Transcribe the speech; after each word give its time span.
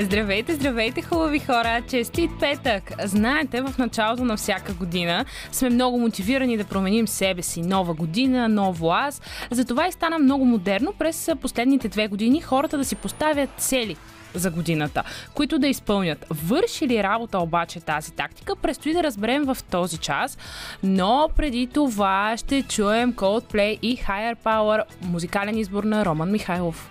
Здравейте, 0.00 0.54
здравейте, 0.54 1.02
хубави 1.02 1.38
хора! 1.38 1.82
Честит 1.90 2.30
петък! 2.40 2.92
Знаете, 3.04 3.62
в 3.62 3.78
началото 3.78 4.24
на 4.24 4.36
всяка 4.36 4.72
година 4.72 5.24
сме 5.52 5.70
много 5.70 5.98
мотивирани 5.98 6.56
да 6.56 6.64
променим 6.64 7.08
себе 7.08 7.42
си. 7.42 7.62
Нова 7.62 7.94
година, 7.94 8.48
ново 8.48 8.92
аз. 8.92 9.22
Затова 9.50 9.88
и 9.88 9.92
стана 9.92 10.18
много 10.18 10.44
модерно 10.44 10.92
през 10.98 11.30
последните 11.40 11.88
две 11.88 12.08
години 12.08 12.40
хората 12.40 12.78
да 12.78 12.84
си 12.84 12.96
поставят 12.96 13.50
цели 13.56 13.96
за 14.34 14.50
годината, 14.50 15.02
които 15.34 15.58
да 15.58 15.68
изпълнят. 15.68 16.26
Върши 16.30 16.88
ли 16.88 17.02
работа 17.02 17.38
обаче 17.38 17.80
тази 17.80 18.12
тактика, 18.12 18.56
предстои 18.56 18.92
да 18.92 19.02
разберем 19.02 19.44
в 19.44 19.56
този 19.70 19.98
час, 19.98 20.38
но 20.82 21.28
преди 21.36 21.66
това 21.66 22.34
ще 22.36 22.62
чуем 22.62 23.12
Coldplay 23.12 23.78
и 23.82 23.96
Higher 23.96 24.36
Power, 24.44 24.82
музикален 25.02 25.58
избор 25.58 25.84
на 25.84 26.04
Роман 26.04 26.30
Михайлов. 26.30 26.90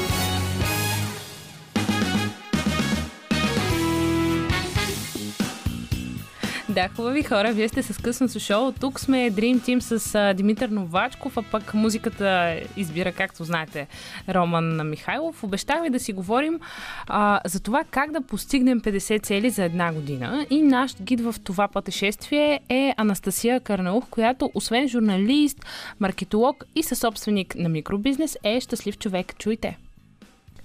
Да, 6.71 6.89
хубави 6.95 7.23
хора, 7.23 7.51
вие 7.51 7.69
сте 7.69 7.83
с 7.83 8.01
късното 8.01 8.39
шоу. 8.39 8.71
Тук 8.71 8.99
сме 8.99 9.31
Dream 9.31 9.59
Team 9.59 9.79
с 9.79 10.33
Димитър 10.33 10.69
Новачков, 10.69 11.37
а 11.37 11.43
пък 11.43 11.73
музиката 11.73 12.59
избира, 12.77 13.11
както 13.11 13.43
знаете, 13.43 13.87
Роман 14.29 14.89
Михайлов. 14.89 15.43
Обещах 15.43 15.81
ви 15.81 15.89
да 15.89 15.99
си 15.99 16.13
говорим 16.13 16.59
а, 17.07 17.39
за 17.45 17.59
това 17.59 17.83
как 17.91 18.11
да 18.11 18.21
постигнем 18.21 18.81
50 18.81 19.23
цели 19.23 19.49
за 19.49 19.63
една 19.63 19.93
година. 19.93 20.45
И 20.49 20.61
наш 20.61 20.95
гид 21.01 21.21
в 21.21 21.35
това 21.43 21.67
пътешествие 21.67 22.59
е 22.69 22.93
Анастасия 22.97 23.59
Карнаух, 23.59 24.05
която 24.09 24.51
освен 24.53 24.87
журналист, 24.87 25.65
маркетолог 25.99 26.65
и 26.75 26.83
съсобственик 26.83 27.55
на 27.55 27.69
микробизнес 27.69 28.37
е 28.43 28.59
щастлив 28.59 28.97
човек. 28.97 29.35
Чуйте! 29.37 29.77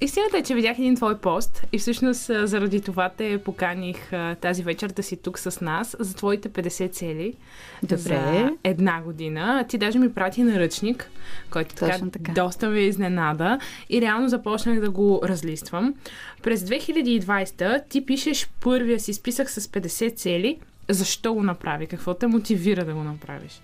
Истината 0.01 0.39
е, 0.39 0.43
че 0.43 0.55
видях 0.55 0.79
един 0.79 0.97
твой 0.97 1.19
пост 1.19 1.67
и 1.73 1.79
всъщност 1.79 2.31
заради 2.45 2.81
това 2.81 3.09
те 3.09 3.39
поканих 3.39 4.11
тази 4.41 4.63
вечер 4.63 4.89
да 4.89 5.03
си 5.03 5.17
тук 5.17 5.39
с 5.39 5.61
нас 5.61 5.97
за 5.99 6.15
твоите 6.15 6.49
50 6.49 6.93
цели 6.93 7.35
Добре. 7.83 7.99
за 7.99 8.51
една 8.65 9.03
година. 9.03 9.65
Ти 9.69 9.79
даже 9.79 9.99
ми 9.99 10.15
прати 10.15 10.43
наръчник, 10.43 11.11
който 11.51 11.75
така, 11.75 11.99
така 12.13 12.33
доста 12.33 12.69
ме 12.69 12.81
изненада 12.81 13.59
и 13.91 14.01
реално 14.01 14.29
започнах 14.29 14.81
да 14.81 14.91
го 14.91 15.21
разлиствам. 15.25 15.95
През 16.43 16.61
2020 16.61 17.89
ти 17.89 18.07
пишеш 18.07 18.49
първия 18.61 19.01
си 19.01 19.15
списък 19.15 19.51
с 19.51 19.61
50 19.61 20.17
цели. 20.17 20.59
Защо 20.89 21.35
го 21.35 21.43
направи? 21.43 21.87
Какво 21.87 22.15
те 22.15 22.27
мотивира 22.27 22.85
да 22.85 22.95
го 22.95 23.03
направиш? 23.03 23.61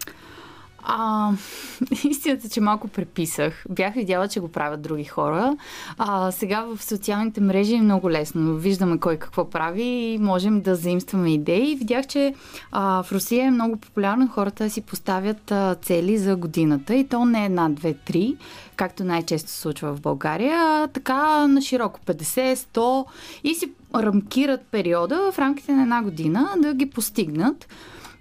А, 0.82 1.30
истината, 2.04 2.48
че 2.48 2.60
малко 2.60 2.88
преписах. 2.88 3.64
Бях 3.70 3.94
видяла, 3.94 4.28
че 4.28 4.40
го 4.40 4.48
правят 4.48 4.82
други 4.82 5.04
хора. 5.04 5.56
А, 5.98 6.30
сега 6.30 6.62
в 6.62 6.84
социалните 6.84 7.40
мрежи 7.40 7.74
е 7.74 7.82
много 7.82 8.10
лесно. 8.10 8.56
Виждаме 8.56 8.98
кой 8.98 9.16
какво 9.16 9.50
прави 9.50 9.82
и 9.82 10.18
можем 10.18 10.60
да 10.60 10.76
заимстваме 10.76 11.34
идеи. 11.34 11.76
Видях, 11.76 12.06
че 12.06 12.34
а, 12.72 13.02
в 13.02 13.12
Русия 13.12 13.44
е 13.44 13.50
много 13.50 13.76
популярно 13.76 14.28
хората 14.28 14.70
си 14.70 14.80
поставят 14.80 15.50
а, 15.50 15.74
цели 15.74 16.18
за 16.18 16.36
годината. 16.36 16.94
И 16.94 17.08
то 17.08 17.24
не 17.24 17.44
една, 17.44 17.68
две, 17.68 17.94
три, 17.94 18.36
както 18.76 19.04
най-често 19.04 19.50
се 19.50 19.60
случва 19.60 19.94
в 19.94 20.00
България, 20.00 20.58
а 20.58 20.88
така 20.88 21.46
на 21.48 21.62
широко 21.62 22.00
50, 22.06 22.54
100 22.54 23.04
и 23.44 23.54
си 23.54 23.72
рамкират 23.94 24.60
периода 24.70 25.32
в 25.32 25.38
рамките 25.38 25.72
на 25.72 25.82
една 25.82 26.02
година 26.02 26.50
да 26.58 26.74
ги 26.74 26.90
постигнат. 26.90 27.68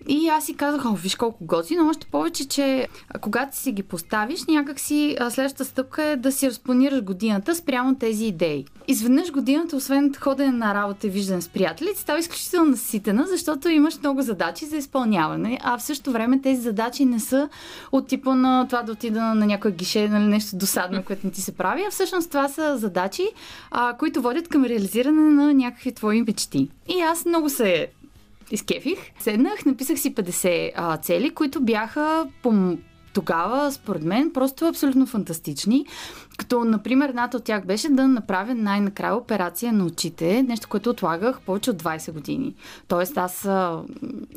И 0.08 0.28
аз 0.28 0.46
си 0.46 0.54
казах, 0.56 0.86
о, 0.86 0.96
виж 0.96 1.16
колко 1.16 1.46
готино, 1.46 1.90
още 1.90 2.08
повече, 2.08 2.48
че 2.48 2.88
когато 3.22 3.58
си 3.58 3.72
ги 3.72 3.84
поставиш, 3.84 4.46
някак 4.46 4.80
си 4.80 5.18
следващата 5.30 5.66
стъпка 5.66 6.04
е 6.04 6.16
да 6.16 6.32
си 6.32 6.48
разпланираш 6.48 7.04
годината 7.04 7.56
спрямо 7.56 7.96
тези 7.96 8.26
идеи. 8.26 8.66
Изведнъж 8.88 9.32
годината, 9.32 9.76
освен 9.76 10.14
ходене 10.20 10.52
на 10.52 10.74
работа 10.74 11.08
и 11.08 11.10
виждане 11.10 11.42
с 11.42 11.50
приятели, 11.50 11.90
става 11.96 12.20
изключително 12.20 12.72
наситена, 12.72 13.28
защото 13.28 13.70
имаш 13.70 14.00
много 14.00 14.22
задачи 14.22 14.66
за 14.66 14.78
изпълняване, 14.78 15.60
а 15.64 15.78
в 15.78 15.84
същото 15.84 16.12
време 16.12 16.42
тези 16.42 16.62
задачи 16.62 17.06
не 17.06 17.20
са 17.20 17.50
от 17.92 18.08
типа 18.08 18.36
на 18.36 18.66
това 18.68 18.84
да 18.84 18.92
отида 18.92 19.22
на 19.22 19.46
някой 19.46 19.72
гише, 19.72 20.10
нали, 20.10 20.24
нещо 20.24 20.56
досадно, 20.56 21.04
което 21.04 21.28
не 21.28 21.32
ти 21.32 21.42
се 21.42 21.52
прави, 21.52 21.84
а 21.88 21.92
всъщност 21.92 22.30
това 22.30 22.48
са 22.48 22.78
задачи, 22.78 23.30
а, 23.72 23.98
които 23.98 24.22
водят 24.22 24.48
към 24.48 24.64
реализиране 24.64 25.22
на 25.22 25.54
някакви 25.54 25.92
твои 25.92 26.22
мечти. 26.22 26.70
И 26.88 27.02
аз 27.02 27.26
много 27.26 27.50
се 27.50 27.88
изкефих. 28.52 28.98
Седнах, 29.20 29.66
написах 29.66 30.00
си 30.00 30.16
50 30.16 30.72
а, 30.76 30.98
цели, 30.98 31.30
които 31.30 31.62
бяха 31.62 32.28
по 32.44 32.78
тогава, 33.14 33.72
според 33.72 34.04
мен, 34.04 34.32
просто 34.34 34.68
абсолютно 34.68 35.06
фантастични. 35.06 35.86
Като, 36.38 36.66
например, 36.66 37.10
едната 37.10 37.38
от 37.38 37.44
тях 37.44 37.66
беше 37.66 37.90
да 37.90 38.08
направя 38.08 38.56
най-накрая 38.56 39.16
операция 39.16 39.74
на 39.74 39.86
очите, 39.86 40.44
нещо, 40.44 40.68
което 40.70 40.90
отлагах 40.90 41.42
повече 41.42 41.72
от 41.72 41.84
20 41.84 42.12
години. 42.12 42.56
Тоест, 42.88 43.18
аз 43.18 43.46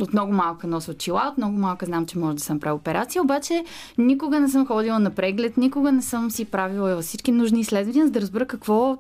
от 0.01 0.13
много 0.13 0.33
малка 0.33 0.67
нося 0.67 0.91
очила, 0.91 1.29
от 1.33 1.39
много 1.39 1.59
малка 1.59 1.87
знам, 1.87 2.07
че 2.07 2.19
може 2.19 2.37
да 2.37 2.43
съм 2.43 2.61
правила 2.61 2.77
операция, 2.77 3.23
обаче 3.23 3.65
никога 3.99 4.41
не 4.41 4.49
съм 4.49 4.67
ходила 4.67 4.99
на 4.99 5.11
преглед, 5.11 5.57
никога 5.57 5.93
не 5.93 6.03
съм 6.03 6.31
си 6.31 6.45
правила 6.45 7.03
всички 7.03 7.33
нужни 7.33 7.61
изследвания, 7.61 8.07
за 8.07 8.13
да 8.13 8.21
разбера 8.21 8.47
какво 8.47 8.99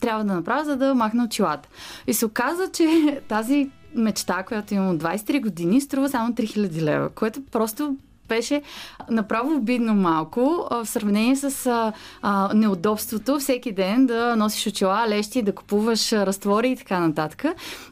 трябва 0.00 0.24
да 0.24 0.34
направя, 0.34 0.64
за 0.64 0.76
да 0.76 0.94
махна 0.94 1.24
очилата. 1.24 1.68
И 2.06 2.14
се 2.14 2.26
оказа, 2.26 2.68
че 2.72 3.20
тази 3.28 3.70
мечта, 3.94 4.42
която 4.42 4.74
имам 4.74 4.94
от 4.94 5.02
23 5.02 5.40
години, 5.40 5.80
струва 5.80 6.08
само 6.08 6.32
3000 6.32 6.82
лева, 6.82 7.08
което 7.08 7.42
просто 7.52 7.96
беше 8.28 8.62
направо 9.10 9.56
обидно 9.56 9.94
малко 9.94 10.68
в 10.70 10.86
сравнение 10.86 11.36
с 11.36 11.66
а, 11.66 11.92
а, 12.22 12.54
неудобството 12.54 13.38
всеки 13.38 13.72
ден 13.72 14.06
да 14.06 14.36
носиш 14.36 14.66
очила, 14.66 15.08
лещи, 15.08 15.42
да 15.42 15.54
купуваш 15.54 16.12
разтвори 16.12 16.70
и 16.70 16.76
така 16.76 17.00
нататък. 17.00 17.44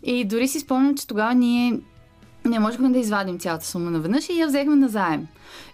И 0.02 0.24
дори 0.24 0.48
си 0.48 0.60
спомням, 0.60 0.96
че 0.96 1.06
тогава 1.06 1.34
ние 1.34 1.80
не 2.44 2.58
можехме 2.58 2.88
да 2.88 2.98
извадим 2.98 3.38
цялата 3.38 3.66
сума 3.66 3.90
наведнъж 3.90 4.28
и 4.28 4.38
я 4.38 4.46
взехме 4.46 4.76
на 4.76 4.88
заем. 4.88 5.26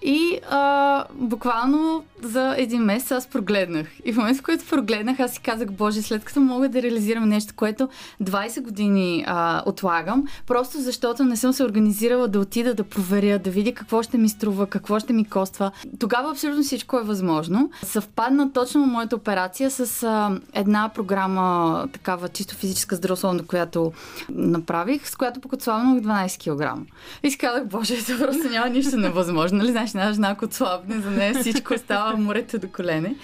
И 0.03 0.39
а, 0.51 1.05
буквално 1.15 2.05
за 2.23 2.55
един 2.59 2.83
месец 2.83 3.11
аз 3.11 3.27
прогледнах. 3.27 3.87
И 4.05 4.13
в 4.13 4.17
момента, 4.17 4.39
в 4.39 4.45
който 4.45 4.65
прогледнах, 4.65 5.21
аз 5.21 5.33
си 5.33 5.41
казах, 5.41 5.73
Боже, 5.73 6.03
след 6.03 6.25
като 6.25 6.41
мога 6.41 6.69
да 6.69 6.83
реализирам 6.83 7.29
нещо, 7.29 7.55
което 7.57 7.89
20 8.23 8.63
години 8.63 9.25
а, 9.27 9.63
отлагам, 9.67 10.25
просто 10.47 10.81
защото 10.81 11.25
не 11.25 11.37
съм 11.37 11.53
се 11.53 11.65
организирала 11.65 12.29
да 12.29 12.41
отида 12.41 12.75
да 12.75 12.85
проверя, 12.85 13.39
да 13.39 13.51
видя 13.51 13.75
какво 13.75 14.03
ще 14.03 14.19
ми 14.19 14.29
струва, 14.29 14.67
какво 14.67 15.01
ще 15.01 15.13
ми 15.13 15.25
коства. 15.25 15.71
Тогава 15.99 16.31
абсолютно 16.31 16.63
всичко 16.63 16.99
е 16.99 17.03
възможно. 17.03 17.71
Съвпадна 17.83 18.53
точно 18.53 18.87
моята 18.87 19.17
операция 19.17 19.71
с 19.71 20.03
а, 20.03 20.41
една 20.53 20.91
програма, 20.95 21.89
такава 21.93 22.29
чисто 22.29 22.55
физическа 22.55 22.97
здравословна, 22.97 23.47
която 23.47 23.93
направих, 24.29 25.09
с 25.09 25.17
която 25.17 25.41
покоцвавам 25.41 26.01
12 26.01 26.77
кг. 26.77 26.89
И 27.23 27.31
си 27.31 27.39
казах, 27.39 27.67
Боже, 27.67 28.05
това 28.05 28.27
просто 28.27 28.49
няма 28.49 28.69
нищо 28.69 28.97
невъзможно 28.97 29.65
нали, 29.73 29.89
знаеш, 29.89 29.91
една 29.91 30.13
жена 30.13 30.37
отслабне, 30.43 31.01
за 31.01 31.11
нея 31.11 31.35
всичко 31.35 31.79
става 31.79 32.17
морето 32.17 32.59
до 32.59 32.69
колене. 32.69 33.17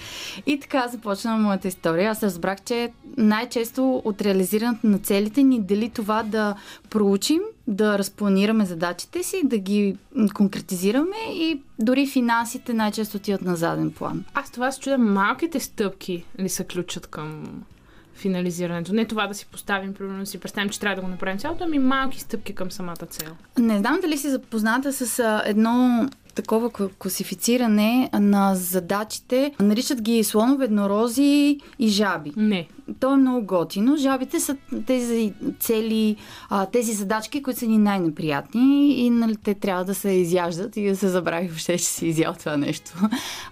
И 0.46 0.60
така 0.60 0.88
започна 0.88 1.36
моята 1.36 1.68
история. 1.68 2.10
Аз 2.10 2.22
разбрах, 2.22 2.62
че 2.64 2.92
най-често 3.16 4.02
от 4.04 4.22
реализирането 4.22 4.86
на 4.86 4.98
целите 4.98 5.42
ни 5.42 5.60
дали 5.60 5.88
това 5.88 6.22
да 6.22 6.54
проучим, 6.90 7.40
да 7.66 7.98
разпланираме 7.98 8.66
задачите 8.66 9.22
си, 9.22 9.42
да 9.44 9.58
ги 9.58 9.96
конкретизираме 10.34 11.16
и 11.32 11.62
дори 11.78 12.06
финансите 12.06 12.74
най-често 12.74 13.16
отиват 13.16 13.42
на 13.42 13.56
заден 13.56 13.90
план. 13.90 14.24
Аз 14.34 14.50
това 14.50 14.72
се 14.72 14.80
чудя, 14.80 14.98
малките 14.98 15.60
стъпки 15.60 16.24
ли 16.40 16.48
са 16.48 16.64
ключът 16.64 17.06
към 17.06 17.44
финализирането. 18.16 18.94
Не 18.94 19.04
това 19.04 19.26
да 19.26 19.34
си 19.34 19.46
поставим, 19.46 19.94
примерно 19.94 20.26
си 20.26 20.40
представим, 20.40 20.70
че 20.70 20.80
трябва 20.80 20.96
да 20.96 21.02
го 21.02 21.08
направим 21.08 21.38
цялото, 21.38 21.64
ами 21.64 21.78
малки 21.78 22.20
стъпки 22.20 22.54
към 22.54 22.70
самата 22.70 23.06
цел. 23.10 23.28
Не 23.58 23.78
знам 23.78 23.98
дали 24.02 24.18
си 24.18 24.30
запозната 24.30 24.92
с 24.92 25.42
едно 25.44 26.06
такова 26.34 26.70
класифициране 26.98 28.10
на 28.12 28.54
задачите. 28.54 29.52
Наричат 29.60 30.02
ги 30.02 30.24
слонове, 30.24 30.64
еднорози 30.64 31.58
и 31.78 31.88
жаби. 31.88 32.32
Не. 32.36 32.68
То 33.00 33.12
е 33.12 33.16
много 33.16 33.46
готино. 33.46 33.96
Жабите 33.96 34.40
са 34.40 34.56
тези 34.86 35.32
цели, 35.60 36.16
тези 36.72 36.92
задачки, 36.92 37.42
които 37.42 37.60
са 37.60 37.66
ни 37.66 37.78
най-неприятни 37.78 38.94
и 38.98 39.10
нали, 39.10 39.36
те 39.36 39.54
трябва 39.54 39.84
да 39.84 39.94
се 39.94 40.10
изяждат 40.10 40.76
и 40.76 40.88
да 40.88 40.96
се 40.96 41.08
забрави 41.08 41.48
въобще, 41.48 41.78
че 41.78 41.84
си 41.84 42.06
изял 42.06 42.34
това 42.38 42.56
нещо. 42.56 42.92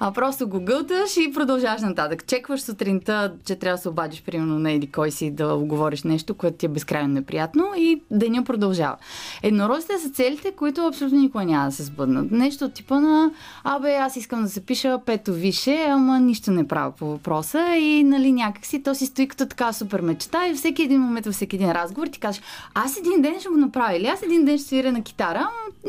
А 0.01 0.13
просто 0.13 0.49
го 0.49 0.61
гълташ 0.61 1.17
и 1.17 1.33
продължаваш 1.35 1.81
нататък. 1.81 2.27
Чекваш 2.27 2.61
сутринта, 2.61 3.33
че 3.45 3.57
трябва 3.57 3.77
да 3.77 3.83
се 3.83 3.89
обадиш, 3.89 4.23
примерно, 4.23 4.59
на 4.59 4.73
или 4.73 4.87
кой 4.87 5.11
си 5.11 5.31
да 5.31 5.55
оговориш 5.55 6.03
нещо, 6.03 6.35
което 6.35 6.57
ти 6.57 6.67
е 6.67 6.69
безкрайно 6.69 7.15
неприятно 7.15 7.65
и 7.77 8.03
деня 8.11 8.45
продължава. 8.45 8.97
Еднорозите 9.43 9.99
са 9.99 10.11
целите, 10.11 10.53
които 10.53 10.81
абсолютно 10.81 11.21
никога 11.21 11.45
няма 11.45 11.65
да 11.65 11.73
се 11.73 11.83
сбъднат. 11.83 12.31
Нещо 12.31 12.69
типа 12.75 13.01
на 13.01 13.31
абе, 13.65 13.95
аз 13.95 14.17
искам 14.17 14.43
да 14.43 14.49
запиша 14.49 14.99
пето 15.07 15.33
више, 15.33 15.87
ама 15.89 16.21
нищо 16.21 16.51
не 16.51 16.69
правя 16.69 16.91
по 16.91 17.07
въпроса 17.07 17.77
и 17.77 18.05
нали 18.05 18.33
някакси 18.33 18.83
то 18.83 18.95
си 18.95 19.07
стои 19.07 19.29
като 19.29 19.47
така 19.47 19.73
супер 19.73 20.01
мечта 20.01 20.49
и 20.49 20.55
всеки 20.55 20.83
един 20.83 21.01
момент, 21.01 21.27
във 21.27 21.35
всеки 21.35 21.57
един 21.57 21.73
разговор 21.73 22.07
ти 22.07 22.19
кажеш, 22.19 22.43
аз 22.75 22.97
един 22.97 23.23
ден 23.23 23.41
ще 23.41 23.49
го 23.49 23.57
направя 23.57 23.97
или 23.97 24.07
аз 24.07 24.23
един 24.23 24.45
ден 24.45 24.59
ще 24.59 24.67
свиря 24.67 24.93
на 24.93 25.03
китара, 25.03 25.49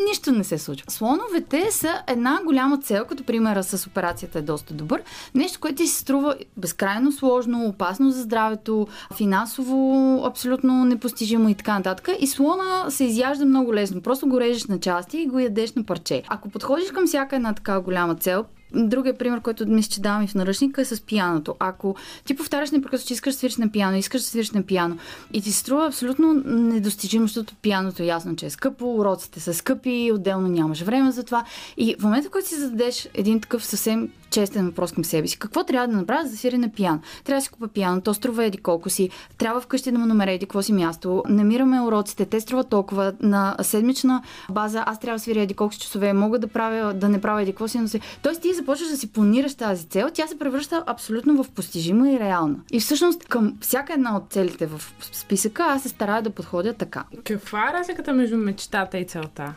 нищо 0.09 0.31
не 0.31 0.43
се 0.43 0.57
случва. 0.57 0.91
Слоновете 0.91 1.71
са 1.71 2.01
една 2.07 2.39
голяма 2.45 2.77
цел, 2.77 3.05
като 3.05 3.23
примера 3.23 3.63
с 3.63 3.87
операцията 3.87 4.39
е 4.39 4.41
доста 4.41 4.73
добър. 4.73 5.01
Нещо, 5.35 5.59
което 5.59 5.75
ти 5.75 5.87
се 5.87 5.99
струва 5.99 6.35
безкрайно 6.57 7.11
сложно, 7.11 7.65
опасно 7.65 8.11
за 8.11 8.21
здравето, 8.21 8.87
финансово 9.15 10.21
абсолютно 10.25 10.85
непостижимо 10.85 11.49
и 11.49 11.55
така 11.55 11.77
нататък. 11.77 12.09
И 12.19 12.27
слона 12.27 12.85
се 12.89 13.03
изяжда 13.03 13.45
много 13.45 13.73
лесно. 13.73 14.01
Просто 14.01 14.27
го 14.27 14.39
режеш 14.39 14.65
на 14.65 14.79
части 14.79 15.17
и 15.17 15.27
го 15.27 15.39
ядеш 15.39 15.73
на 15.73 15.83
парче. 15.83 16.23
Ако 16.27 16.49
подходиш 16.49 16.72
към 16.93 17.07
всяка 17.07 17.35
една 17.35 17.53
такава 17.53 17.81
голяма 17.81 18.15
цел, 18.15 18.45
Другия 18.75 19.17
пример, 19.17 19.41
който 19.41 19.67
мисля, 19.67 19.89
че 19.89 20.01
давам 20.01 20.23
и 20.23 20.27
в 20.27 20.35
наръчника 20.35 20.81
е 20.81 20.85
с 20.85 21.01
пияното. 21.01 21.55
Ако 21.59 21.95
ти 22.25 22.35
повтаряш 22.35 22.71
непрекъснато, 22.71 23.07
че 23.07 23.13
искаш 23.13 23.33
да 23.33 23.37
свириш 23.37 23.57
на 23.57 23.71
пияно, 23.71 23.97
искаш 23.97 24.21
да 24.21 24.27
свириш 24.27 24.51
на 24.51 24.63
пияно 24.63 24.97
и 25.33 25.41
ти 25.41 25.51
се 25.51 25.59
струва 25.59 25.87
абсолютно 25.87 26.33
недостижимо, 26.45 27.27
защото 27.27 27.55
пияното 27.61 28.03
е 28.03 28.05
ясно, 28.05 28.35
че 28.35 28.45
е 28.45 28.49
скъпо, 28.49 28.95
уроците 28.95 29.39
са 29.39 29.53
скъпи, 29.53 30.11
отделно 30.13 30.47
нямаш 30.47 30.81
време 30.81 31.11
за 31.11 31.23
това. 31.23 31.45
И 31.77 31.95
в 31.99 32.03
момента, 32.03 32.27
в 32.27 32.31
който 32.31 32.47
си 32.47 32.55
зададеш 32.55 33.09
един 33.13 33.41
такъв 33.41 33.65
съвсем 33.65 34.09
честен 34.33 34.65
въпрос 34.65 34.91
към 34.91 35.05
себе 35.05 35.27
си. 35.27 35.39
Какво 35.39 35.63
трябва 35.63 35.87
да 35.87 35.97
направя 35.97 36.27
за 36.27 36.49
да 36.49 36.57
на 36.57 36.69
пиано? 36.69 36.99
Трябва 37.23 37.39
да 37.39 37.43
си 37.43 37.49
купа 37.49 37.67
пиано, 37.67 38.01
то 38.01 38.13
струва 38.13 38.45
еди 38.45 38.57
колко 38.57 38.89
си, 38.89 39.09
трябва 39.37 39.61
вкъщи 39.61 39.91
да 39.91 39.99
му 39.99 40.05
намеря 40.05 40.31
еди 40.31 40.45
какво 40.45 40.61
си 40.61 40.73
място, 40.73 41.23
намираме 41.29 41.81
уроците, 41.81 42.25
те 42.25 42.39
струват 42.39 42.69
толкова, 42.69 43.13
на 43.21 43.55
седмична 43.61 44.23
база 44.49 44.83
аз 44.87 44.99
трябва 44.99 45.15
да 45.15 45.19
свиря 45.19 45.41
еди 45.41 45.53
колко 45.53 45.73
си 45.73 45.79
часове, 45.79 46.13
мога 46.13 46.39
да 46.39 46.47
правя, 46.47 46.93
да 46.93 47.09
не 47.09 47.21
правя 47.21 47.41
еди 47.41 47.51
какво 47.51 47.67
си, 47.67 47.79
но 47.79 47.87
се... 47.87 47.99
Тоест 48.21 48.41
ти 48.41 48.53
започваш 48.63 48.89
да 48.89 48.97
си 48.97 49.11
планираш 49.11 49.55
тази 49.55 49.85
цел, 49.85 50.09
тя 50.13 50.27
се 50.27 50.39
превръща 50.39 50.83
абсолютно 50.87 51.43
в 51.43 51.49
постижима 51.51 52.11
и 52.11 52.19
реална. 52.19 52.55
И 52.71 52.79
всъщност 52.79 53.23
към 53.23 53.57
всяка 53.61 53.93
една 53.93 54.17
от 54.17 54.23
целите 54.29 54.65
в 54.65 54.81
списъка 55.11 55.63
аз 55.63 55.83
се 55.83 55.89
старая 55.89 56.21
да 56.21 56.29
подходя 56.29 56.73
така. 56.73 57.03
Каква 57.23 57.69
е 57.69 57.73
разликата 57.73 58.13
между 58.13 58.37
мечтата 58.37 58.97
и 58.97 59.05
целта? 59.05 59.53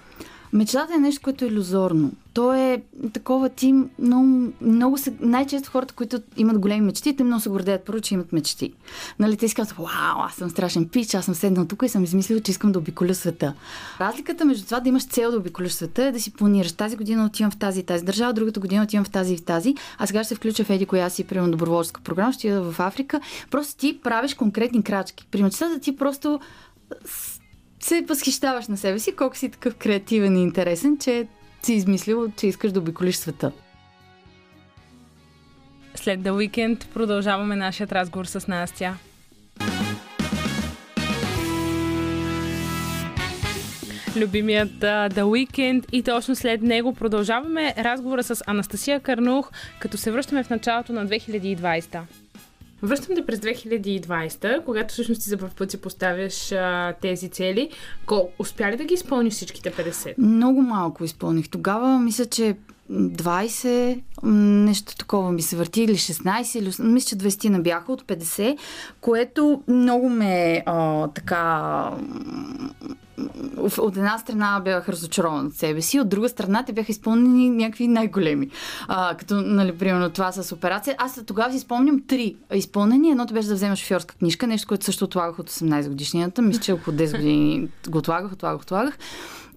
Мечтата 0.52 0.94
е 0.94 0.98
нещо, 0.98 1.20
което 1.22 1.44
е 1.44 1.48
иллюзорно. 1.48 2.12
То 2.34 2.54
е 2.54 2.82
такова 3.12 3.48
ти 3.48 3.74
много, 3.98 4.52
много 4.60 4.98
се, 4.98 5.14
най-често 5.20 5.70
хората, 5.70 5.94
които 5.94 6.18
имат 6.36 6.58
големи 6.58 6.80
мечти, 6.80 7.16
те 7.16 7.24
много 7.24 7.40
се 7.40 7.48
гордеят 7.48 7.84
първо, 7.84 8.00
че 8.00 8.14
имат 8.14 8.32
мечти. 8.32 8.72
Нали, 9.18 9.36
те 9.36 9.48
си 9.48 9.54
казват, 9.54 9.78
вау, 9.78 10.22
аз 10.22 10.34
съм 10.34 10.50
страшен 10.50 10.88
пич, 10.88 11.14
аз 11.14 11.24
съм 11.24 11.34
седнал 11.34 11.66
тук 11.66 11.82
и 11.82 11.88
съм 11.88 12.04
измислил, 12.04 12.40
че 12.40 12.50
искам 12.50 12.72
да 12.72 12.78
обиколя 12.78 13.14
света. 13.14 13.54
Разликата 14.00 14.44
между 14.44 14.64
това 14.64 14.80
да 14.80 14.88
имаш 14.88 15.06
цел 15.06 15.30
да 15.30 15.36
обиколяш 15.36 15.72
света 15.72 16.04
е 16.04 16.12
да 16.12 16.20
си 16.20 16.32
планираш. 16.32 16.72
Тази 16.72 16.96
година 16.96 17.26
отивам 17.26 17.50
в 17.50 17.56
тази 17.56 17.80
и 17.80 17.82
тази 17.82 18.04
държава, 18.04 18.32
другата 18.32 18.60
година 18.60 18.82
отивам 18.82 19.04
в 19.04 19.10
тази 19.10 19.34
и 19.34 19.36
в 19.36 19.44
тази, 19.44 19.74
а 19.98 20.06
сега 20.06 20.24
ще 20.24 20.28
се 20.28 20.34
включа 20.34 20.64
в 20.64 20.70
еди 20.70 20.86
коя 20.86 21.10
си, 21.10 21.24
примерно 21.24 21.50
доброволческа 21.50 22.00
програма, 22.00 22.32
ще 22.32 22.48
ида 22.48 22.72
в 22.72 22.80
Африка. 22.80 23.20
Просто 23.50 23.76
ти 23.76 24.00
правиш 24.02 24.34
конкретни 24.34 24.82
крачки. 24.82 25.26
При 25.30 25.42
мечтата 25.42 25.78
ти 25.78 25.96
просто 25.96 26.40
се 27.80 28.04
възхищаваш 28.08 28.68
на 28.68 28.76
себе 28.76 28.98
си, 28.98 29.16
колко 29.16 29.36
си 29.36 29.48
такъв 29.48 29.74
креативен 29.74 30.36
и 30.36 30.42
интересен, 30.42 30.98
че 30.98 31.26
си 31.62 31.72
измислил, 31.72 32.32
че 32.36 32.46
искаш 32.46 32.72
да 32.72 32.80
обиколиш 32.80 33.16
света. 33.16 33.52
След 35.94 36.20
The 36.20 36.30
Weekend 36.30 36.86
продължаваме 36.86 37.56
нашият 37.56 37.92
разговор 37.92 38.24
с 38.24 38.48
Настя. 38.48 38.96
любимият 44.16 44.70
uh, 44.70 45.12
The 45.12 45.22
Weekend 45.22 45.84
и 45.92 46.02
точно 46.02 46.36
след 46.36 46.62
него 46.62 46.94
продължаваме 46.94 47.74
разговора 47.78 48.22
с 48.22 48.42
Анастасия 48.46 49.00
Карнух, 49.00 49.50
като 49.78 49.96
се 49.96 50.10
връщаме 50.10 50.44
в 50.44 50.50
началото 50.50 50.92
на 50.92 51.06
2020. 51.06 52.00
Връщам 52.82 53.14
те 53.14 53.26
през 53.26 53.38
2020, 53.38 54.64
когато 54.64 54.92
всъщност 54.92 55.22
ти 55.22 55.28
за 55.28 55.36
първ 55.36 55.52
път 55.58 55.70
си 55.70 55.80
поставяш 55.80 56.52
а, 56.52 56.94
тези 57.02 57.28
цели. 57.28 57.70
Кол, 58.06 58.30
успя 58.38 58.72
ли 58.72 58.76
да 58.76 58.84
ги 58.84 58.94
изпълниш 58.94 59.34
всичките 59.34 59.70
50? 59.70 60.14
Много 60.18 60.62
малко 60.62 61.04
изпълних. 61.04 61.48
Тогава 61.48 61.98
мисля, 61.98 62.26
че 62.26 62.56
20, 62.92 64.00
нещо 64.22 64.96
такова 64.96 65.32
ми 65.32 65.42
се 65.42 65.56
върти, 65.56 65.82
или 65.82 65.94
16, 65.94 66.58
или 66.58 66.92
мисля, 66.92 67.08
че 67.08 67.16
20 67.16 67.48
на 67.48 67.60
бяха 67.60 67.92
от 67.92 68.02
50, 68.02 68.56
което 69.00 69.62
много 69.68 70.08
ме 70.08 70.62
а, 70.66 71.08
така 71.08 71.90
от 73.78 73.96
една 73.96 74.18
страна 74.18 74.60
бях 74.64 74.88
разочарован 74.88 75.46
от 75.46 75.54
себе 75.54 75.82
си, 75.82 76.00
от 76.00 76.08
друга 76.08 76.28
страна 76.28 76.64
те 76.64 76.72
бяха 76.72 76.92
изпълнени 76.92 77.50
някакви 77.50 77.88
най-големи. 77.88 78.50
А, 78.88 79.16
като, 79.16 79.34
нали, 79.34 79.78
примерно 79.78 80.10
това 80.10 80.32
с 80.32 80.52
операция. 80.52 80.94
Аз 80.98 81.20
тогава 81.26 81.52
си 81.52 81.58
спомням 81.58 82.02
три 82.06 82.36
изпълнени. 82.54 83.10
Едното 83.10 83.34
беше 83.34 83.48
да 83.48 83.54
взема 83.54 83.76
шофьорска 83.76 84.14
книжка, 84.14 84.46
нещо, 84.46 84.68
което 84.68 84.84
също 84.84 85.04
отлагах 85.04 85.38
от 85.38 85.50
18 85.50 85.88
годишнията. 85.88 86.42
Мисля, 86.42 86.62
че 86.62 86.72
около 86.72 86.96
10 86.96 87.16
години 87.16 87.68
го 87.88 87.98
отлагах, 87.98 88.32
отлагах, 88.32 88.62
отлагах 88.62 88.98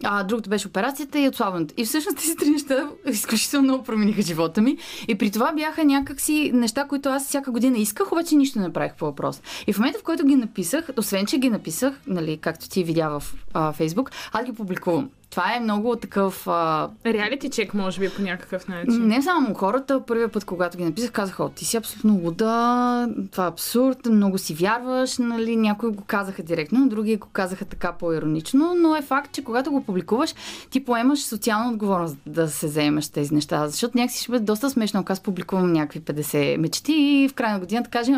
а, 0.04 0.24
другото 0.24 0.50
беше 0.50 0.68
операцията 0.68 1.20
и 1.20 1.28
отслабването. 1.28 1.74
И 1.78 1.86
всъщност 1.86 2.18
тези 2.18 2.36
три 2.36 2.50
неща 2.50 2.90
изключително 3.06 3.64
много 3.64 3.84
промениха 3.84 4.22
живота 4.22 4.62
ми. 4.62 4.78
И 5.08 5.16
при 5.16 5.32
това 5.32 5.52
бяха 5.54 5.86
някакси 5.86 6.52
неща, 6.54 6.86
които 6.88 7.10
аз 7.10 7.28
всяка 7.28 7.52
година 7.52 7.78
исках, 7.78 8.12
обаче 8.12 8.36
нищо 8.36 8.60
не 8.60 8.66
направих 8.66 8.96
по 8.96 9.06
въпрос. 9.06 9.42
И 9.68 9.74
в 9.74 9.78
момента, 9.78 10.00
в 10.00 10.04
който 10.04 10.26
ги 10.26 10.36
написах, 10.36 10.90
освен 10.98 11.26
че 11.26 11.38
ги 11.38 11.50
написах, 11.50 11.94
нали, 12.08 12.38
както 12.38 12.70
ти 12.70 12.84
видя 12.84 13.20
в 13.20 13.24
а, 13.54 13.74
Фейсбук, 13.74 14.12
аз 14.34 14.46
ги 14.46 14.54
публикувам. 14.54 15.10
Това 15.30 15.56
е 15.56 15.60
много 15.60 15.96
такъв... 15.96 16.48
А... 16.48 16.90
Реалити 17.06 17.50
чек, 17.50 17.74
може 17.74 18.00
би, 18.00 18.10
по 18.10 18.22
някакъв 18.22 18.68
начин. 18.68 19.08
Не 19.08 19.22
само 19.22 19.54
хората. 19.54 20.06
Първия 20.06 20.30
път, 20.30 20.46
когато 20.46 20.78
ги 20.78 20.84
написах, 20.86 21.12
казаха, 21.12 21.50
ти 21.50 21.66
си 21.66 21.78
абсолютно 21.78 22.14
луда, 22.14 23.10
това 23.32 23.46
е 23.46 23.48
абсурд, 23.48 24.06
много 24.06 24.38
си 24.38 24.54
вярваш, 24.54 25.18
нали? 25.18 25.56
Някои 25.56 25.92
го 25.92 26.04
казаха 26.08 26.44
директно, 26.44 26.90
други 26.90 27.16
го 27.16 27.28
казаха 27.34 27.66
така 27.66 27.92
по-иронично, 27.92 28.76
но 28.78 28.96
е 28.96 29.02
факт, 29.02 29.32
че 29.32 29.44
когато 29.44 29.72
го 29.72 29.84
публикуваш, 29.84 30.36
ти 30.70 30.86
поемаш 30.86 31.24
социална 31.24 31.72
отговорност 31.72 32.18
да 32.26 32.48
се 32.48 32.68
заемаш 32.68 33.10
тези 33.10 33.34
неща, 33.34 33.68
защото 33.68 33.98
някакси 33.98 34.24
ще 34.24 34.32
бъде 34.32 34.46
доста 34.46 34.70
смешно, 34.70 35.00
ако 35.00 35.14
аз 35.14 35.20
публикувам 35.20 35.74
някакви 35.74 36.02
50 36.02 36.58
мечти 36.58 36.94
и 36.94 37.30
в 37.30 37.34
края 37.34 37.54
на 37.54 37.60
годината 37.60 37.90
кажа, 37.90 38.12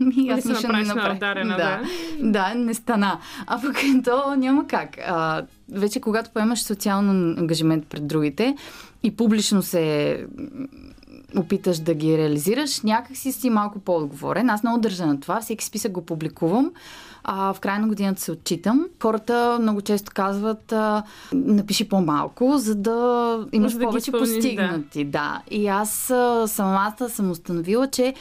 ми 0.00 0.28
аз 0.28 0.44
нищо 0.44 0.72
не 0.72 0.82
направих. 0.82 1.18
Да, 1.18 1.34
да, 1.44 1.80
да, 2.20 2.54
не 2.54 2.74
стана. 2.74 3.18
А 3.46 3.60
пък 3.60 3.76
то 4.04 4.36
няма 4.36 4.66
как. 4.66 4.98
А, 5.06 5.42
вече 5.72 6.00
когато 6.00 6.30
поемаш 6.30 6.62
социален 6.62 7.38
ангажимент 7.38 7.86
пред 7.86 8.06
другите 8.06 8.56
и 9.02 9.16
публично 9.16 9.62
се 9.62 10.26
опиташ 11.36 11.78
да 11.78 11.94
ги 11.94 12.18
реализираш, 12.18 12.80
някак 12.80 13.16
си 13.16 13.32
си 13.32 13.50
малко 13.50 13.78
по-отговорен. 13.78 14.50
Аз 14.50 14.62
много 14.62 14.80
държа 14.80 15.06
на 15.06 15.20
това. 15.20 15.40
Всеки 15.40 15.64
списък 15.64 15.92
го 15.92 16.06
публикувам. 16.06 16.72
А, 17.24 17.52
в 17.52 17.60
края 17.60 17.80
на 17.80 17.88
годината 17.88 18.20
се 18.20 18.32
отчитам. 18.32 18.86
Хората 19.02 19.58
много 19.60 19.80
често 19.80 20.12
казват 20.14 20.72
а, 20.72 21.02
напиши 21.32 21.88
по-малко, 21.88 22.58
за 22.58 22.74
да 22.74 23.38
имаш 23.52 23.72
да 23.72 23.84
повече 23.84 24.12
постигнати. 24.12 25.04
Да. 25.04 25.10
да. 25.10 25.56
И 25.56 25.68
аз 25.68 26.10
а, 26.10 26.44
самата 26.48 27.08
съм 27.08 27.30
установила, 27.30 27.86
че 27.86 28.14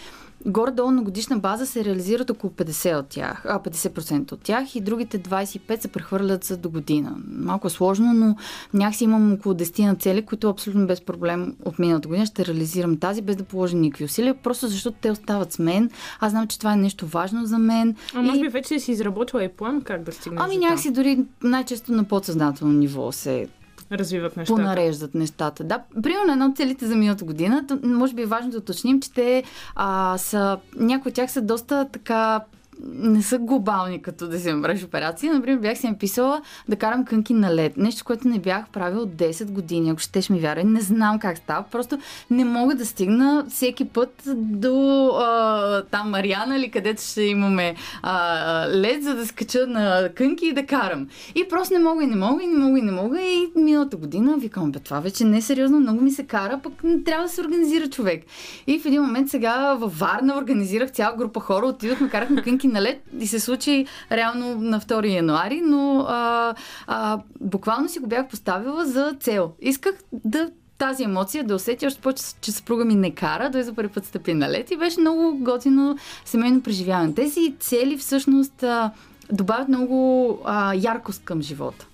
Горе-долу 0.45 0.91
на 0.91 1.03
годишна 1.03 1.37
база 1.37 1.65
се 1.65 1.85
реализират 1.85 2.29
около 2.29 2.53
50 2.53 2.99
от 2.99 3.07
тях, 3.07 3.43
а 3.45 3.59
50% 3.59 4.31
от 4.31 4.41
тях 4.41 4.75
и 4.75 4.81
другите 4.81 5.19
25 5.19 5.81
се 5.81 5.87
прехвърлят 5.87 6.43
за 6.43 6.57
до 6.57 6.69
година. 6.69 7.15
Малко 7.27 7.67
е 7.67 7.69
сложно, 7.69 8.13
но 8.13 8.35
някакси 8.73 9.03
имам 9.03 9.33
около 9.33 9.55
10 9.55 9.85
на 9.85 9.95
цели, 9.95 10.21
които 10.21 10.49
абсолютно 10.49 10.87
без 10.87 11.01
проблем 11.01 11.55
от 11.65 11.79
миналата 11.79 12.07
година 12.07 12.25
ще 12.25 12.45
реализирам 12.45 12.97
тази, 12.97 13.21
без 13.21 13.35
да 13.35 13.43
положа 13.43 13.77
никакви 13.77 14.05
усилия, 14.05 14.33
просто 14.33 14.67
защото 14.67 14.97
те 15.01 15.11
остават 15.11 15.53
с 15.53 15.59
мен. 15.59 15.89
Аз 16.19 16.31
знам, 16.31 16.47
че 16.47 16.59
това 16.59 16.73
е 16.73 16.77
нещо 16.77 17.07
важно 17.07 17.45
за 17.45 17.57
мен. 17.57 17.95
А 18.15 18.19
и... 18.19 18.23
може 18.23 18.41
би 18.41 18.47
вече 18.47 18.79
си 18.79 18.91
изработила 18.91 19.43
и 19.43 19.49
план 19.49 19.81
как 19.81 20.03
да 20.03 20.11
стигнеш 20.11 20.41
Ами 20.43 20.57
някакси 20.57 20.91
дори 20.91 21.25
най-често 21.43 21.91
на 21.91 22.03
подсъзнателно 22.03 22.73
ниво 22.73 23.11
се 23.11 23.47
развиват 23.91 24.37
нещата. 24.37 24.61
Понареждат 24.61 25.15
нещата. 25.15 25.63
Да, 25.63 25.83
примерно 26.03 26.31
едно 26.31 26.45
от 26.45 26.57
целите 26.57 26.87
за 26.87 26.95
миналата 26.95 27.25
година, 27.25 27.65
може 27.83 28.13
би 28.13 28.21
е 28.21 28.25
важно 28.25 28.51
да 28.51 28.57
уточним, 28.57 29.01
че 29.01 29.11
те 29.11 29.43
а, 29.75 30.17
са, 30.17 30.57
някои 30.75 31.09
от 31.09 31.15
тях 31.15 31.31
са 31.31 31.41
доста 31.41 31.87
така 31.91 32.41
не 32.85 33.23
са 33.23 33.37
глобални, 33.37 34.01
като 34.01 34.27
да 34.27 34.39
си 34.39 34.51
направиш 34.51 34.83
операция. 34.83 35.33
Например, 35.33 35.59
бях 35.59 35.77
си 35.77 35.87
написала 35.87 36.41
да 36.69 36.75
карам 36.75 37.05
кънки 37.05 37.33
на 37.33 37.55
лед. 37.55 37.77
Нещо, 37.77 38.05
което 38.05 38.27
не 38.27 38.39
бях 38.39 38.69
правил 38.69 39.05
10 39.05 39.51
години. 39.51 39.89
Ако 39.89 39.99
ще 39.99 40.21
ми 40.29 40.39
вярвай, 40.39 40.63
не 40.63 40.81
знам 40.81 41.19
как 41.19 41.37
става. 41.37 41.65
Просто 41.71 41.97
не 42.29 42.45
мога 42.45 42.75
да 42.75 42.85
стигна 42.85 43.45
всеки 43.49 43.85
път 43.85 44.23
до 44.35 45.07
а, 45.07 45.83
там 45.91 46.09
Мариана 46.09 46.57
или 46.57 46.71
където 46.71 47.01
ще 47.01 47.21
имаме 47.21 47.75
а, 48.01 48.67
лед, 48.69 49.03
за 49.03 49.15
да 49.15 49.27
скача 49.27 49.67
на 49.67 50.09
кънки 50.15 50.47
и 50.47 50.53
да 50.53 50.65
карам. 50.65 51.07
И 51.35 51.47
просто 51.49 51.73
не 51.73 51.79
мога 51.79 52.03
и 52.03 52.07
не 52.07 52.15
мога 52.15 52.43
и 52.43 52.47
не 52.47 52.57
мога 52.57 52.79
и 52.79 52.81
не 52.81 52.91
мога. 52.91 53.21
И 53.21 53.51
миналата 53.55 53.97
година 53.97 54.37
викам, 54.37 54.71
бе, 54.71 54.79
това 54.79 54.99
вече 54.99 55.25
не 55.25 55.37
е 55.37 55.41
сериозно, 55.41 55.79
много 55.79 56.01
ми 56.01 56.11
се 56.11 56.23
кара, 56.23 56.59
пък 56.63 56.83
не 56.83 57.03
трябва 57.03 57.23
да 57.23 57.29
се 57.29 57.41
организира 57.41 57.89
човек. 57.89 58.23
И 58.67 58.79
в 58.79 58.85
един 58.85 59.01
момент 59.01 59.29
сега 59.29 59.73
във 59.73 59.99
Варна 59.99 60.37
организирах 60.37 60.91
цяла 60.91 61.17
група 61.17 61.39
хора, 61.39 61.65
отидохме, 61.65 62.09
карахме 62.09 62.41
кънки 62.41 62.67
на 62.71 62.81
лед 62.81 63.03
и 63.19 63.27
се 63.27 63.39
случи 63.39 63.85
реално 64.11 64.55
на 64.55 64.81
2 64.81 65.13
януари, 65.13 65.61
но 65.61 65.99
а, 65.99 66.55
а, 66.87 67.19
буквално 67.41 67.89
си 67.89 67.99
го 67.99 68.07
бях 68.07 68.27
поставила 68.27 68.85
за 68.85 69.15
цел. 69.19 69.51
Исках 69.61 69.95
да 70.13 70.51
тази 70.77 71.03
емоция 71.03 71.43
да 71.43 71.55
усетя 71.55 71.87
още 71.87 72.01
повече, 72.01 72.23
че 72.41 72.51
съпруга 72.51 72.85
ми 72.85 72.95
не 72.95 73.11
кара, 73.11 73.51
той 73.51 73.63
за 73.63 73.73
първи 73.73 73.93
път 73.93 74.05
стъпи 74.05 74.33
на 74.33 74.49
лед 74.49 74.71
и 74.71 74.77
беше 74.77 74.99
много 74.99 75.37
готино 75.37 75.97
семейно 76.25 76.61
преживяване. 76.61 77.13
Тези 77.13 77.55
цели 77.59 77.97
всъщност 77.97 78.63
а, 78.63 78.91
добавят 79.31 79.67
много 79.67 80.39
а, 80.45 80.73
яркост 80.73 81.21
към 81.23 81.41
живота. 81.41 81.87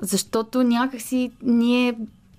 Защото 0.00 0.62
някакси 0.62 1.30
ние 1.42 1.94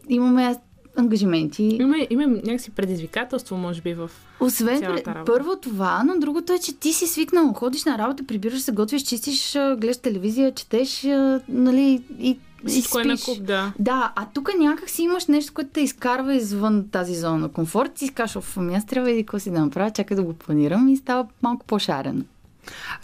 имаме 0.10 0.56
ангажименти. 0.96 1.64
Има, 1.64 1.96
има 2.10 2.28
някакси 2.28 2.72
предизвикателство, 2.72 3.58
може 3.58 3.82
би, 3.82 3.94
в 3.94 4.12
Освен 4.40 4.80
цялата 4.80 5.16
работа. 5.16 5.34
първо 5.34 5.56
това, 5.56 6.04
но 6.04 6.20
другото 6.20 6.54
е, 6.54 6.60
че 6.60 6.74
ти 6.74 6.94
си 6.94 7.08
свикнал, 7.08 7.54
ходиш 7.54 7.86
на 7.86 7.98
работа, 7.98 8.24
прибираш 8.28 8.62
се, 8.62 8.72
готвиш, 8.72 9.04
чистиш, 9.04 9.54
гледаш 9.54 9.98
телевизия, 9.98 10.54
четеш, 10.54 11.04
нали, 11.50 12.04
и, 12.20 12.40
Всичко 12.68 13.00
е 13.00 13.04
на 13.04 13.18
куп, 13.26 13.44
да. 13.44 13.74
Да, 13.80 14.14
а 14.16 14.28
тук 14.34 14.50
някак 14.60 14.90
си 14.90 15.02
имаш 15.02 15.26
нещо, 15.26 15.54
което 15.54 15.70
те 15.74 15.82
изкарва 15.82 16.36
извън 16.36 16.90
тази 16.92 17.16
зона 17.16 17.38
на 17.38 17.50
комфорт. 17.50 17.94
Ти 17.94 18.08
си 18.08 18.14
кажеш, 18.14 18.36
оф, 18.36 18.58
ами 18.58 18.76
аз 18.76 18.86
трябва 18.86 19.12
и 19.12 19.24
какво 19.24 19.40
си 19.40 19.52
да 19.52 19.60
направя, 19.60 19.92
чакай 19.92 20.18
да 20.18 20.24
го 20.24 20.34
планирам 20.34 20.88
и 20.88 20.98
става 20.98 21.28
малко 21.42 21.66
по-шарен. 21.66 22.26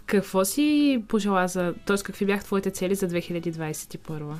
Какво 0.05 0.45
си 0.45 1.03
пожела 1.07 1.47
за... 1.47 1.73
Тоест, 1.85 2.03
какви 2.03 2.25
бяха 2.25 2.43
твоите 2.43 2.71
цели 2.71 2.95
за 2.95 3.07
2021? 3.07 4.33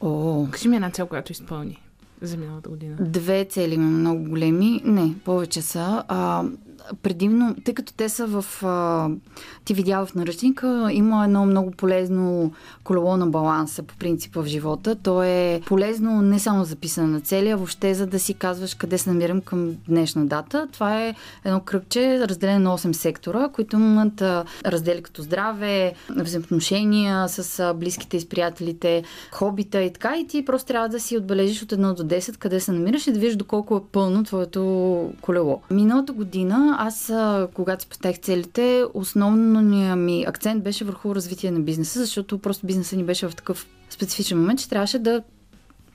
О, 0.00 0.46
Кажи 0.50 0.68
ми 0.68 0.76
една 0.76 0.90
цел, 0.90 1.06
която 1.06 1.32
изпълни 1.32 1.82
за 2.22 2.36
миналата 2.36 2.68
година. 2.68 2.96
Две 3.00 3.44
цели 3.44 3.78
много 3.78 4.24
големи. 4.24 4.80
Не, 4.84 5.14
повече 5.24 5.62
са. 5.62 6.04
А, 6.08 6.44
предимно, 7.02 7.56
тъй 7.64 7.74
като 7.74 7.92
те 7.92 8.08
са 8.08 8.26
в... 8.26 8.64
А, 8.64 9.08
ти 9.64 9.74
видяла 9.74 10.06
в 10.06 10.14
наръчника, 10.14 10.88
има 10.92 11.24
едно 11.24 11.46
много 11.46 11.70
полезно 11.70 12.52
колело 12.84 13.16
на 13.16 13.26
баланса 13.26 13.82
по 13.82 13.96
принцип 13.96 14.34
в 14.34 14.46
живота. 14.46 14.94
То 14.94 15.22
е 15.22 15.60
полезно 15.66 16.22
не 16.22 16.38
само 16.38 16.64
за 16.64 16.76
писане 16.76 17.08
на 17.08 17.20
цели, 17.20 17.48
а 17.50 17.56
въобще 17.56 17.94
за 17.94 18.06
да 18.06 18.18
си 18.18 18.34
казваш 18.34 18.74
къде 18.74 18.98
се 18.98 19.10
намирам 19.10 19.40
към 19.40 19.70
днешна 19.88 20.26
дата. 20.26 20.68
Това 20.72 21.02
е 21.02 21.14
едно 21.44 21.60
кръгче, 21.60 22.28
разделено 22.28 22.70
на 22.70 22.78
8 22.78 22.92
сектора, 22.92 23.48
които 23.48 23.76
имат 23.76 24.22
раздели 24.66 25.02
като 25.02 25.22
здраве, 25.22 25.94
взаимоотношения 26.10 27.28
с 27.28 27.74
близките 27.74 28.16
и 28.16 28.20
с 28.20 28.28
приятелите, 28.28 29.04
хобита 29.32 29.82
и 29.82 29.92
така. 29.92 30.16
И 30.16 30.26
ти 30.26 30.44
просто 30.44 30.66
трябва 30.66 30.88
да 30.88 31.00
си 31.00 31.16
отбележиш 31.16 31.62
от 31.62 31.72
1 31.72 31.94
до 31.94 32.02
10 32.02 32.36
къде 32.36 32.60
се 32.60 32.72
намираш 32.72 33.06
и 33.06 33.12
да 33.12 33.18
видиш 33.18 33.36
доколко 33.36 33.76
е 33.76 33.92
пълно 33.92 34.24
твоето 34.24 35.12
колело. 35.20 35.60
Миналата 35.70 36.12
година 36.12 36.69
аз, 36.78 37.12
когато 37.54 37.82
си 37.82 37.88
целите, 38.22 38.84
основният 38.94 39.98
ми 39.98 40.24
акцент 40.28 40.64
беше 40.64 40.84
върху 40.84 41.14
развитие 41.14 41.50
на 41.50 41.60
бизнеса, 41.60 42.00
защото 42.00 42.38
просто 42.38 42.66
бизнесът 42.66 42.96
ни 42.96 43.04
беше 43.04 43.28
в 43.28 43.36
такъв 43.36 43.66
специфичен 43.90 44.38
момент, 44.38 44.60
че 44.60 44.68
трябваше 44.68 44.98
да 44.98 45.22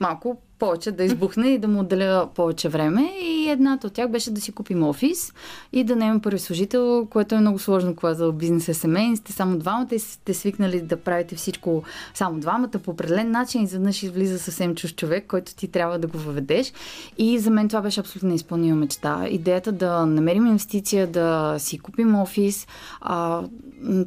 малко 0.00 0.36
повече 0.58 0.92
да 0.92 1.04
избухне 1.04 1.48
и 1.48 1.58
да 1.58 1.68
му 1.68 1.80
отделя 1.80 2.28
повече 2.34 2.68
време. 2.68 3.12
И 3.22 3.48
едната 3.48 3.86
от 3.86 3.92
тях 3.92 4.10
беше 4.10 4.30
да 4.30 4.40
си 4.40 4.52
купим 4.52 4.82
офис 4.82 5.32
и 5.72 5.84
да 5.84 5.96
наемем 5.96 6.20
първи 6.20 6.38
служител, 6.38 7.06
което 7.10 7.34
е 7.34 7.40
много 7.40 7.58
сложно, 7.58 7.96
когато 7.96 8.32
бизнес 8.32 8.68
е 8.68 8.74
семейен. 8.74 9.16
Сте 9.16 9.32
само 9.32 9.58
двамата 9.58 9.88
и 9.92 9.98
сте 9.98 10.34
свикнали 10.34 10.80
да 10.80 10.96
правите 10.96 11.36
всичко 11.36 11.82
само 12.14 12.40
двамата 12.40 12.70
по 12.84 12.90
определен 12.90 13.30
начин. 13.30 13.62
Изведнъж 13.62 14.02
излиза 14.02 14.38
съвсем 14.38 14.74
чуж 14.74 14.94
човек, 14.94 15.26
който 15.28 15.54
ти 15.54 15.68
трябва 15.68 15.98
да 15.98 16.06
го 16.06 16.18
въведеш. 16.18 16.72
И 17.18 17.38
за 17.38 17.50
мен 17.50 17.68
това 17.68 17.80
беше 17.80 18.00
абсолютно 18.00 18.28
неизпълнима 18.28 18.76
мечта. 18.76 19.26
Идеята 19.28 19.72
да 19.72 20.06
намерим 20.06 20.46
инвестиция, 20.46 21.06
да 21.06 21.54
си 21.58 21.78
купим 21.78 22.14
офис, 22.14 22.66
а, 23.00 23.42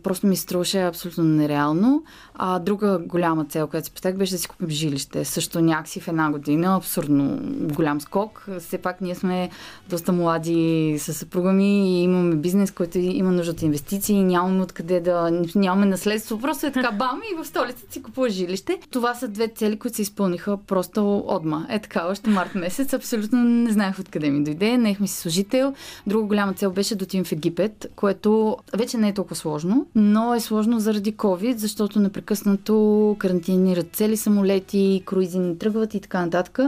просто 0.04 0.28
ми 0.28 0.36
струваше 0.36 0.82
абсолютно 0.82 1.24
нереално. 1.24 2.04
А 2.34 2.60
друга 2.60 3.00
голяма 3.06 3.46
цел, 3.46 3.68
която 3.68 3.86
си 3.86 3.92
поставих, 3.92 4.18
беше 4.18 4.32
да 4.32 4.38
си 4.38 4.48
купим 4.48 4.70
жилище. 4.70 5.26
Също 5.26 5.62
някакси 5.62 6.00
в 6.00 6.08
една 6.08 6.32
година, 6.32 6.39
абсурдно 6.66 7.40
голям 7.76 8.02
скок. 8.02 8.48
Все 8.60 8.78
пак 8.78 9.02
ние 9.02 9.16
сме 9.16 9.50
доста 9.90 10.12
млади 10.12 10.96
с 11.00 11.14
съпруга 11.14 11.54
ми 11.54 12.00
и 12.00 12.04
имаме 12.04 12.36
бизнес, 12.36 12.72
който 12.72 12.98
има 12.98 13.32
нужда 13.32 13.52
от 13.52 13.62
инвестиции, 13.62 14.24
нямаме 14.24 14.62
откъде 14.62 15.00
да... 15.00 15.44
нямаме 15.56 15.86
наследство. 15.86 16.40
Просто 16.40 16.66
е 16.66 16.72
така 16.72 16.92
бам 16.92 17.22
и 17.34 17.44
в 17.44 17.48
столицата 17.48 17.94
си 17.94 18.04
купува 18.04 18.30
жилище. 18.30 18.80
Това 18.92 19.16
са 19.16 19.28
две 19.28 19.48
цели, 19.48 19.80
които 19.80 19.96
се 19.96 20.02
изпълниха 20.02 20.58
просто 20.68 21.24
отма. 21.28 21.66
Е 21.70 21.80
така, 21.80 22.08
още 22.08 22.30
март 22.30 22.56
месец. 22.56 22.94
Абсолютно 22.94 23.44
не 23.44 23.72
знаех 23.72 24.00
откъде 24.00 24.30
ми 24.30 24.44
дойде. 24.44 24.78
Наехме 24.78 25.08
си 25.08 25.16
служител. 25.16 25.74
Друга 26.08 26.28
голяма 26.28 26.54
цел 26.54 26.72
беше 26.72 26.96
да 26.96 27.04
отидем 27.04 27.26
в 27.26 27.32
Египет, 27.32 27.92
което 27.96 28.58
вече 28.78 28.98
не 28.98 29.10
е 29.10 29.14
толкова 29.14 29.36
сложно, 29.36 29.86
но 29.96 30.34
е 30.34 30.40
сложно 30.40 30.80
заради 30.80 31.16
COVID, 31.16 31.56
защото 31.56 32.00
непрекъснато 32.00 33.16
карантинират 33.20 33.88
цели 33.94 34.18
самолети, 34.18 35.04
круизи 35.06 35.40
не 35.40 35.58
тръгват 35.58 35.94
и 35.94 36.00
така 36.00 36.20
нататък. 36.30 36.60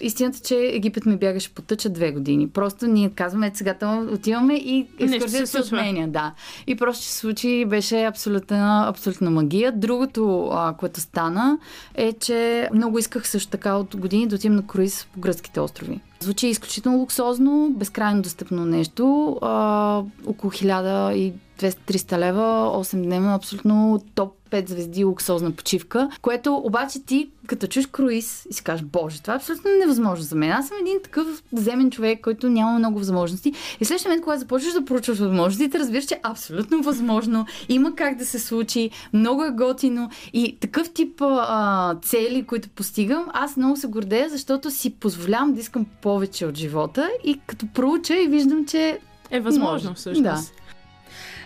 Истината, 0.00 0.38
че 0.38 0.56
Египет 0.56 1.06
ми 1.06 1.16
бягаше 1.16 1.54
по 1.54 1.62
тъча 1.62 1.88
две 1.88 2.12
години. 2.12 2.48
Просто 2.48 2.86
ние 2.86 3.10
казваме, 3.10 3.50
сега 3.54 3.74
там 3.74 4.08
отиваме 4.12 4.54
и 4.54 4.86
Нещо 5.00 5.16
екскурзията 5.16 5.46
се 5.46 5.62
се 5.62 5.74
отменя. 5.74 6.08
Да. 6.08 6.32
И 6.66 6.76
просто 6.76 7.04
се 7.04 7.16
случи, 7.16 7.64
беше 7.64 8.04
абсолютна, 8.04 8.84
абсолютна 8.88 9.30
магия. 9.30 9.72
Другото, 9.72 10.48
а, 10.52 10.74
което 10.78 11.00
стана, 11.00 11.58
е, 11.94 12.12
че 12.12 12.68
много 12.74 12.98
исках 12.98 13.28
също 13.28 13.50
така 13.50 13.76
от 13.76 13.96
години 13.96 14.26
да 14.26 14.34
отидем 14.34 14.56
на 14.56 14.66
круиз 14.66 15.06
по 15.12 15.20
гръцките 15.20 15.60
острови. 15.60 16.00
Звучи 16.20 16.46
изключително 16.46 16.98
луксозно, 16.98 17.70
безкрайно 17.76 18.22
достъпно 18.22 18.64
нещо. 18.64 19.36
А, 19.42 20.02
около 20.26 20.50
1200-300 20.50 22.18
лева, 22.18 22.70
8 22.74 23.02
дневна, 23.02 23.34
абсолютно 23.34 24.02
топ 24.14 24.34
5 24.50 24.68
звезди 24.68 25.04
луксозна 25.04 25.52
почивка, 25.52 26.10
което 26.22 26.54
обаче 26.54 27.04
ти, 27.04 27.30
като 27.46 27.66
чуш 27.66 27.86
круиз 27.86 28.46
и 28.50 28.54
си 28.54 28.64
кажеш, 28.64 28.84
боже, 28.84 29.22
това 29.22 29.34
е 29.34 29.36
абсолютно 29.36 29.70
невъзможно 29.90 30.24
за 30.24 30.36
мен. 30.36 30.52
Аз 30.52 30.68
съм 30.68 30.76
един 30.80 30.98
такъв 31.04 31.42
земен 31.52 31.90
човек, 31.90 32.20
който 32.20 32.48
няма 32.48 32.78
много 32.78 32.98
възможности. 32.98 33.52
И 33.80 33.84
следващия 33.84 34.10
момент, 34.10 34.24
когато 34.24 34.40
започваш 34.40 34.72
да 34.72 34.84
проучваш 34.84 35.18
възможностите, 35.18 35.78
разбираш, 35.78 36.04
че 36.04 36.14
е 36.14 36.20
абсолютно 36.22 36.82
възможно. 36.82 37.46
Има 37.68 37.94
как 37.94 38.16
да 38.16 38.26
се 38.26 38.38
случи, 38.38 38.90
много 39.12 39.44
е 39.44 39.50
готино. 39.50 40.10
И 40.32 40.56
такъв 40.60 40.90
тип 40.90 41.22
а, 41.22 41.94
цели, 42.02 42.46
които 42.46 42.68
постигам, 42.68 43.24
аз 43.32 43.56
много 43.56 43.76
се 43.76 43.86
гордея, 43.86 44.28
защото 44.28 44.70
си 44.70 44.94
позволявам 44.94 45.52
да 45.52 45.60
искам 45.60 45.86
повече 46.02 46.46
от 46.46 46.56
живота 46.56 47.08
и 47.24 47.40
като 47.46 47.66
проуча 47.74 48.14
и 48.22 48.26
виждам, 48.26 48.66
че 48.66 48.98
Е 49.30 49.40
възможно, 49.40 49.90
Може. 49.90 49.98
всъщност. 49.98 50.52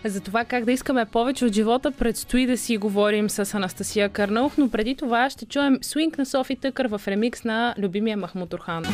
За 0.06 0.20
това 0.20 0.44
как 0.44 0.64
да 0.64 0.72
искаме 0.72 1.04
повече 1.04 1.44
от 1.44 1.52
живота, 1.52 1.90
предстои 1.90 2.46
да 2.46 2.56
си 2.58 2.76
говорим 2.76 3.30
с 3.30 3.54
Анастасия 3.54 4.08
Кърнаух, 4.08 4.58
но 4.58 4.70
преди 4.70 4.94
това 4.94 5.30
ще 5.30 5.46
чуем 5.46 5.78
свинг 5.82 6.18
на 6.18 6.26
Софи 6.26 6.56
Тъкър 6.56 6.86
в 6.86 7.02
ремикс 7.08 7.44
на 7.44 7.74
любимия 7.78 8.16
Махмут 8.16 8.52
Орхан. 8.52 8.84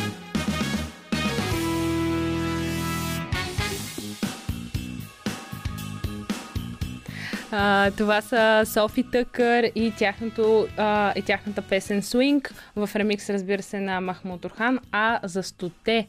А, 7.51 7.91
това 7.91 8.21
са 8.21 8.63
Софи 8.65 9.03
Тъкър 9.11 9.71
и, 9.75 9.93
тяхното, 9.97 10.67
а, 10.77 11.13
и 11.15 11.21
тяхната 11.21 11.61
песен 11.61 12.01
Swing 12.01 12.51
в 12.75 12.89
ремикс, 12.95 13.29
разбира 13.29 13.63
се, 13.63 13.79
на 13.79 14.01
Махмут 14.01 14.45
Орхан, 14.45 14.79
а 14.91 15.19
за 15.23 15.43
стоте 15.43 16.07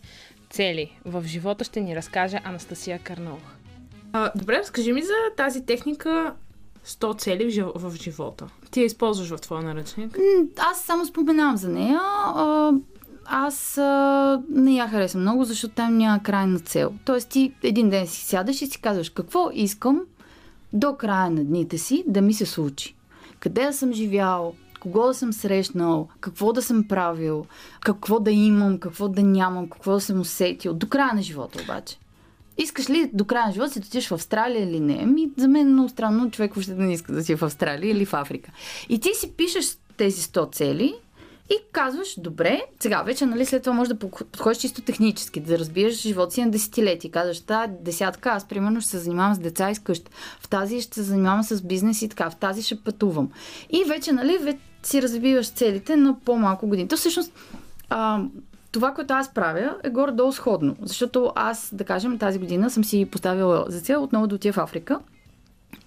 цели 0.50 0.92
в 1.04 1.25
живота 1.26 1.64
ще 1.64 1.80
ни 1.80 1.97
разкаже 1.97 2.40
Анастасия 2.44 2.99
Кърнаух. 2.99 3.62
А, 4.12 4.33
добре, 4.35 4.59
разкажи 4.59 4.92
ми 4.92 5.02
за 5.02 5.12
тази 5.37 5.66
техника 5.66 6.35
100 6.87 7.19
цели 7.19 7.62
в, 7.62 7.73
в 7.75 7.97
живота. 7.97 8.47
Ти 8.71 8.81
я 8.81 8.87
използваш 8.87 9.28
в 9.28 9.40
твоя 9.40 9.62
наръчник. 9.62 10.19
аз 10.59 10.81
само 10.81 11.07
споменавам 11.07 11.57
за 11.57 11.69
нея. 11.69 12.00
А, 12.02 12.73
аз 13.25 13.78
а, 13.78 14.42
не 14.50 14.75
я 14.75 14.88
харесвам 14.88 15.23
много, 15.23 15.45
защото 15.45 15.75
там 15.75 15.97
няма 15.97 16.23
крайна 16.23 16.59
цел. 16.59 16.92
Тоест 17.04 17.28
ти 17.28 17.54
един 17.62 17.90
ден 17.90 18.07
си 18.07 18.25
сядаш 18.25 18.62
и 18.62 18.66
си 18.66 18.81
казваш 18.81 19.11
какво 19.11 19.50
искам 19.52 20.00
до 20.73 20.95
края 20.97 21.31
на 21.31 21.45
дните 21.45 21.78
си 21.78 22.04
да 22.07 22.23
ми 22.23 22.35
се 22.35 22.47
случи. 22.47 22.97
Къде 23.40 23.64
да 23.64 23.73
съм 23.73 23.92
живял, 23.92 24.54
кого 24.81 25.07
да 25.07 25.14
съм 25.14 25.33
срещнал, 25.33 26.09
какво 26.21 26.52
да 26.52 26.62
съм 26.62 26.85
правил, 26.88 27.47
какво 27.81 28.21
да 28.21 28.31
имам, 28.31 28.78
какво 28.78 29.09
да 29.09 29.23
нямам, 29.23 29.69
какво 29.69 29.92
да 29.92 30.00
съм 30.00 30.21
усетил. 30.21 30.75
До 30.75 30.88
края 30.88 31.14
на 31.14 31.23
живота 31.23 31.62
обаче. 31.62 31.99
Искаш 32.59 32.90
ли 32.90 33.11
до 33.12 33.25
края 33.25 33.47
на 33.47 33.52
живота 33.52 33.73
си 33.73 33.80
да 33.80 33.87
отидеш 33.87 34.09
в 34.09 34.12
Австралия 34.12 34.62
или 34.62 34.80
не? 34.80 35.06
Ми, 35.06 35.30
за 35.37 35.49
мен 35.49 35.66
е 35.66 35.71
много 35.71 35.88
странно 35.88 36.30
човек 36.30 36.54
въобще 36.54 36.75
да 36.75 36.82
не 36.82 36.92
иска 36.92 37.12
да 37.12 37.25
си 37.25 37.32
е 37.32 37.37
в 37.37 37.44
Австралия 37.44 37.90
или 37.90 38.06
в 38.06 38.14
Африка. 38.14 38.50
И 38.88 39.00
ти 39.00 39.11
си 39.14 39.32
пишеш 39.32 39.76
тези 39.97 40.23
100 40.23 40.52
цели 40.52 40.94
и 41.50 41.54
казваш, 41.73 42.14
добре, 42.18 42.62
сега 42.80 43.02
вече, 43.02 43.26
нали, 43.26 43.47
след 43.47 43.62
това 43.62 43.76
може 43.76 43.94
да 43.94 43.99
подходиш 43.99 44.59
чисто 44.59 44.82
технически, 44.82 45.40
да 45.40 45.59
разбиеш 45.59 45.94
живота 45.94 46.35
си 46.35 46.44
на 46.44 46.50
десетилетие. 46.50 47.11
Казваш, 47.11 47.40
тази 47.40 47.73
десятка, 47.80 48.30
аз 48.30 48.49
примерно 48.49 48.80
ще 48.80 48.90
се 48.90 48.99
занимавам 48.99 49.35
с 49.35 49.38
деца 49.38 49.71
и 49.71 49.75
с 49.75 49.78
къща. 49.78 50.11
В 50.40 50.49
тази 50.49 50.80
ще 50.80 50.94
се 50.94 51.02
занимавам 51.02 51.42
с 51.42 51.62
бизнес 51.62 52.02
и 52.02 52.09
така. 52.09 52.30
В 52.30 52.37
тази 52.37 52.62
ще 52.62 52.80
пътувам. 52.80 53.30
И 53.71 53.85
вече, 53.85 54.12
нали, 54.12 54.38
вече 54.38 54.59
си 54.82 55.02
разбиваш 55.02 55.50
целите 55.50 55.97
на 55.97 56.21
по-малко 56.21 56.66
години. 56.66 56.88
То 56.88 56.97
всъщност, 56.97 57.32
а, 57.88 58.23
това, 58.73 58.95
което 58.95 59.14
аз 59.14 59.35
правя, 59.35 59.76
е 59.85 59.91
горе-долу 59.91 60.33
сходно. 60.33 60.76
Защото 60.83 61.33
аз, 61.35 61.71
да 61.75 61.85
кажем, 61.85 62.19
тази 62.19 62.38
година 62.38 62.71
съм 62.71 62.85
си 62.85 63.09
поставила 63.11 63.64
за 63.69 63.81
цел 63.81 64.02
отново 64.02 64.26
да 64.26 64.35
отида 64.35 64.52
в 64.52 64.59
Африка. 64.59 64.99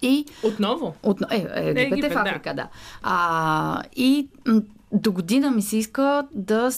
И 0.02 0.24
Отново? 0.44 0.94
от, 1.02 1.20
е, 1.30 1.36
е, 1.36 1.70
Египет 1.70 1.92
Египет, 1.92 2.12
в 2.12 2.14
да. 2.14 2.20
Африка, 2.20 2.54
да. 2.54 2.68
А, 3.02 3.82
и 3.96 4.28
м, 4.46 4.62
до 4.92 5.12
година 5.12 5.50
ми 5.50 5.62
се 5.62 5.76
иска 5.76 6.26
да... 6.32 6.70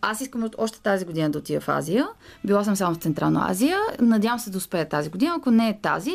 Аз 0.00 0.20
искам 0.20 0.48
още 0.58 0.80
тази 0.80 1.04
година 1.04 1.30
да 1.30 1.38
отида 1.38 1.60
в 1.60 1.68
Азия. 1.68 2.08
Била 2.44 2.64
съм 2.64 2.76
само 2.76 2.94
в 2.94 2.98
Централна 2.98 3.46
Азия. 3.48 3.78
Надявам 4.00 4.38
се 4.38 4.50
да 4.50 4.58
успея 4.58 4.88
тази 4.88 5.10
година. 5.10 5.34
Ако 5.36 5.50
не 5.50 5.68
е 5.68 5.78
тази, 5.82 6.14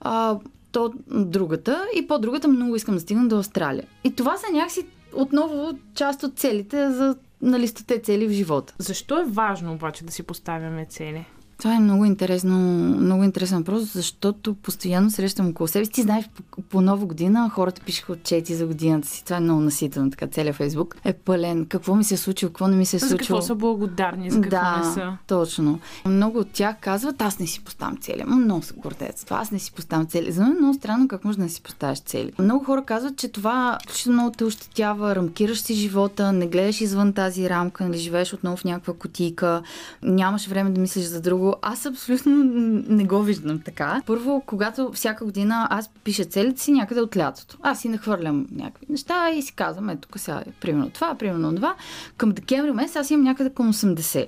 а, 0.00 0.38
то 0.72 0.92
другата. 1.08 1.86
И 1.96 2.06
по-другата 2.06 2.48
много 2.48 2.76
искам 2.76 2.94
да 2.94 3.00
стигна 3.00 3.28
до 3.28 3.38
Австралия. 3.38 3.84
И 4.04 4.14
това 4.14 4.36
са 4.36 4.52
някакси 4.52 4.86
отново 5.14 5.78
част 5.94 6.22
от 6.22 6.38
целите 6.38 6.90
за 6.90 7.16
на 7.42 7.58
листата 7.58 7.98
цели 7.98 8.28
в 8.28 8.32
живота. 8.32 8.74
Защо 8.78 9.20
е 9.20 9.24
важно 9.24 9.72
обаче 9.72 10.04
да 10.04 10.12
си 10.12 10.22
поставяме 10.22 10.86
цели? 10.86 11.24
Това 11.60 11.74
е 11.74 11.80
много 11.80 12.04
интересно, 12.04 12.58
много 13.00 13.24
интересен 13.24 13.58
въпрос, 13.58 13.92
защото 13.92 14.54
постоянно 14.54 15.10
срещам 15.10 15.48
около 15.48 15.68
себе 15.68 15.84
си. 15.84 15.90
Ти 15.90 16.02
знаеш, 16.02 16.28
по, 16.28 16.62
по 16.62 16.80
нова 16.80 17.06
година 17.06 17.50
хората 17.54 17.82
пишеха 17.82 18.12
отчети 18.12 18.54
за 18.54 18.66
годината 18.66 19.08
си. 19.08 19.24
Това 19.24 19.36
е 19.36 19.40
много 19.40 19.60
наситено, 19.60 20.10
така 20.10 20.26
целият 20.26 20.56
Фейсбук 20.56 20.96
е 21.04 21.12
пълен. 21.12 21.66
Какво 21.66 21.94
ми 21.94 22.04
се 22.04 22.14
е 22.14 22.18
случило, 22.18 22.50
какво 22.50 22.68
не 22.68 22.76
ми 22.76 22.86
се 22.86 22.96
е 22.96 23.00
случило. 23.00 23.18
За 23.18 23.18
какво 23.18 23.42
са 23.42 23.54
благодарни, 23.54 24.30
за 24.30 24.40
какво 24.40 24.56
да, 24.56 24.82
не 24.86 24.94
са. 24.94 25.12
точно. 25.26 25.80
Много 26.06 26.38
от 26.38 26.50
тях 26.50 26.76
казват, 26.80 27.22
аз 27.22 27.38
не 27.38 27.46
си 27.46 27.64
поставям 27.64 27.96
цели. 27.96 28.24
Много 28.24 28.62
са 28.62 28.74
гордец. 28.74 29.24
Това 29.24 29.36
аз 29.36 29.50
не 29.50 29.58
си 29.58 29.72
поставям 29.72 30.06
цели. 30.06 30.32
За 30.32 30.42
мен 30.42 30.52
е 30.52 30.60
много 30.60 30.74
странно 30.74 31.08
как 31.08 31.24
може 31.24 31.38
да 31.38 31.44
не 31.44 31.50
си 31.50 31.62
поставяш 31.62 32.00
цели. 32.00 32.32
Много 32.38 32.64
хора 32.64 32.84
казват, 32.84 33.16
че 33.16 33.28
това 33.28 33.78
много 34.06 34.30
те 34.30 34.44
ощетява, 34.44 35.16
рамкираш 35.16 35.60
си 35.60 35.74
живота, 35.74 36.32
не 36.32 36.46
гледаш 36.46 36.80
извън 36.80 37.12
тази 37.12 37.50
рамка, 37.50 37.84
нали, 37.84 37.98
живееш 37.98 38.34
отново 38.34 38.56
в 38.56 38.64
някаква 38.64 38.94
котийка, 38.94 39.62
нямаш 40.02 40.46
време 40.46 40.70
да 40.70 40.80
мислиш 40.80 41.04
за 41.04 41.20
друго 41.20 41.49
аз 41.62 41.86
абсолютно 41.86 42.44
не 42.88 43.04
го 43.04 43.22
виждам 43.22 43.60
така. 43.60 44.02
Първо, 44.06 44.42
когато 44.46 44.92
всяка 44.92 45.24
година 45.24 45.66
аз 45.70 45.90
пиша 46.04 46.24
целите 46.24 46.60
си 46.60 46.72
някъде 46.72 47.00
от 47.00 47.16
лятото. 47.16 47.58
Аз 47.62 47.80
си 47.80 47.88
нахвърлям 47.88 48.46
някакви 48.52 48.86
неща 48.88 49.30
и 49.30 49.42
си 49.42 49.52
казвам, 49.52 49.88
ето 49.88 50.08
тук 50.08 50.18
сега 50.18 50.42
е 50.46 50.50
примерно 50.60 50.90
това, 50.90 51.14
примерно 51.14 51.54
това. 51.54 51.74
Към 52.16 52.30
декември 52.30 52.72
месец 52.72 52.96
аз 52.96 53.10
имам 53.10 53.24
някъде 53.24 53.50
към 53.50 53.72
80. 53.72 54.26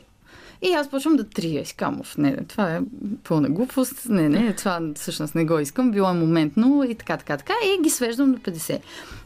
И 0.63 0.73
аз 0.73 0.91
почвам 0.91 1.17
да 1.17 1.25
трия. 1.25 1.63
И 1.63 1.75
казвам, 1.77 2.03
не, 2.19 2.37
това 2.37 2.75
е 2.75 2.81
пълна 3.25 3.49
глупост. 3.49 4.09
Не, 4.09 4.29
не, 4.29 4.55
това 4.55 4.81
всъщност 4.95 5.35
не 5.35 5.45
го 5.45 5.59
искам. 5.59 5.91
Било 5.91 6.11
е 6.11 6.13
моментно 6.15 6.85
и 6.89 6.95
така, 6.95 7.17
така, 7.17 7.37
така. 7.37 7.53
И 7.65 7.83
ги 7.83 7.91
свеждам 7.91 8.33
до 8.33 8.39
50. 8.39 8.81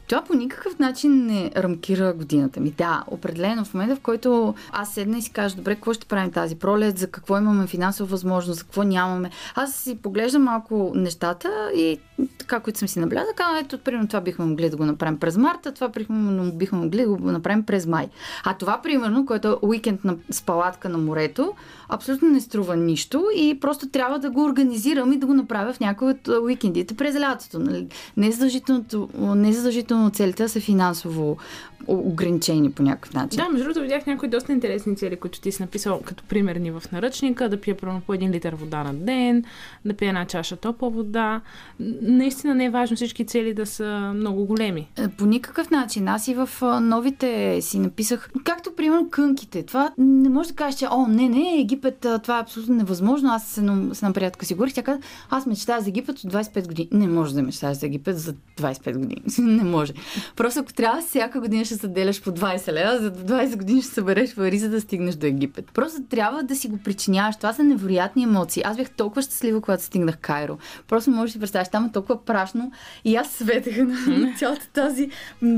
Това 0.09 0.23
по 0.23 0.35
никакъв 0.35 0.79
начин 0.79 1.27
не 1.27 1.51
рамкира 1.57 2.13
годината 2.13 2.61
ми. 2.61 2.71
Да, 2.71 3.05
определено 3.07 3.65
в 3.65 3.75
момента, 3.75 3.97
в 3.97 4.01
който 4.01 4.55
аз 4.73 4.95
седна 4.95 5.19
и 5.19 5.23
си 5.23 5.31
кажа, 5.31 5.57
добре, 5.57 5.75
какво 5.75 5.93
ще 5.93 6.07
правим 6.07 6.31
тази 6.31 6.57
пролет, 6.57 6.99
за 6.99 7.11
какво 7.11 7.39
имаме 7.39 7.67
финансова 7.67 8.11
възможност, 8.11 8.59
за 8.59 8.65
какво 8.65 8.83
нямаме. 8.83 9.31
Аз 9.55 9.75
си 9.75 9.99
поглеждам 10.03 10.43
малко 10.43 10.93
нещата 10.95 11.71
и 11.75 11.99
така, 12.39 12.61
които 12.61 12.79
съм 12.79 12.89
си 12.89 12.99
набляза, 12.99 13.27
казвам, 13.37 13.57
ето, 13.57 13.79
примерно 13.79 14.09
това 14.09 14.21
бихме 14.21 14.45
могли 14.45 14.71
да 14.71 14.77
го 14.77 14.85
направим 14.85 15.19
през 15.19 15.37
марта, 15.37 15.73
това 15.73 15.89
примерно 15.89 16.53
бихме 16.53 16.79
могли 16.79 17.03
да 17.03 17.09
го 17.09 17.31
направим 17.31 17.63
през 17.63 17.87
май. 17.87 18.09
А 18.45 18.55
това, 18.55 18.81
примерно, 18.83 19.27
което 19.27 19.49
е 19.49 19.57
уикенд 19.63 20.05
на, 20.05 20.17
с 20.31 20.43
палатка 20.43 20.89
на 20.89 20.99
морето, 20.99 21.53
абсолютно 21.89 22.29
не 22.29 22.41
струва 22.41 22.77
нищо 22.77 23.25
и 23.37 23.61
просто 23.61 23.89
трябва 23.89 24.19
да 24.19 24.31
го 24.31 24.45
организирам 24.45 25.13
и 25.13 25.17
да 25.17 25.27
го 25.27 25.35
направя 25.35 25.73
в 25.73 25.81
някои 25.81 26.11
от 26.11 26.29
уикендите 26.29 26.95
през 26.95 27.21
лятото. 27.21 27.59
Нали? 27.59 27.87
Не 28.17 28.33
задължително, 28.33 28.85
не 29.19 29.53
задължително 29.53 29.96
целите 30.13 30.49
са 30.49 30.61
финансово 30.61 31.37
ограничени 31.87 32.73
по 32.73 32.83
някакъв 32.83 33.15
начин. 33.15 33.37
Да, 33.37 33.49
между 33.49 33.65
другото 33.65 33.81
видях 33.81 34.07
някои 34.07 34.29
доста 34.29 34.53
интересни 34.53 34.97
цели, 34.97 35.17
които 35.17 35.41
ти 35.41 35.53
си 35.53 35.63
написал 35.63 36.01
като 36.05 36.25
примерни 36.25 36.71
в 36.71 36.83
наръчника, 36.93 37.49
да 37.49 37.61
пия 37.61 37.77
примерно 37.77 38.01
по 38.07 38.15
един 38.15 38.31
литър 38.31 38.55
вода 38.55 38.85
на 38.85 38.95
ден, 38.95 39.45
да 39.85 39.95
пия 39.95 40.09
една 40.09 40.25
чаша 40.25 40.57
топла 40.57 40.91
вода. 40.91 41.41
Наистина 42.03 42.55
не 42.55 42.65
е 42.65 42.71
важно 42.71 42.97
всички 42.97 43.27
цели 43.27 43.55
да 43.55 43.67
са 43.67 44.13
много 44.15 44.45
големи. 44.45 44.89
Е, 44.99 45.09
по 45.09 45.27
никакъв 45.27 45.71
начин. 45.71 46.09
Аз 46.09 46.29
и 46.29 46.35
в 46.35 46.49
новите 46.81 47.59
си 47.63 47.79
написах, 47.79 48.31
както 48.45 48.73
примерно 48.77 49.11
кънките. 49.11 49.63
Това 49.63 49.93
не 49.99 50.29
може 50.29 50.49
да 50.49 50.55
кажеш, 50.55 50.79
че 50.79 50.87
о, 50.91 51.07
не, 51.07 51.29
не, 51.29 51.61
Египет, 51.61 52.07
това 52.23 52.39
е 52.39 52.43
абсолютно 52.43 52.75
невъзможно. 52.75 53.31
Аз 53.33 53.47
с 53.47 53.59
една 53.59 54.13
приятелка 54.13 54.47
си 54.47 54.55
говорих, 54.55 54.75
тя 54.75 54.83
каза, 54.83 55.01
аз 55.31 55.47
мечтая 55.47 55.81
за 55.81 55.89
Египет 55.89 56.19
от 56.19 56.33
25 56.33 56.67
години. 56.67 56.89
Не 56.93 57.09
може 57.09 57.35
да 57.35 57.43
мечтаеш 57.43 57.77
за 57.77 57.87
Египет 57.87 58.19
за 58.19 58.35
25 58.59 58.93
години. 58.93 59.23
не 59.39 59.65
може. 59.65 59.93
Просто 60.37 60.61
ако 60.61 60.73
трябва 60.73 61.03
всяка 61.03 61.41
година 61.41 61.65
ще 61.67 61.77
се 61.77 61.89
деляш 61.89 62.23
по 62.23 62.31
20 62.31 62.73
лева, 62.73 62.99
за 62.99 63.13
20 63.13 63.57
години 63.57 63.83
ще 63.83 63.95
събереш 63.95 64.35
пари, 64.35 64.59
за 64.59 64.69
да 64.69 64.81
стигнеш 64.81 65.15
до 65.15 65.27
Египет. 65.27 65.71
Просто 65.75 66.03
трябва 66.03 66.43
да 66.43 66.57
си 66.57 66.69
го 66.69 66.79
причиняваш. 66.79 67.37
Това 67.37 67.53
са 67.53 67.65
невероятни 67.65 68.23
емоции. 68.23 68.63
Аз 68.67 68.77
бях 68.77 68.91
толкова 68.91 69.23
щастлива, 69.23 69.61
когато 69.61 69.83
стигнах 69.83 70.19
Кайро. 70.19 70.59
Просто 70.89 71.11
можеш 71.11 71.33
да 71.33 71.33
си 71.33 71.41
представиш, 71.41 71.69
там 71.69 71.85
е 71.85 71.93
толкова 71.93 72.25
прашно 72.25 72.73
и 73.05 73.17
аз 73.17 73.31
светеха 73.31 73.85
на 73.85 74.35
цялата 74.39 74.69
тази 74.73 75.11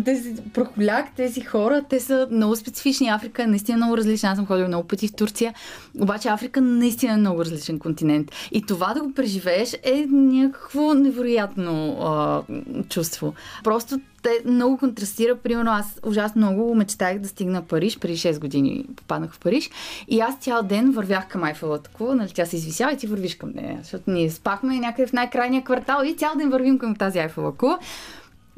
тези 0.05 0.35
прохоляк, 0.55 1.15
тези 1.17 1.41
хора. 1.41 1.83
Те 1.89 2.01
са 2.01 2.29
много 2.31 2.57
специфични. 2.57 3.09
Африка 3.09 3.43
е 3.43 3.47
наистина 3.47 3.77
много 3.77 3.97
различна. 3.97 4.29
Аз 4.29 4.37
съм 4.37 4.47
ходила 4.47 4.69
много 4.69 4.89
пъти 4.89 5.09
в 5.09 5.13
Турция. 5.13 5.55
Обаче 6.01 6.29
Африка 6.29 6.61
наистина 6.61 7.13
е 7.13 7.17
много 7.17 7.41
различен 7.41 7.79
континент. 7.79 8.33
И 8.53 8.63
това 8.63 8.95
да 8.95 9.01
го 9.01 9.15
преживееш 9.15 9.73
е 9.83 10.07
някакво 10.11 10.95
невероятно 10.95 11.99
а, 12.01 12.43
чувство. 12.89 13.35
Просто 13.65 14.01
те 14.23 14.31
много 14.45 14.79
контрастира. 14.79 15.37
Примерно 15.37 15.71
аз 15.71 16.01
ужасно 16.07 16.41
много 16.41 16.75
мечтах 16.75 17.19
да 17.19 17.29
стигна 17.29 17.63
Париж. 17.63 17.99
Преди 17.99 18.17
6 18.17 18.41
години 18.41 18.85
попаднах 18.97 19.33
в 19.33 19.41
Париж. 19.41 19.71
И 20.09 20.21
аз 20.21 20.39
цял 20.39 20.63
ден 20.63 20.91
вървях 20.91 21.29
към 21.29 21.45
Айфела 21.45 21.83
такова, 21.83 22.15
нали, 22.15 22.31
тя 22.35 22.47
се 22.47 22.57
извисява 22.57 22.93
и 22.93 22.97
ти 22.97 23.07
вървиш 23.07 23.35
към 23.35 23.51
нея. 23.55 23.79
Защото 23.83 24.11
ние 24.11 24.31
спахме 24.31 24.79
някъде 24.79 25.07
в 25.07 25.13
най-крайния 25.13 25.65
квартал 25.65 26.05
и 26.05 26.15
цял 26.15 26.31
ден 26.37 26.51
вървим 26.51 26.79
към 26.79 26.97
тази 26.97 27.19
Айфела 27.19 27.55
кула. 27.55 27.79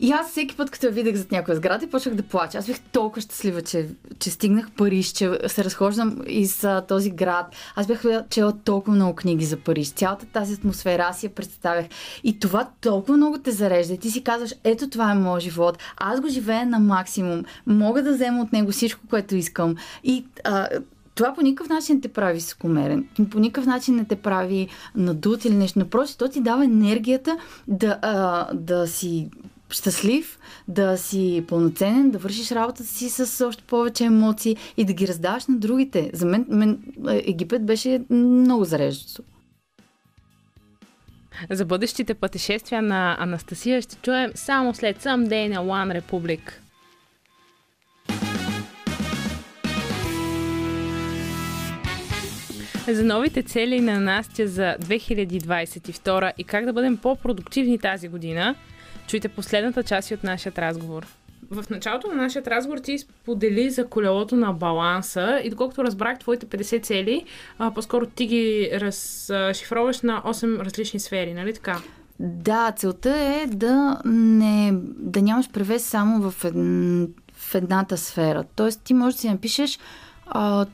И 0.03 0.13
аз 0.13 0.31
всеки 0.31 0.57
път, 0.57 0.71
като 0.71 0.87
я 0.87 0.93
видях 0.93 1.15
зад 1.15 1.33
някоя 1.33 1.57
сграда, 1.57 1.87
почнах 1.87 2.15
да 2.15 2.23
плача. 2.23 2.59
Аз 2.59 2.67
бях 2.67 2.81
толкова 2.81 3.23
щастлива, 3.23 3.63
че, 3.63 3.89
че 4.19 4.31
стигнах 4.31 4.71
Париж, 4.71 5.07
че 5.07 5.39
се 5.47 5.65
разхождам 5.65 6.23
из 6.27 6.65
а, 6.65 6.81
този 6.81 7.11
град. 7.11 7.47
Аз 7.77 7.87
бях 7.87 8.03
чела 8.31 8.53
толкова 8.65 8.97
много 8.97 9.15
книги 9.15 9.45
за 9.45 9.57
Париж. 9.57 9.91
Цялата 9.91 10.27
тази 10.27 10.55
атмосфера 10.55 11.07
аз 11.11 11.23
я 11.23 11.31
представях. 11.31 11.87
И 12.25 12.39
това 12.39 12.69
толкова 12.81 13.17
много 13.17 13.39
те 13.39 13.51
зарежда. 13.51 13.97
Ти 13.97 14.11
си 14.11 14.25
казваш, 14.25 14.55
ето 14.65 14.91
това 14.91 15.11
е 15.11 15.15
моят 15.15 15.43
живот. 15.43 15.79
Аз 15.97 16.21
го 16.21 16.29
живея 16.29 16.67
на 16.67 16.79
максимум. 16.79 17.45
Мога 17.67 18.03
да 18.03 18.13
взема 18.13 18.43
от 18.43 18.53
него 18.53 18.73
всичко, 18.73 19.01
което 19.11 19.37
искам. 19.37 19.75
И 20.05 20.25
а, 20.45 20.69
това 21.15 21.35
по 21.35 21.43
никакъв 21.43 21.69
начин 21.69 21.95
не 21.95 22.01
те 22.01 22.09
прави 22.09 22.41
скумерен, 22.41 23.09
по 23.31 23.39
никакъв 23.39 23.67
начин 23.67 23.97
не 23.97 24.05
те 24.05 24.17
прави 24.17 24.69
надут 24.95 25.45
или 25.45 25.55
нещо. 25.55 25.79
Напротив, 25.79 26.17
то 26.17 26.29
ти 26.29 26.41
дава 26.41 26.65
енергията 26.65 27.39
да, 27.69 27.99
а, 28.03 28.49
да 28.55 28.87
си 28.89 29.29
щастлив, 29.71 30.39
да 30.69 30.99
си 30.99 31.45
пълноценен, 31.49 32.11
да 32.11 32.19
вършиш 32.19 32.51
работата 32.51 32.89
си 32.89 33.11
с 33.11 33.47
още 33.47 33.63
повече 33.63 34.05
емоции 34.05 34.57
и 34.77 34.85
да 34.85 34.93
ги 34.93 35.09
раздаваш 35.09 35.47
на 35.47 35.59
другите. 35.59 36.11
За 36.13 36.27
мен, 36.27 36.47
мен 36.49 36.83
Египет 37.09 37.67
беше 37.67 38.03
много 38.11 38.65
зареждащо. 38.65 39.23
За 41.51 41.65
бъдещите 41.65 42.15
пътешествия 42.15 42.83
на 42.83 43.17
Анастасия 43.21 43.83
ще 43.83 43.97
чуем 43.97 44.31
само 44.35 44.75
след 44.75 45.03
Someday 45.03 45.49
на 45.49 45.61
One 45.61 46.01
Republic. 46.01 46.41
За 52.89 53.05
новите 53.05 53.43
цели 53.43 53.81
на 53.81 54.01
Настя 54.01 54.49
за 54.49 54.77
2022 54.81 56.33
и 56.39 56.45
как 56.45 56.65
да 56.65 56.73
бъдем 56.73 56.97
по-продуктивни 56.97 57.79
тази 57.79 58.09
година– 58.09 58.55
чуйте 59.11 59.29
последната 59.29 59.83
част 59.83 60.11
от 60.11 60.25
нашия 60.25 60.53
разговор. 60.59 61.07
В 61.51 61.71
началото 61.71 62.09
на 62.09 62.15
нашия 62.15 62.43
разговор 62.47 62.79
ти 62.79 62.99
сподели 62.99 63.71
за 63.71 63.87
колелото 63.87 64.37
на 64.37 64.53
баланса 64.53 65.41
и 65.45 65.51
доколкото 65.51 65.85
разбрах 65.85 66.19
твоите 66.19 66.47
50 66.47 66.83
цели, 66.83 67.25
а, 67.59 67.75
по-скоро 67.75 68.07
ти 68.07 68.27
ги 68.27 68.71
разшифроваш 68.73 70.03
на 70.03 70.23
8 70.23 70.65
различни 70.65 71.01
сфери, 71.01 71.35
нали 71.35 71.55
така? 71.55 71.81
Да, 72.21 72.73
целта 72.77 73.17
е 73.17 73.47
да, 73.47 74.01
не, 74.05 74.71
да 74.85 75.23
нямаш 75.23 75.51
превес 75.51 75.85
само 75.85 76.31
в, 76.31 76.45
ед, 76.45 76.55
в 77.33 77.55
едната 77.55 77.97
сфера. 77.97 78.45
Тоест 78.57 78.83
ти 78.83 78.95
можеш 78.95 79.15
да 79.15 79.21
си 79.21 79.31
напишеш 79.31 79.79
а, 80.27 80.67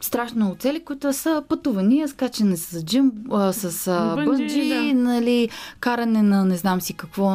страшно 0.00 0.36
много 0.36 0.54
цели, 0.54 0.84
които 0.84 1.12
са 1.12 1.42
пътувания, 1.48 2.08
скачане 2.08 2.56
с 2.56 2.84
джим, 2.84 3.12
а, 3.30 3.52
с 3.52 3.86
а, 3.86 4.14
бънджи, 4.14 4.30
бънджи 4.30 4.68
да. 4.68 4.94
нали, 4.94 5.48
каране 5.80 6.22
на 6.22 6.44
не 6.44 6.56
знам 6.56 6.80
си 6.80 6.94
какво, 6.94 7.28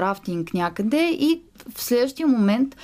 рафтинг 0.00 0.54
някъде 0.54 1.10
и 1.20 1.40
в 1.74 1.82
следващия 1.82 2.26
момент 2.26 2.76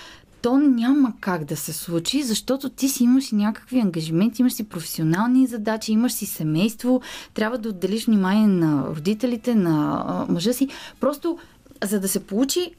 то 0.43 0.59
няма 0.59 1.13
как 1.21 1.45
да 1.45 1.57
се 1.57 1.73
случи, 1.73 2.23
защото 2.23 2.69
ти 2.69 2.89
си 2.89 3.05
имаш 3.05 3.33
и 3.33 3.35
някакви 3.35 3.81
ангажименти, 3.81 4.43
имаш 4.43 4.53
си 4.53 4.65
професионални 4.65 5.47
задачи, 5.47 5.93
имаш 5.93 6.13
си 6.13 6.27
семейство, 6.27 7.01
трябва 7.35 7.59
да 7.59 7.69
отделиш 7.69 8.07
внимание 8.07 8.47
на 8.47 8.87
родителите, 8.87 9.55
на 9.55 10.05
а, 10.07 10.33
мъжа 10.33 10.53
си. 10.53 10.69
Просто 11.01 11.39
за 11.85 12.01
да 12.01 12.09
се 12.09 12.21
получи 12.21 12.71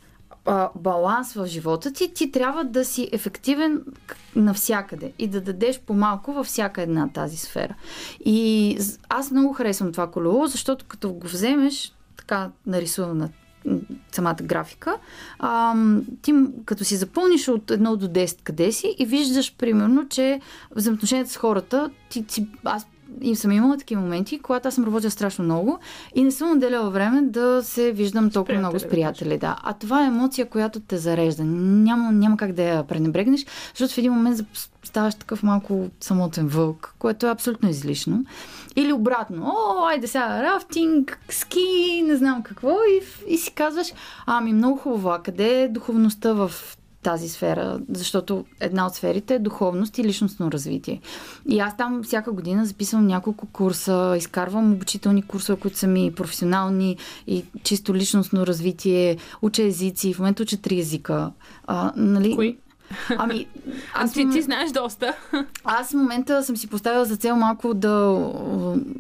а, 0.46 0.70
баланс 0.76 1.34
в 1.34 1.46
живота 1.46 1.94
ти, 1.94 2.14
ти 2.14 2.32
трябва 2.32 2.64
да 2.64 2.86
си 2.86 3.10
ефективен 3.12 3.82
навсякъде 4.36 5.14
и 5.20 5.28
да 5.28 5.42
дадеш 5.42 5.80
по-малко 5.80 6.34
във 6.34 6.48
всяка 6.48 6.82
една 6.82 7.10
тази 7.14 7.38
сфера. 7.38 7.76
И 8.26 8.78
аз 9.10 9.32
много 9.32 9.54
харесвам 9.54 9.92
това 9.92 10.12
колело, 10.12 10.48
защото 10.48 10.86
като 10.86 11.14
го 11.14 11.28
вземеш 11.28 11.94
така 12.18 12.50
нарисувано 12.66 13.14
на 13.14 13.30
самата 14.12 14.38
графика, 14.44 14.98
а, 15.40 15.76
ти 16.22 16.34
като 16.66 16.84
си 16.84 16.96
запълниш 16.96 17.48
от 17.48 17.66
1 17.66 17.96
до 17.96 18.08
10 18.08 18.42
къде 18.44 18.72
си 18.72 18.96
и 19.00 19.06
виждаш 19.06 19.56
примерно, 19.58 20.08
че 20.10 20.42
взаимоотношенията 20.76 21.32
с 21.32 21.38
хората, 21.38 21.90
ти, 22.10 22.26
ти, 22.26 22.48
аз 22.64 22.88
и 23.21 23.36
съм 23.36 23.52
имала 23.52 23.78
такива 23.78 24.02
моменти, 24.02 24.39
когато 24.39 24.67
аз 24.67 24.76
съм 24.76 24.84
работила 24.84 25.12
страшно 25.12 25.45
много 25.45 25.80
и 26.15 26.24
не 26.24 26.32
съм 26.32 26.52
отделяла 26.52 26.89
време 26.89 27.21
да 27.21 27.63
се 27.63 27.91
виждам 27.91 28.30
толкова 28.30 28.60
много 28.60 28.80
с 28.80 28.88
приятели. 28.88 29.38
Да. 29.38 29.56
А 29.63 29.74
това 29.74 30.04
е 30.04 30.08
емоция, 30.08 30.50
която 30.50 30.80
те 30.80 30.97
зарежда. 30.97 31.43
Няма, 31.43 32.12
няма 32.12 32.38
как 32.38 32.52
да 32.52 32.63
я 32.63 32.84
пренебрегнеш, 32.84 33.45
защото 33.76 33.93
в 33.93 33.97
един 33.97 34.13
момент 34.13 34.39
ставаш 34.84 35.15
такъв 35.15 35.43
малко 35.43 35.89
самотен 36.00 36.47
вълк, 36.47 36.95
което 37.00 37.28
е 37.28 37.32
абсолютно 37.32 37.69
излишно. 37.69 38.26
Или 38.76 38.93
обратно, 38.93 39.54
о, 39.56 39.86
айде 39.86 40.08
сега, 40.08 40.43
рафтинг, 40.43 41.19
ски, 41.30 42.04
не 42.08 42.15
знам 42.15 42.43
какво, 42.43 42.69
и, 42.69 43.02
и 43.34 43.38
си 43.38 43.54
казваш, 43.54 43.88
ами 44.26 44.54
много 44.54 44.78
хубаво, 44.78 45.24
къде 45.24 45.62
е 45.62 45.67
духовността 45.67 46.34
в 46.34 46.52
тази 47.04 47.30
сфера, 47.30 47.80
защото 47.90 48.46
една 48.60 48.88
от 48.88 48.96
сферите 48.96 49.36
е 49.36 49.40
духовност 49.40 49.98
и 49.98 50.04
личностно 50.04 50.52
развитие. 50.52 51.02
И 51.50 51.60
аз 51.60 51.78
там 51.78 52.04
всяка 52.04 52.32
година 52.32 52.66
записвам 52.66 53.08
няколко 53.08 53.48
курса, 53.48 54.16
изкарвам 54.18 54.74
обучителни 54.74 55.22
курсове, 55.22 55.60
които 55.60 55.78
са 55.78 55.88
ми 55.88 56.14
професионални 56.16 56.98
и 57.28 57.46
чисто 57.64 57.96
личностно 57.96 58.48
развитие, 58.48 59.18
уча 59.42 59.64
езици, 59.64 60.14
в 60.14 60.20
момента 60.20 60.44
уча 60.44 60.58
три 60.58 60.80
езика. 60.80 61.32
А, 61.68 61.94
нали? 61.96 62.36
Кои? 62.36 62.58
Ами, 63.18 63.48
аз 63.94 64.14
ти, 64.14 64.30
ти 64.30 64.42
знаеш 64.42 64.72
доста. 64.72 65.14
Аз 65.64 65.90
в 65.90 65.94
момента 65.94 66.44
съм 66.44 66.58
си 66.58 66.68
поставила 66.68 67.06
за 67.06 67.16
цел 67.16 67.36
малко 67.36 67.74
да 67.74 68.26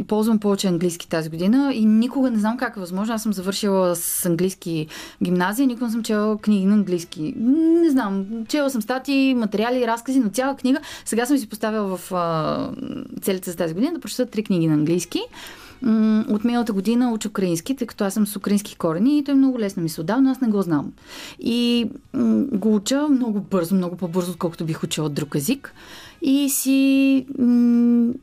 ползвам 0.07 0.39
повече 0.39 0.67
английски 0.67 1.09
тази 1.09 1.29
година 1.29 1.71
и 1.73 1.85
никога 1.85 2.31
не 2.31 2.39
знам 2.39 2.57
как 2.57 2.77
е 2.77 2.79
възможно. 2.79 3.13
Аз 3.13 3.23
съм 3.23 3.33
завършила 3.33 3.95
с 3.95 4.25
английски 4.25 4.87
гимназия, 5.23 5.67
никога 5.67 5.85
не 5.85 5.91
съм 5.91 6.03
чела 6.03 6.37
книги 6.37 6.65
на 6.65 6.73
английски. 6.73 7.33
Не 7.37 7.89
знам, 7.89 8.25
чела 8.47 8.69
съм 8.69 8.81
статии, 8.81 9.33
материали, 9.33 9.87
разкази, 9.87 10.19
но 10.19 10.29
цяла 10.29 10.55
книга. 10.55 10.79
Сега 11.05 11.25
съм 11.25 11.37
си 11.37 11.49
поставила 11.49 11.97
в 11.97 12.11
целите 13.21 13.51
за 13.51 13.57
тази 13.57 13.73
година 13.73 13.93
да 13.93 13.99
прочета 13.99 14.25
три 14.25 14.43
книги 14.43 14.67
на 14.67 14.73
английски 14.73 15.21
от 16.29 16.43
миналата 16.43 16.73
година 16.73 17.11
уча 17.11 17.29
украински, 17.29 17.75
тъй 17.75 17.87
като 17.87 18.03
аз 18.03 18.13
съм 18.13 18.27
с 18.27 18.35
украински 18.35 18.75
корени 18.75 19.17
и 19.17 19.23
той 19.23 19.33
е 19.33 19.37
много 19.37 19.59
лесно 19.59 19.83
ми 19.83 19.89
се 19.89 20.01
отдава, 20.01 20.21
но 20.21 20.31
аз 20.31 20.41
не 20.41 20.47
го 20.47 20.61
знам. 20.61 20.91
И 21.39 21.89
го 22.51 22.75
уча 22.75 23.07
много 23.07 23.39
бързо, 23.39 23.75
много 23.75 23.97
по-бързо, 23.97 24.31
отколкото 24.31 24.65
бих 24.65 24.83
учила 24.83 25.09
друг 25.09 25.35
език. 25.35 25.73
И 26.21 26.49
си, 26.49 27.25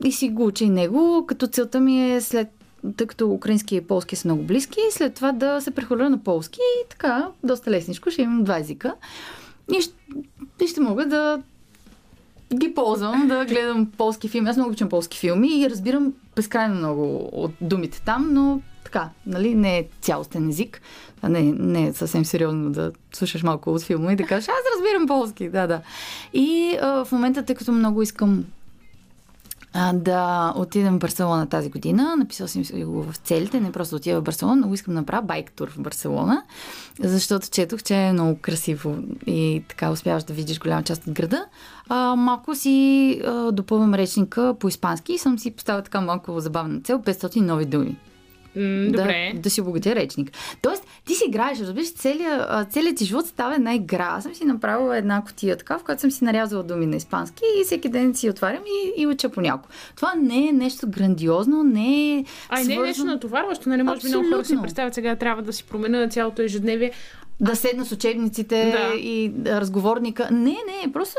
и 0.05 0.13
си 0.13 0.29
го 0.29 0.47
уча 0.47 0.65
и 0.65 0.71
него, 0.71 1.25
като 1.29 1.47
целта 1.47 1.81
ми 1.81 2.13
е 2.13 2.21
след 2.21 2.49
тъй 2.97 3.07
като 3.07 3.31
украински 3.31 3.77
и 3.77 3.81
полски 3.81 4.17
са 4.17 4.29
много 4.29 4.43
близки, 4.43 4.79
и 4.89 4.93
след 4.93 5.15
това 5.15 5.33
да 5.33 5.61
се 5.61 5.71
прехвърля 5.71 6.11
на 6.11 6.19
полски 6.19 6.59
и 6.85 6.89
така, 6.89 7.29
доста 7.45 7.71
лесничко, 7.71 8.11
ще 8.11 8.23
имам 8.23 8.45
два 8.45 8.59
езика. 8.59 8.95
И 9.79 9.81
ще, 9.81 9.95
и 10.65 10.67
ще 10.67 10.81
мога 10.81 11.07
да 11.07 11.43
ги 12.55 12.75
ползвам 12.75 13.29
да 13.29 13.45
гледам 13.45 13.87
полски 13.87 14.29
филми. 14.29 14.51
Аз 14.51 14.57
много 14.57 14.69
обичам 14.69 14.89
полски 14.89 15.19
филми 15.19 15.61
и 15.61 15.71
разбирам 15.71 16.13
безкрайно 16.37 16.75
много 16.75 17.29
от 17.33 17.53
думите 17.61 18.03
там, 18.05 18.29
но 18.33 18.61
така, 18.85 19.09
нали, 19.27 19.55
не 19.55 19.79
е 19.79 19.87
цялостен 20.01 20.49
език. 20.49 20.81
А 21.23 21.29
не, 21.29 21.43
не 21.43 21.87
е 21.87 21.93
съвсем 21.93 22.25
сериозно 22.25 22.71
да 22.71 22.93
слушаш 23.13 23.43
малко 23.43 23.71
от 23.71 23.83
филма 23.83 24.13
и 24.13 24.17
да 24.17 24.27
кажеш, 24.27 24.49
аз 24.49 24.77
разбирам 24.77 25.07
полски, 25.07 25.49
да, 25.49 25.67
да. 25.67 25.81
И 26.33 26.79
а, 26.83 27.05
в 27.05 27.13
момента, 27.13 27.43
тъй 27.43 27.55
като 27.55 27.73
много 27.73 28.03
искам 28.03 28.45
да 29.95 30.53
отидем 30.57 30.95
в 30.95 30.99
Барселона 30.99 31.47
тази 31.47 31.71
година. 31.71 32.17
Написал 32.17 32.49
съм 32.49 32.63
го 32.85 33.03
в 33.03 33.17
целите, 33.17 33.61
не 33.61 33.73
просто 33.73 33.97
отида 33.97 34.21
в 34.21 34.25
Барселона, 34.25 34.57
но 34.57 34.75
искам 34.75 34.95
да 34.95 35.01
направя 35.01 35.23
байк 35.23 35.53
тур 35.53 35.71
в 35.71 35.81
Барселона, 35.81 36.43
защото 37.01 37.49
четох, 37.51 37.83
че 37.83 37.95
е 37.95 38.13
много 38.13 38.39
красиво 38.39 38.97
и 39.27 39.63
така 39.69 39.91
успяваш 39.91 40.25
да 40.25 40.35
видиш 40.35 40.59
голяма 40.59 40.83
част 40.83 41.07
от 41.07 41.13
града. 41.13 41.45
А, 41.89 42.17
малко 42.17 42.55
си 42.55 43.21
а, 43.27 43.53
допълвам 43.53 43.95
речника 43.95 44.55
по 44.61 44.69
испански 44.69 45.13
и 45.13 45.19
съм 45.19 45.39
си 45.39 45.51
поставила 45.51 45.83
така 45.83 46.01
малко 46.01 46.41
забавна 46.41 46.81
цел 46.81 46.99
500 47.03 47.41
нови 47.41 47.65
думи. 47.65 47.97
Mm, 48.59 48.91
да, 48.91 48.99
добре. 48.99 49.33
да 49.35 49.51
си 49.51 49.61
обогатя 49.61 49.95
речник. 49.95 50.31
Тоест, 50.63 50.87
ти 51.07 51.15
си 51.15 51.25
играеш, 51.29 51.61
разбираш, 51.61 51.93
целият, 51.93 52.73
целият 52.73 52.97
ти 52.97 53.05
живот 53.05 53.27
става 53.27 53.55
една 53.55 53.75
игра. 53.75 54.09
Аз 54.11 54.23
съм 54.23 54.35
си 54.35 54.45
направила 54.45 54.97
една 54.97 55.25
котия 55.25 55.57
така, 55.57 55.79
в 55.79 55.85
която 55.85 56.01
съм 56.01 56.11
си 56.11 56.25
нарязала 56.25 56.63
думи 56.63 56.87
на 56.87 56.97
испански 56.97 57.43
и 57.61 57.65
всеки 57.65 57.89
ден 57.89 58.15
си 58.15 58.31
отварям 58.31 58.63
и, 58.67 59.03
и 59.03 59.07
уча 59.07 59.29
по 59.29 59.41
няколко. 59.41 59.69
Това 59.97 60.15
не 60.15 60.49
е 60.49 60.53
нещо 60.53 60.87
грандиозно, 60.89 61.63
не 61.63 62.17
е. 62.17 62.25
Ай, 62.49 62.65
свързано... 62.65 62.81
не 62.81 62.87
е 62.87 62.89
нещо 62.89 63.05
натоварващо, 63.05 63.69
нали? 63.69 63.83
Може 63.83 64.01
би 64.01 64.09
много 64.09 64.31
хора 64.33 64.45
си 64.45 64.57
представят 64.63 64.95
сега 64.95 65.17
трябва 65.17 65.43
да 65.43 65.53
си 65.53 65.65
променя 65.65 66.09
цялото 66.09 66.43
ежедневие. 66.43 66.93
Да 67.41 67.57
седна 67.57 67.85
с 67.85 67.93
учебниците 67.93 68.71
да. 68.71 68.99
и 68.99 69.33
разговорника. 69.47 70.29
Не, 70.31 70.57
не, 70.85 70.93
просто 70.93 71.19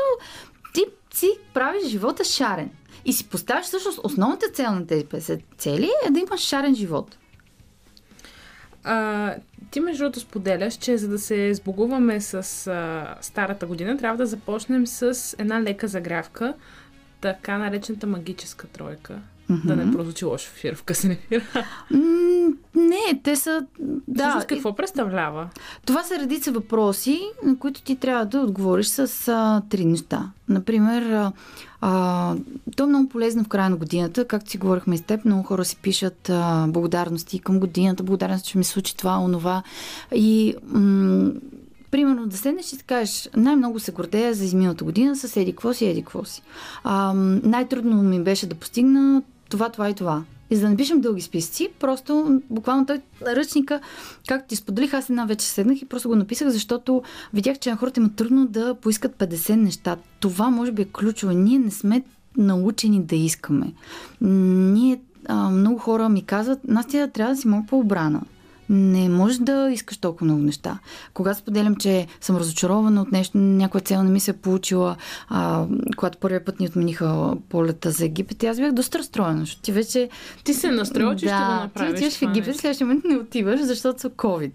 ти 0.74 0.84
си 1.14 1.30
правиш 1.54 1.86
живота 1.86 2.24
шарен. 2.24 2.70
И 3.04 3.12
си 3.12 3.28
поставяш 3.28 3.64
всъщност 3.64 4.00
основната 4.04 4.48
цел 4.48 4.72
на 4.72 4.86
тези 4.86 5.04
50 5.04 5.40
цели 5.58 5.90
е 6.06 6.10
да 6.10 6.20
имаш 6.20 6.40
шарен 6.40 6.74
живот. 6.74 7.16
А, 8.84 9.34
ти 9.70 9.80
между 9.80 10.04
другото 10.04 10.20
споделяш, 10.20 10.74
че 10.74 10.98
за 10.98 11.08
да 11.08 11.18
се 11.18 11.54
сбогуваме 11.54 12.20
с 12.20 12.66
а, 12.66 13.14
старата 13.20 13.66
година, 13.66 13.98
трябва 13.98 14.16
да 14.16 14.26
започнем 14.26 14.86
с 14.86 15.36
една 15.38 15.62
лека 15.62 15.88
загрявка, 15.88 16.54
така 17.20 17.58
наречената 17.58 18.06
магическа 18.06 18.66
тройка. 18.66 19.18
Mm-hmm. 19.50 19.66
Да 19.66 19.76
не 19.76 19.92
прозвучи 19.92 20.24
лошо 20.24 20.50
ефир, 20.54 20.74
в 20.74 20.82
късен 20.82 21.10
ефир. 21.10 21.42
Mm, 21.92 22.54
не, 22.74 23.20
те 23.24 23.36
са... 23.36 23.66
Да. 24.08 24.22
Всъщност 24.22 24.46
какво 24.46 24.76
представлява? 24.76 25.48
Това 25.86 26.02
са 26.02 26.18
редица 26.18 26.52
въпроси, 26.52 27.20
на 27.44 27.58
които 27.58 27.82
ти 27.82 27.96
трябва 27.96 28.26
да 28.26 28.40
отговориш 28.40 28.86
с 28.86 29.28
а, 29.28 29.62
три 29.70 29.84
неща. 29.84 30.30
Например, 30.48 31.02
а, 31.02 31.32
а, 31.80 32.34
то 32.76 32.82
е 32.84 32.86
много 32.86 33.08
полезно 33.08 33.44
в 33.44 33.48
края 33.48 33.70
на 33.70 33.76
годината. 33.76 34.24
Както 34.24 34.50
си 34.50 34.58
говорихме 34.58 34.96
с 34.96 35.02
теб, 35.02 35.24
много 35.24 35.42
хора 35.42 35.64
си 35.64 35.76
пишат 35.76 36.30
а, 36.30 36.66
благодарности 36.68 37.38
към 37.38 37.60
годината, 37.60 38.02
благодарност, 38.02 38.44
че 38.44 38.58
ми 38.58 38.64
случи 38.64 38.96
това, 38.96 39.18
онова. 39.18 39.62
И 40.14 40.54
м- 40.66 41.30
Примерно 41.90 42.26
да 42.26 42.36
седнеш 42.36 42.72
и 42.72 42.76
да 42.76 42.82
кажеш, 42.82 43.28
най-много 43.36 43.80
се 43.80 43.92
гордея 43.92 44.34
за 44.34 44.44
изминалата 44.44 44.84
година 44.84 45.16
с 45.16 45.36
еди 45.36 45.52
какво 45.52 45.74
си, 45.74 45.86
еди 45.86 46.02
какво 46.02 46.24
си. 46.24 46.42
А, 46.84 47.12
най-трудно 47.14 48.02
ми 48.02 48.22
беше 48.22 48.46
да 48.46 48.54
постигна 48.54 49.22
това, 49.50 49.68
това 49.68 49.90
и 49.90 49.94
това. 49.94 50.22
И 50.50 50.56
за 50.56 50.62
да 50.62 50.68
не 50.68 50.76
пишем 50.76 51.00
дълги 51.00 51.20
списъци, 51.22 51.68
просто 51.80 52.40
буквално 52.50 52.86
той 52.86 53.00
ръчника, 53.26 53.80
както 54.28 54.48
ти 54.48 54.56
споделих, 54.56 54.94
аз 54.94 55.10
една 55.10 55.24
вече 55.24 55.46
седнах 55.46 55.82
и 55.82 55.84
просто 55.84 56.08
го 56.08 56.16
написах, 56.16 56.48
защото 56.48 57.02
видях, 57.34 57.58
че 57.58 57.70
на 57.70 57.76
хората 57.76 58.00
има 58.00 58.10
трудно 58.16 58.46
да 58.46 58.74
поискат 58.74 59.16
50 59.16 59.54
неща. 59.54 59.96
Това 60.20 60.50
може 60.50 60.72
би 60.72 60.82
е 60.82 60.84
ключово. 60.84 61.32
Ние 61.32 61.58
не 61.58 61.70
сме 61.70 62.02
научени 62.36 63.02
да 63.02 63.16
искаме. 63.16 63.72
Ние, 64.20 65.00
а, 65.26 65.50
много 65.50 65.78
хора 65.78 66.08
ми 66.08 66.22
казват, 66.22 66.58
Настя, 66.68 67.08
трябва 67.08 67.34
да 67.34 67.40
си 67.40 67.48
малко 67.48 67.66
по-обрана 67.66 68.20
не 68.70 69.08
можеш 69.08 69.38
да 69.38 69.70
искаш 69.72 69.96
толкова 69.96 70.24
много 70.24 70.40
неща. 70.40 70.78
Когато 71.14 71.38
споделям, 71.38 71.76
че 71.76 72.06
съм 72.20 72.36
разочарована 72.36 73.02
от 73.02 73.12
нещо, 73.12 73.38
някоя 73.38 73.82
цел 73.82 74.02
не 74.02 74.10
ми 74.10 74.20
се 74.20 74.30
е 74.30 74.34
получила, 74.34 74.96
а, 75.28 75.66
когато 75.96 76.18
първият 76.18 76.44
път 76.44 76.60
ни 76.60 76.66
отмениха 76.66 77.36
полета 77.48 77.90
за 77.90 78.04
Египет, 78.04 78.44
аз 78.44 78.56
бях 78.56 78.72
доста 78.72 78.98
разстроена, 78.98 79.40
защото 79.40 79.62
ти 79.62 79.72
вече... 79.72 80.08
Ти 80.44 80.54
се 80.54 80.70
настроила, 80.70 81.16
че 81.16 81.26
да, 81.26 81.30
ще 81.30 81.44
го 81.44 81.50
направиш. 81.50 81.90
Ти 81.90 82.06
отиваш 82.06 82.18
в 82.18 82.22
Египет, 82.22 82.56
следващия 82.56 82.86
момент 82.86 83.04
не 83.04 83.16
отиваш, 83.16 83.60
защото 83.60 84.00
са 84.00 84.10
COVID. 84.10 84.52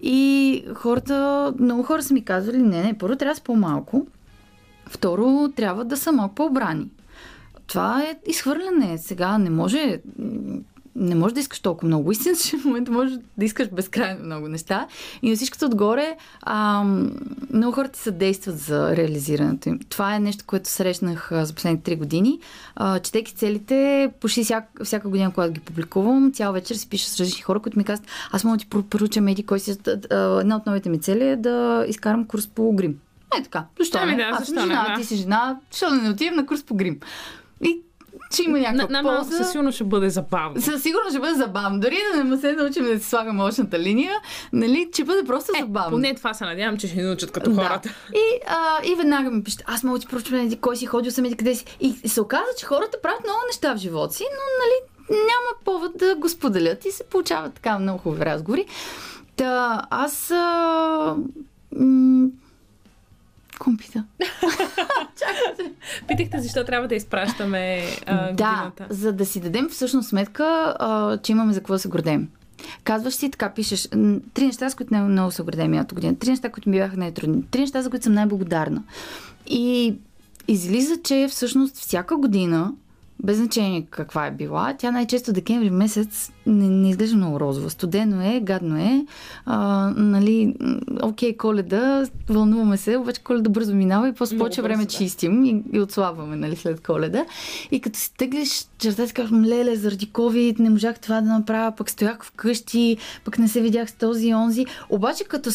И 0.00 0.64
хората, 0.74 1.52
много 1.58 1.82
хора 1.82 2.02
са 2.02 2.14
ми 2.14 2.24
казвали, 2.24 2.58
не, 2.58 2.82
не, 2.82 2.98
първо 2.98 3.16
трябва 3.16 3.34
са 3.34 3.42
по-малко, 3.42 4.06
второ 4.86 5.52
трябва 5.56 5.84
да 5.84 5.96
са 5.96 6.12
малко 6.12 6.34
по-обрани. 6.34 6.88
Това 7.66 8.02
е 8.02 8.16
изхвърляне. 8.26 8.98
Сега 8.98 9.38
не 9.38 9.50
може 9.50 10.00
не 10.96 11.14
можеш 11.14 11.34
да 11.34 11.40
искаш 11.40 11.60
толкова 11.60 11.88
много. 11.88 12.12
Истина, 12.12 12.36
че 12.36 12.58
в 12.58 12.64
момента 12.64 12.92
можеш 12.92 13.18
да 13.38 13.44
искаш 13.44 13.68
безкрайно 13.68 14.24
много 14.24 14.48
неща. 14.48 14.86
И 15.22 15.30
на 15.30 15.36
всичкото 15.36 15.64
отгоре, 15.64 16.16
а, 16.42 16.84
много 17.52 17.72
хора 17.72 17.88
ти 17.88 17.98
съдействат 17.98 18.58
за 18.58 18.96
реализирането 18.96 19.68
им. 19.68 19.80
Това 19.88 20.14
е 20.14 20.20
нещо, 20.20 20.44
което 20.46 20.68
срещнах 20.68 21.28
за 21.32 21.54
последните 21.54 21.84
три 21.84 21.96
години. 21.96 22.40
А, 22.76 22.98
четейки 22.98 23.34
целите, 23.34 24.10
почти 24.20 24.44
всяка, 24.44 24.84
всяка 24.84 25.08
година, 25.08 25.32
когато 25.34 25.52
ги 25.52 25.60
публикувам, 25.60 26.32
цял 26.32 26.52
вечер 26.52 26.74
си 26.74 26.88
пиша 26.88 27.08
с 27.08 27.20
различни 27.20 27.42
хора, 27.42 27.60
които 27.60 27.78
ми 27.78 27.84
казват, 27.84 28.08
аз 28.32 28.44
мога 28.44 28.56
да 28.56 28.60
ти 28.60 28.68
поруча 28.90 29.20
меди, 29.20 29.46
кой 29.46 29.60
си... 29.60 29.76
Една 30.40 30.56
от 30.56 30.66
новите 30.66 30.88
ми 30.88 31.00
цели 31.00 31.24
е 31.28 31.36
да 31.36 31.84
изкарам 31.88 32.24
курс 32.24 32.46
по 32.46 32.72
грим. 32.72 32.98
Е 33.38 33.42
така. 33.42 33.64
Защо 33.78 33.98
ами 34.00 34.12
не? 34.12 34.16
Да, 34.16 34.22
аз 34.22 34.46
съм 34.46 34.58
жена, 34.58 34.82
не, 34.82 34.94
да. 34.94 35.00
ти 35.00 35.06
си 35.06 35.16
жена, 35.16 35.58
защо 35.70 35.90
да 35.90 35.96
не 35.96 36.10
отидем 36.10 36.34
на 36.34 36.46
курс 36.46 36.62
по 36.62 36.74
грим? 36.74 37.00
И 37.64 37.80
че 38.32 38.42
има 38.42 38.58
някаква 38.58 39.02
на, 39.02 39.02
полза. 39.02 39.36
Със 39.36 39.50
сигурност 39.50 39.74
ще 39.74 39.84
бъде 39.84 40.10
забавно. 40.10 40.60
Със 40.60 40.82
сигурност 40.82 41.10
ще 41.10 41.20
бъде 41.20 41.34
забавно. 41.34 41.80
Дори 41.80 41.96
да 42.14 42.24
не 42.24 42.38
се 42.38 42.52
научим 42.52 42.84
да 42.84 42.98
си 42.98 43.08
слагаме 43.08 43.42
очната 43.42 43.78
линия, 43.78 44.14
нали, 44.52 44.88
че 44.92 45.04
бъде 45.04 45.24
просто 45.24 45.52
е, 45.56 45.60
забавно. 45.60 45.90
Поне 45.90 46.14
това 46.14 46.34
се 46.34 46.44
надявам, 46.44 46.76
че 46.76 46.86
ще 46.86 46.96
ни 46.96 47.02
научат 47.02 47.30
като 47.30 47.50
да. 47.50 47.62
хората. 47.62 47.88
И, 48.14 48.40
а, 48.46 48.86
и 48.86 48.94
веднага 48.94 49.30
ми 49.30 49.44
пишете, 49.44 49.64
аз 49.66 49.82
мога 49.82 49.98
ти 49.98 50.06
прочувам 50.06 50.50
кой 50.60 50.76
си 50.76 50.86
ходил 50.86 51.12
съм 51.12 51.24
къде 51.30 51.54
си. 51.54 51.64
И 51.80 52.08
се 52.08 52.20
оказа, 52.20 52.44
че 52.58 52.66
хората 52.66 52.98
правят 53.02 53.20
много 53.24 53.38
неща 53.46 53.74
в 53.74 53.78
живота 53.78 54.14
си, 54.14 54.24
но 54.30 54.64
нали, 54.64 54.94
няма 55.10 55.64
повод 55.64 55.92
да 55.98 56.14
го 56.16 56.28
споделят 56.28 56.84
и 56.84 56.90
се 56.90 57.04
получават 57.04 57.54
така 57.54 57.78
много 57.78 57.98
хубави 57.98 58.24
разговори. 58.24 58.66
Та, 59.36 59.82
аз... 59.90 60.30
А... 60.30 61.16
М- 61.76 62.28
Компита. 63.58 64.04
Питахте 66.08 66.40
защо 66.40 66.64
трябва 66.64 66.88
да 66.88 66.94
изпращаме 66.94 67.82
а, 68.06 68.16
Да, 68.16 68.30
годината. 68.30 68.86
за 68.90 69.12
да 69.12 69.26
си 69.26 69.40
дадем 69.40 69.68
всъщност 69.68 70.08
сметка, 70.08 70.44
а, 70.78 71.18
че 71.18 71.32
имаме 71.32 71.52
за 71.52 71.60
какво 71.60 71.72
да 71.72 71.78
се 71.78 71.88
гордеем. 71.88 72.28
Казваш 72.84 73.14
си, 73.14 73.30
така 73.30 73.50
пишеш, 73.50 73.88
три 74.34 74.46
неща, 74.46 74.70
с 74.70 74.74
които 74.74 74.94
най- 74.94 75.02
много 75.02 75.30
се 75.30 75.42
гордеем 75.42 75.70
миналата 75.70 75.94
година, 75.94 76.14
три 76.14 76.30
неща, 76.30 76.48
които 76.48 76.68
ми 76.68 76.76
бяха 76.76 76.96
най-трудни, 76.96 77.42
три 77.42 77.60
неща, 77.60 77.82
за 77.82 77.90
които 77.90 78.04
съм 78.04 78.14
най-благодарна. 78.14 78.82
И 79.46 79.94
излиза, 80.48 80.96
че 81.04 81.28
всъщност 81.30 81.76
всяка 81.76 82.16
година, 82.16 82.72
без 83.22 83.36
значение 83.36 83.86
каква 83.90 84.26
е 84.26 84.30
била, 84.30 84.74
тя 84.78 84.90
най-често 84.90 85.32
декември 85.32 85.70
месец 85.70 86.32
не, 86.46 86.68
не 86.68 86.90
изглежда 86.90 87.16
много 87.16 87.40
розово. 87.40 87.70
Студено 87.70 88.22
е, 88.22 88.40
гадно 88.40 88.76
е, 88.76 89.06
а, 89.46 89.90
нали, 89.96 90.54
окей, 91.02 91.36
коледа, 91.36 92.06
вълнуваме 92.28 92.76
се, 92.76 92.96
обаче 92.96 93.20
коледа 93.20 93.50
бързо 93.50 93.74
минава 93.74 94.08
и 94.08 94.12
после 94.12 94.38
повече 94.38 94.62
време 94.62 94.84
да. 94.84 94.90
чистим 94.90 95.44
и, 95.44 95.62
и 95.72 95.80
отслабваме, 95.80 96.36
нали, 96.36 96.56
след 96.56 96.80
коледа. 96.80 97.24
И 97.70 97.80
като 97.80 97.98
си 97.98 98.14
теглиш 98.14 98.66
черта, 98.78 99.06
си 99.06 99.14
казвам, 99.14 99.44
леле, 99.44 99.76
заради 99.76 100.06
COVID 100.06 100.60
не 100.60 100.70
можах 100.70 100.98
това 100.98 101.20
да 101.20 101.28
направя, 101.28 101.76
пък 101.76 101.90
стоях 101.90 102.24
вкъщи, 102.24 102.96
пък 103.24 103.38
не 103.38 103.48
се 103.48 103.60
видях 103.60 103.90
с 103.90 103.92
този 103.92 104.28
и 104.28 104.34
онзи. 104.34 104.66
Обаче 104.90 105.24
като 105.24 105.50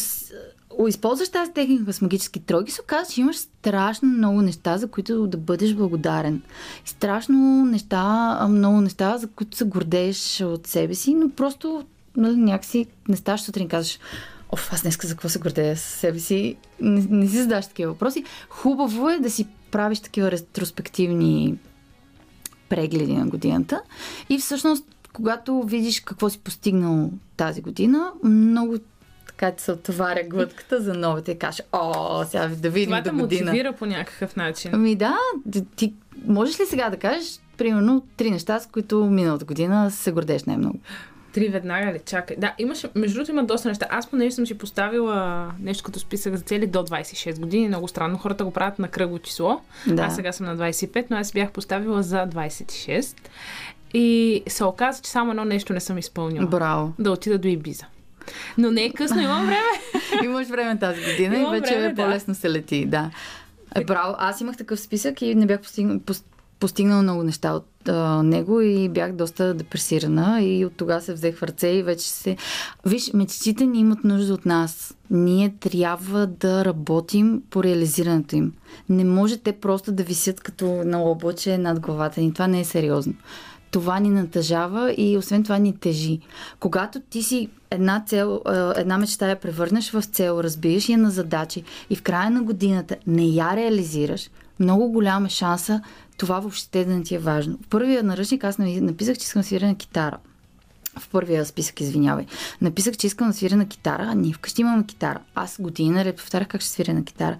използваш 0.88 1.28
тази 1.28 1.52
техника 1.52 1.92
с 1.92 2.00
магически 2.00 2.40
тройки, 2.40 2.72
се 2.72 2.80
оказва, 2.80 3.12
че 3.14 3.20
имаш 3.20 3.36
страшно 3.36 4.08
много 4.08 4.42
неща, 4.42 4.78
за 4.78 4.88
които 4.88 5.26
да 5.26 5.38
бъдеш 5.38 5.74
благодарен. 5.74 6.42
Страшно 6.84 7.64
неща, 7.64 8.46
много 8.48 8.80
неща, 8.80 9.18
за 9.18 9.26
които 9.26 9.56
се 9.56 9.64
гордееш 9.64 10.40
от 10.40 10.66
себе 10.66 10.94
си, 10.94 11.14
но 11.14 11.30
просто 11.30 11.84
нали, 12.16 12.36
някакси 12.36 12.86
не 13.08 13.16
ставаш 13.16 13.40
сутрин 13.40 13.68
казваш, 13.68 13.98
Оф, 14.52 14.72
аз 14.72 14.82
днес 14.82 14.98
за 15.02 15.14
какво 15.14 15.28
се 15.28 15.38
гордея 15.38 15.76
с 15.76 15.80
себе 15.80 16.18
си. 16.18 16.56
Не, 16.80 17.06
не 17.10 17.28
си 17.28 17.36
задаш 17.36 17.66
такива 17.66 17.92
въпроси. 17.92 18.24
Хубаво 18.48 19.10
е 19.10 19.18
да 19.18 19.30
си 19.30 19.46
правиш 19.70 20.00
такива 20.00 20.30
ретроспективни 20.30 21.58
прегледи 22.68 23.16
на 23.16 23.26
годината. 23.26 23.82
И 24.28 24.38
всъщност, 24.38 24.84
когато 25.12 25.62
видиш 25.62 26.00
какво 26.00 26.30
си 26.30 26.38
постигнал 26.38 27.10
тази 27.36 27.60
година, 27.60 28.12
много 28.24 28.76
така 29.40 29.56
ти 29.56 29.62
се 29.62 29.72
отваря 29.72 30.22
глътката 30.24 30.80
за 30.80 30.94
новата 30.94 31.30
и 31.30 31.38
кажеш, 31.38 31.62
о, 31.72 32.24
сега 32.24 32.48
да 32.48 32.70
видим 32.70 32.88
Това 32.88 33.00
до 33.00 33.10
те 33.10 33.16
година. 33.16 33.44
мотивира 33.50 33.72
по 33.72 33.86
някакъв 33.86 34.36
начин. 34.36 34.70
Ами 34.74 34.94
да, 34.94 35.16
ти 35.76 35.94
можеш 36.26 36.60
ли 36.60 36.66
сега 36.66 36.90
да 36.90 36.96
кажеш, 36.96 37.40
примерно, 37.56 38.06
три 38.16 38.30
неща, 38.30 38.60
с 38.60 38.66
които 38.66 39.04
миналата 39.04 39.44
година 39.44 39.90
се 39.90 40.12
гордееш 40.12 40.44
най-много? 40.44 40.78
Три 41.32 41.48
веднага 41.48 41.92
ли? 41.92 42.00
Чакай. 42.06 42.36
Да, 42.36 42.54
имаше, 42.58 42.88
между 42.94 43.14
другото 43.14 43.30
има 43.30 43.44
доста 43.44 43.68
неща. 43.68 43.86
Аз 43.90 44.06
понеже 44.06 44.34
съм 44.34 44.46
си 44.46 44.58
поставила 44.58 45.46
нещо 45.60 45.84
като 45.84 45.98
списък 45.98 46.36
за 46.36 46.42
цели 46.42 46.66
до 46.66 46.78
26 46.78 47.40
години. 47.40 47.68
Много 47.68 47.88
странно. 47.88 48.18
Хората 48.18 48.44
го 48.44 48.50
правят 48.50 48.78
на 48.78 48.88
кръгло 48.88 49.18
число. 49.18 49.60
Да. 49.86 50.02
Аз 50.02 50.16
сега 50.16 50.32
съм 50.32 50.46
на 50.46 50.56
25, 50.56 51.06
но 51.10 51.16
аз 51.16 51.32
бях 51.32 51.50
поставила 51.50 52.02
за 52.02 52.16
26. 52.16 53.16
И 53.94 54.42
се 54.48 54.64
оказа, 54.64 55.02
че 55.02 55.10
само 55.10 55.30
едно 55.30 55.44
нещо 55.44 55.72
не 55.72 55.80
съм 55.80 55.98
изпълнила. 55.98 56.46
Браво. 56.46 56.92
Да 56.98 57.10
отида 57.10 57.38
до 57.38 57.48
Ибиза. 57.48 57.86
Но 58.58 58.70
не 58.70 58.84
е 58.84 58.92
късно, 58.92 59.20
имам 59.20 59.46
време. 59.46 59.60
Имаш 60.24 60.48
време 60.48 60.78
тази 60.78 61.00
година 61.00 61.36
Имам 61.36 61.54
и 61.54 61.60
вече 61.60 61.74
време, 61.74 61.92
да. 61.92 62.02
по-лесно 62.02 62.34
се 62.34 62.50
лети, 62.50 62.86
да. 62.86 63.10
Е, 63.74 63.84
браво, 63.84 64.14
аз 64.18 64.40
имах 64.40 64.56
такъв 64.56 64.80
списък 64.80 65.22
и 65.22 65.34
не 65.34 65.46
бях 65.46 65.60
постигнал, 65.60 65.98
пос, 65.98 66.24
постигнала 66.60 67.02
много 67.02 67.22
неща 67.22 67.52
от 67.52 67.88
а, 67.88 68.22
него 68.22 68.60
и 68.60 68.88
бях 68.88 69.12
доста 69.12 69.54
депресирана 69.54 70.42
и 70.42 70.64
от 70.64 70.72
тогава 70.76 71.00
се 71.00 71.12
взех 71.12 71.36
в 71.36 71.42
ръце 71.42 71.68
и 71.68 71.82
вече 71.82 72.08
се... 72.08 72.36
Виж, 72.86 73.12
мечтите 73.14 73.66
ни 73.66 73.80
имат 73.80 74.04
нужда 74.04 74.34
от 74.34 74.46
нас. 74.46 74.94
Ние 75.10 75.54
трябва 75.60 76.26
да 76.26 76.64
работим 76.64 77.42
по 77.50 77.64
реализирането 77.64 78.36
им. 78.36 78.52
Не 78.88 79.04
може 79.04 79.36
те 79.36 79.52
просто 79.52 79.92
да 79.92 80.02
висят 80.02 80.40
като 80.40 80.66
на 80.84 81.02
облаче 81.02 81.58
над 81.58 81.80
главата 81.80 82.20
ни. 82.20 82.32
Това 82.32 82.46
не 82.46 82.60
е 82.60 82.64
сериозно 82.64 83.14
това 83.70 84.00
ни 84.00 84.10
натъжава 84.10 84.94
и 84.96 85.16
освен 85.18 85.42
това 85.42 85.58
ни 85.58 85.76
тежи. 85.76 86.20
Когато 86.60 87.00
ти 87.00 87.22
си 87.22 87.48
една 87.70 88.04
цел, 88.06 88.40
една 88.76 88.98
мечта 88.98 89.28
я 89.28 89.40
превърнеш 89.40 89.90
в 89.90 90.02
цел, 90.02 90.40
разбиеш 90.42 90.88
я 90.88 90.98
на 90.98 91.10
задачи 91.10 91.62
и 91.90 91.96
в 91.96 92.02
края 92.02 92.30
на 92.30 92.42
годината 92.42 92.96
не 93.06 93.24
я 93.24 93.56
реализираш, 93.56 94.30
много 94.60 94.88
голяма 94.88 95.28
шанса 95.28 95.82
това 96.16 96.40
въобще 96.40 96.84
да 96.84 96.96
не 96.96 97.02
ти 97.02 97.14
е 97.14 97.18
важно. 97.18 97.58
В 97.62 97.68
първия 97.68 98.02
наръчник 98.02 98.44
аз 98.44 98.58
написах, 98.58 99.18
че 99.18 99.24
искам 99.24 99.42
да 99.42 99.46
свиря 99.46 99.66
на 99.66 99.74
китара. 99.74 100.18
В 100.98 101.08
първия 101.08 101.46
списък, 101.46 101.80
извинявай. 101.80 102.26
Написах, 102.60 102.96
че 102.96 103.06
искам 103.06 103.28
да 103.28 103.34
свиря 103.34 103.56
на 103.56 103.68
китара, 103.68 104.02
а 104.10 104.14
ние 104.14 104.32
вкъщи 104.32 104.60
имаме 104.60 104.84
китара. 104.86 105.20
Аз 105.34 105.56
години 105.60 105.90
наред 105.90 106.16
повтарях 106.16 106.48
как 106.48 106.60
ще 106.60 106.70
свиря 106.70 106.94
на 106.94 107.04
китара. 107.04 107.36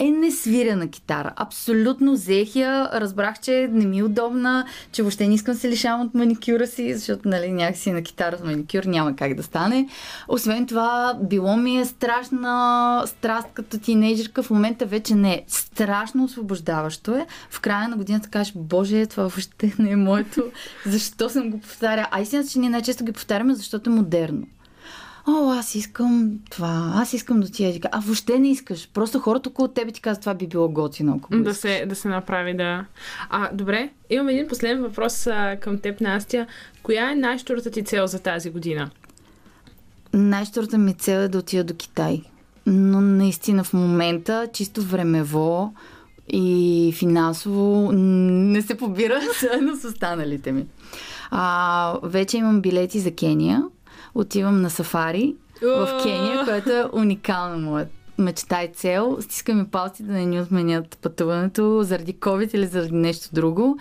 Е, 0.00 0.10
не 0.10 0.30
свиря 0.30 0.76
на 0.76 0.88
китара. 0.88 1.32
Абсолютно 1.36 2.12
взех 2.12 2.56
я, 2.56 2.90
разбрах, 2.92 3.40
че 3.40 3.68
не 3.72 3.86
ми 3.86 3.98
е 3.98 4.02
удобна, 4.02 4.64
че 4.92 5.02
въобще 5.02 5.28
не 5.28 5.34
искам 5.34 5.54
се 5.54 5.68
лишавам 5.68 6.06
от 6.06 6.14
маникюра 6.14 6.66
си, 6.66 6.94
защото 6.94 7.28
нали, 7.28 7.52
някакси 7.52 7.92
на 7.92 8.02
китара 8.02 8.38
с 8.38 8.44
маникюр 8.44 8.84
няма 8.84 9.16
как 9.16 9.34
да 9.34 9.42
стане. 9.42 9.88
Освен 10.28 10.66
това, 10.66 11.18
било 11.22 11.56
ми 11.56 11.80
е 11.80 11.84
страшна 11.84 13.02
страст 13.06 13.48
като 13.54 13.78
тинейджерка, 13.78 14.42
в 14.42 14.50
момента 14.50 14.86
вече 14.86 15.14
не 15.14 15.34
е. 15.34 15.44
Страшно 15.48 16.24
освобождаващо 16.24 17.14
е. 17.14 17.26
В 17.50 17.60
края 17.60 17.88
на 17.88 17.96
годината 17.96 18.28
кажеш, 18.28 18.52
боже, 18.56 19.06
това 19.06 19.22
въобще 19.22 19.74
не 19.78 19.90
е 19.90 19.96
моето. 19.96 20.44
Защо 20.86 21.28
съм 21.28 21.50
го 21.50 21.60
повтаря? 21.60 22.08
А 22.10 22.20
истината, 22.20 22.48
че 22.48 22.58
ние 22.58 22.70
най-често 22.70 23.04
ги 23.04 23.12
повтаряме, 23.12 23.54
защото 23.54 23.90
е 23.90 23.92
модерно. 23.92 24.46
О, 25.28 25.50
аз 25.50 25.74
искам 25.74 26.30
това, 26.50 26.92
аз 26.94 27.12
искам 27.12 27.40
да 27.40 27.46
отида. 27.46 27.68
и 27.68 27.74
така. 27.74 27.88
А 27.92 28.00
въобще 28.00 28.38
не 28.38 28.50
искаш. 28.50 28.88
Просто 28.88 29.18
хората 29.18 29.48
около 29.48 29.68
тебе 29.68 29.92
ти 29.92 30.00
казват, 30.00 30.20
това 30.20 30.34
би 30.34 30.46
било 30.46 30.68
готино, 30.68 31.14
ако 31.16 31.30
Да 31.32 31.50
искаш. 31.50 31.56
се, 31.56 31.86
да 31.86 31.94
се 31.94 32.08
направи, 32.08 32.56
да. 32.56 32.84
А, 33.30 33.50
добре, 33.52 33.90
имам 34.10 34.28
един 34.28 34.48
последен 34.48 34.82
въпрос 34.82 35.26
а, 35.26 35.56
към 35.56 35.78
теб, 35.78 36.00
Настя. 36.00 36.46
Коя 36.82 37.10
е 37.10 37.14
най-щурата 37.14 37.70
ти 37.70 37.84
цел 37.84 38.06
за 38.06 38.18
тази 38.18 38.50
година? 38.50 38.90
Най-щурата 40.12 40.78
ми 40.78 40.94
цел 40.94 41.18
е 41.18 41.28
да 41.28 41.38
отида 41.38 41.64
до 41.64 41.74
Китай. 41.74 42.22
Но 42.66 43.00
наистина 43.00 43.64
в 43.64 43.72
момента, 43.72 44.48
чисто 44.52 44.82
времево 44.82 45.74
и 46.28 46.94
финансово, 46.96 47.90
не 47.92 48.62
се 48.62 48.76
побира 48.76 49.20
заедно 49.40 49.76
с 49.76 49.84
останалите 49.84 50.52
ми. 50.52 50.66
А, 51.30 51.98
вече 52.02 52.36
имам 52.36 52.60
билети 52.60 53.00
за 53.00 53.10
Кения. 53.10 53.62
Отивам 54.14 54.62
на 54.62 54.70
сафари 54.70 55.34
в 55.62 56.00
Кения, 56.02 56.44
което 56.44 56.70
е 56.70 56.84
уникална 56.92 57.56
моя 57.56 57.86
мечта 58.18 58.62
и 58.62 58.68
цел. 58.68 59.18
Стискам 59.20 59.58
ми 59.58 59.66
палци 59.66 60.02
да 60.02 60.12
не 60.12 60.26
ни 60.26 60.40
отменят 60.40 60.98
пътуването 61.02 61.82
заради 61.82 62.14
COVID 62.14 62.54
или 62.54 62.66
заради 62.66 62.94
нещо 62.94 63.28
друго. 63.32 63.78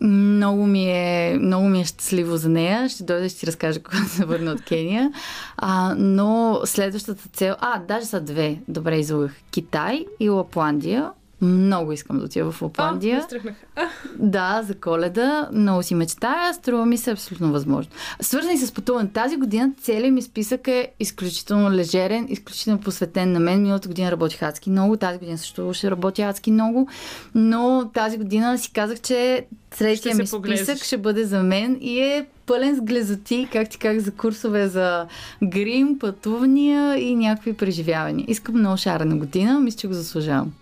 Много 0.00 0.66
ми, 0.66 0.90
е, 0.90 1.38
много 1.40 1.68
ми 1.68 1.80
е 1.80 1.84
щастливо 1.84 2.36
за 2.36 2.48
нея. 2.48 2.88
Ще 2.88 3.04
дойда 3.04 3.26
и 3.26 3.28
ще 3.28 3.40
ти 3.40 3.46
разкажа 3.46 3.82
когато 3.82 4.08
се 4.08 4.24
върна 4.24 4.50
от 4.52 4.62
Кения. 4.64 5.12
А, 5.56 5.94
но 5.98 6.60
следващата 6.64 7.28
цел... 7.32 7.54
А, 7.60 7.80
даже 7.88 8.06
са 8.06 8.20
две. 8.20 8.58
Добре, 8.68 8.98
излъгах. 8.98 9.34
Китай 9.50 10.06
и 10.20 10.28
Лапландия. 10.28 11.10
Много 11.40 11.92
искам 11.92 12.18
да 12.18 12.24
отида 12.24 12.52
в 12.52 12.62
Лапландия. 12.62 13.18
О, 13.18 13.82
Да, 14.18 14.62
за 14.66 14.74
коледа. 14.74 15.48
Много 15.52 15.82
си 15.82 15.94
мечтая. 15.94 16.54
Струва 16.54 16.86
ми 16.86 16.98
се 16.98 17.10
абсолютно 17.10 17.52
възможно. 17.52 17.92
Свързани 18.20 18.58
с 18.58 18.72
пътуване. 18.72 19.08
Тази 19.08 19.36
година 19.36 19.72
целият 19.80 20.14
ми 20.14 20.22
списък 20.22 20.68
е 20.68 20.92
изключително 21.00 21.70
лежерен, 21.70 22.26
изключително 22.28 22.80
посветен 22.80 23.32
на 23.32 23.40
мен. 23.40 23.62
Миналата 23.62 23.88
година 23.88 24.12
работих 24.12 24.42
адски 24.42 24.70
много. 24.70 24.96
Тази 24.96 25.18
година 25.18 25.38
също 25.38 25.74
ще 25.74 25.90
работя 25.90 26.22
адски 26.22 26.50
много. 26.50 26.88
Но 27.34 27.90
тази 27.94 28.18
година 28.18 28.58
си 28.58 28.72
казах, 28.72 29.00
че 29.00 29.46
третия 29.78 30.14
ми 30.14 30.26
списък 30.26 30.84
ще 30.84 30.98
бъде 30.98 31.24
за 31.24 31.42
мен 31.42 31.78
и 31.80 32.00
е 32.00 32.26
пълен 32.46 32.76
с 32.76 32.80
глезоти, 32.80 33.48
как 33.52 33.70
ти 33.70 33.78
как 33.78 34.00
за 34.00 34.10
курсове 34.12 34.68
за 34.68 35.06
грим, 35.42 35.98
пътувания 35.98 36.98
и 36.98 37.14
някакви 37.14 37.52
преживявания. 37.52 38.24
Искам 38.28 38.54
много 38.54 38.76
шарена 38.76 39.16
година. 39.16 39.60
Мисля, 39.60 39.78
че 39.78 39.88
го 39.88 39.94
заслужавам. 39.94 40.52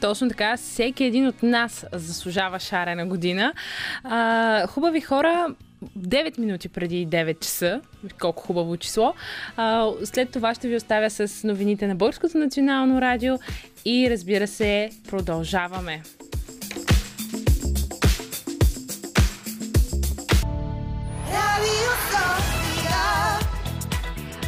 Точно 0.00 0.28
така, 0.28 0.56
всеки 0.56 1.04
един 1.04 1.26
от 1.26 1.42
нас 1.42 1.86
заслужава 1.92 2.58
шарена 2.58 3.06
година. 3.06 3.52
А, 4.04 4.66
хубави 4.66 5.00
хора, 5.00 5.54
9 5.98 6.38
минути 6.38 6.68
преди 6.68 7.06
9 7.06 7.40
часа, 7.40 7.80
колко 8.20 8.42
хубаво 8.42 8.76
число. 8.76 9.14
А, 9.56 9.90
след 10.04 10.30
това 10.30 10.54
ще 10.54 10.68
ви 10.68 10.76
оставя 10.76 11.10
с 11.10 11.44
новините 11.44 11.86
на 11.86 11.94
Българското 11.94 12.38
национално 12.38 13.00
радио 13.00 13.34
и 13.84 14.10
разбира 14.10 14.46
се, 14.46 14.90
продължаваме. 15.08 16.02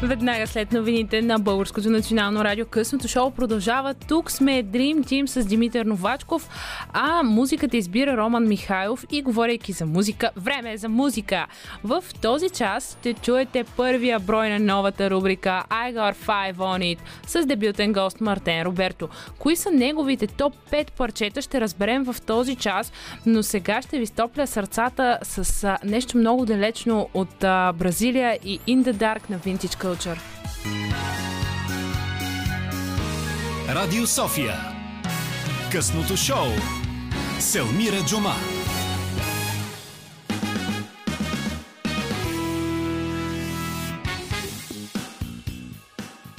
Веднага 0.03 0.47
след 0.47 0.73
новините 0.73 1.23
на 1.23 1.39
Българското 1.39 1.91
национално 1.91 2.45
радио 2.45 2.67
късното 2.67 3.09
шоу 3.09 3.31
продължава. 3.31 3.95
Тук 3.95 4.31
сме 4.31 4.65
Dream 4.65 4.99
Team 4.99 5.27
с 5.27 5.45
Димитър 5.45 5.87
Новачков, 5.87 6.49
а 6.93 7.23
музиката 7.23 7.77
избира 7.77 8.17
Роман 8.17 8.49
Михайлов 8.49 9.05
и 9.13 9.23
говорейки 9.23 9.73
за 9.73 9.87
музика, 9.87 10.31
време 10.37 10.73
е 10.73 10.77
за 10.77 10.89
музика. 10.89 11.47
В 11.85 12.05
този 12.23 12.51
час 12.51 12.97
ще 13.01 13.15
чуете 13.15 13.65
първия 13.65 14.21
брой 14.21 14.49
на 14.49 14.59
новата 14.59 15.11
рубрика 15.11 15.65
I 15.71 15.95
Got 15.95 16.15
Five 16.15 16.55
On 16.55 16.97
It 16.97 16.99
с 17.27 17.47
дебютен 17.47 17.93
гост 17.93 18.21
Мартен 18.21 18.63
Роберто. 18.63 19.09
Кои 19.39 19.57
са 19.57 19.71
неговите 19.71 20.27
топ 20.27 20.55
5 20.73 20.93
парчета 20.93 21.43
ще 21.43 21.61
разберем 21.61 22.05
в 22.05 22.17
този 22.27 22.57
час, 22.57 22.93
но 23.27 23.43
сега 23.43 23.83
ще 23.83 23.99
ви 23.99 24.07
стопля 24.07 24.47
сърцата 24.47 25.19
с 25.23 25.77
нещо 25.85 26.19
много 26.19 26.47
далечно 26.47 27.09
от 27.15 27.37
Бразилия 27.79 28.39
и 28.45 28.61
In 28.61 28.83
the 28.83 28.93
Dark 28.93 29.31
на 29.31 29.39
Vintage 29.39 29.90
Culture. 29.91 30.19
Радио 33.69 34.07
София. 34.07 34.55
Късното 35.73 36.17
шоу. 36.17 36.47
Селмира 37.39 37.97
Джума. 38.07 38.35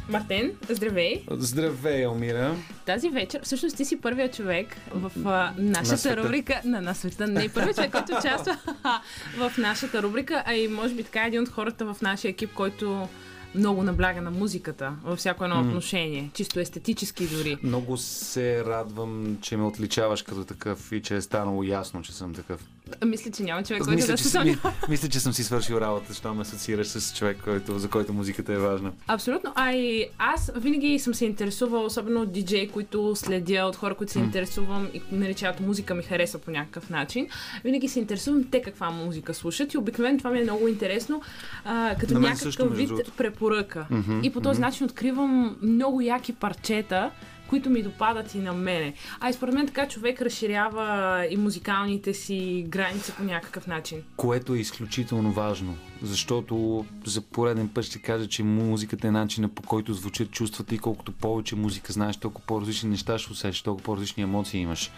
Мартен, 0.09 0.51
здравей! 0.69 1.23
Здравей, 1.31 2.03
Елмира. 2.03 2.55
Тази 2.85 3.09
вечер, 3.09 3.41
всъщност 3.43 3.77
ти 3.77 3.85
си 3.85 4.01
първият 4.01 4.35
човек 4.35 4.77
в 4.93 5.11
а, 5.25 5.53
нашата 5.57 6.09
На 6.09 6.17
рубрика. 6.17 6.61
На, 6.65 6.81
на 6.81 6.95
света, 6.95 7.27
не 7.27 7.49
първият 7.49 7.75
човек, 7.75 7.91
който 7.91 8.11
участва 8.19 8.57
в 9.37 9.51
нашата 9.57 10.03
рубрика, 10.03 10.43
а 10.45 10.53
и 10.53 10.67
може 10.67 10.93
би 10.93 11.03
така 11.03 11.25
един 11.25 11.41
от 11.41 11.49
хората 11.49 11.93
в 11.93 12.01
нашия 12.01 12.29
екип, 12.29 12.53
който 12.53 13.07
много 13.55 13.83
набляга 13.83 14.21
на 14.21 14.31
музиката 14.31 14.93
във 15.03 15.19
всяко 15.19 15.43
едно 15.43 15.59
отношение, 15.59 16.29
чисто 16.33 16.59
естетически 16.59 17.27
дори. 17.27 17.57
Много 17.63 17.97
се 17.97 18.65
радвам, 18.65 19.37
че 19.41 19.57
ме 19.57 19.63
отличаваш 19.63 20.21
като 20.21 20.45
такъв 20.45 20.91
и 20.91 21.01
че 21.01 21.15
е 21.15 21.21
станало 21.21 21.63
ясно, 21.63 22.01
че 22.01 22.13
съм 22.13 22.33
такъв. 22.33 22.61
Мисля, 23.05 23.31
че 23.31 23.43
няма 23.43 23.63
човек, 23.63 23.81
който 23.81 23.95
Мисля, 23.95 24.11
да 24.11 24.17
се 24.17 24.23
съм, 24.23 24.31
съмнява. 24.31 24.73
мисля, 24.89 25.09
че 25.09 25.19
съм 25.19 25.33
си 25.33 25.43
свършил 25.43 25.75
работа, 25.75 26.13
що 26.13 26.33
ме 26.33 26.41
асоциираш 26.41 26.87
с 26.87 27.15
човек, 27.17 27.37
който, 27.43 27.79
за 27.79 27.89
който 27.89 28.13
музиката 28.13 28.53
е 28.53 28.57
важна. 28.57 28.91
Абсолютно. 29.07 29.51
А 29.55 29.73
и 29.73 30.07
аз 30.17 30.51
винаги 30.55 30.99
съм 30.99 31.13
се 31.13 31.25
интересувала, 31.25 31.85
особено 31.85 32.21
от 32.21 32.31
диджеи, 32.31 32.67
които 32.67 33.15
следя, 33.15 33.65
от 33.65 33.75
хора, 33.75 33.95
които 33.95 34.13
се 34.13 34.19
интересувам 34.19 34.89
и 34.93 35.01
наричават 35.11 35.59
музика 35.59 35.95
ми 35.95 36.03
харесва 36.03 36.39
по 36.39 36.51
някакъв 36.51 36.89
начин. 36.89 37.27
Винаги 37.63 37.87
се 37.87 37.99
интересувам 37.99 38.43
те 38.51 38.61
каква 38.61 38.89
музика 38.89 39.33
слушат 39.33 39.73
и 39.73 39.77
обикновено 39.77 40.17
това 40.17 40.29
ми 40.29 40.39
е 40.39 40.43
много 40.43 40.67
интересно, 40.67 41.21
а, 41.65 41.95
като 41.99 42.13
някакъв 42.13 42.39
също, 42.39 42.69
вид 42.69 42.91
препоръка. 43.17 43.87
И 44.23 44.29
по 44.29 44.41
този 44.41 44.61
начин 44.61 44.85
откривам 44.85 45.57
много 45.61 46.01
яки 46.01 46.33
парчета, 46.33 47.11
които 47.51 47.69
ми 47.69 47.83
допадат 47.83 48.35
и 48.35 48.39
на 48.39 48.53
мене. 48.53 48.93
А 49.19 49.29
и 49.29 49.33
според 49.33 49.53
мен 49.53 49.67
така 49.67 49.87
човек 49.87 50.21
разширява 50.21 51.27
и 51.29 51.37
музикалните 51.37 52.13
си 52.13 52.65
граници 52.67 53.11
по 53.17 53.23
някакъв 53.23 53.67
начин. 53.67 54.03
Което 54.15 54.53
е 54.53 54.59
изключително 54.59 55.31
важно, 55.31 55.77
защото 56.01 56.85
за 57.05 57.21
пореден 57.21 57.67
път 57.67 57.85
ще 57.85 57.99
кажа, 57.99 58.27
че 58.27 58.43
музиката 58.43 59.07
е 59.07 59.11
начина 59.11 59.49
по 59.49 59.61
който 59.61 59.93
звучат 59.93 60.31
чувствата 60.31 60.75
и 60.75 60.79
колкото 60.79 61.11
повече 61.11 61.55
музика 61.55 61.93
знаеш, 61.93 62.17
толкова 62.17 62.45
по-различни 62.47 62.89
неща 62.89 63.17
ще 63.17 63.31
усещаш, 63.31 63.61
толкова 63.61 63.85
по-различни 63.85 64.23
емоции 64.23 64.61
имаш. 64.61 64.91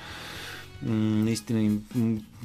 Наистина 0.81 1.79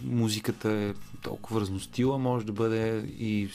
музиката 0.04 0.70
е 0.70 0.94
толкова 1.22 1.60
разностила, 1.60 2.18
може 2.18 2.46
да 2.46 2.52
бъде 2.52 3.04
и 3.18 3.48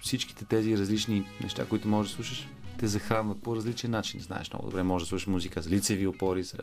всичките 0.00 0.44
тези 0.44 0.78
различни 0.78 1.24
неща, 1.42 1.64
които 1.64 1.88
можеш 1.88 2.10
да 2.10 2.16
слушаш, 2.16 2.48
те 2.82 2.88
захранват 2.88 3.42
по 3.42 3.56
различен 3.56 3.90
начин. 3.90 4.20
Знаеш 4.20 4.52
много 4.52 4.66
добре, 4.66 4.82
може 4.82 5.04
да 5.04 5.08
слушаш 5.08 5.26
музика 5.26 5.62
за 5.62 5.70
лицеви 5.70 6.06
опори, 6.06 6.42
за 6.42 6.58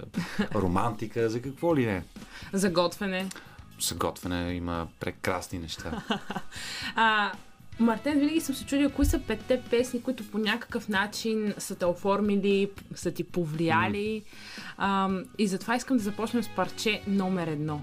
романтика, 0.55 1.29
за 1.29 1.41
какво 1.41 1.75
ли 1.75 1.86
не. 1.86 2.03
За 2.53 2.69
готвене. 2.69 3.29
За 3.82 3.95
готвене 3.95 4.53
има 4.53 4.88
прекрасни 4.99 5.60
неща. 5.60 6.03
А, 6.95 7.32
Мартен, 7.79 8.19
винаги 8.19 8.41
съм 8.41 8.55
се 8.55 8.65
чудила, 8.65 8.89
кои 8.91 9.05
са 9.05 9.19
петте 9.19 9.62
песни, 9.69 10.01
които 10.01 10.32
по 10.32 10.38
някакъв 10.38 10.89
начин 10.89 11.53
са 11.58 11.75
те 11.75 11.86
оформили, 11.86 12.71
са 12.95 13.12
ти 13.12 13.23
повлияли. 13.23 14.23
А, 14.77 15.10
и 15.38 15.47
затова 15.47 15.75
искам 15.75 15.97
да 15.97 16.03
започнем 16.03 16.43
с 16.43 16.49
парче 16.55 17.01
номер 17.08 17.47
едно. 17.47 17.82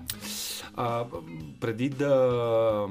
А, 0.77 1.05
преди 1.61 1.89
да 1.89 2.89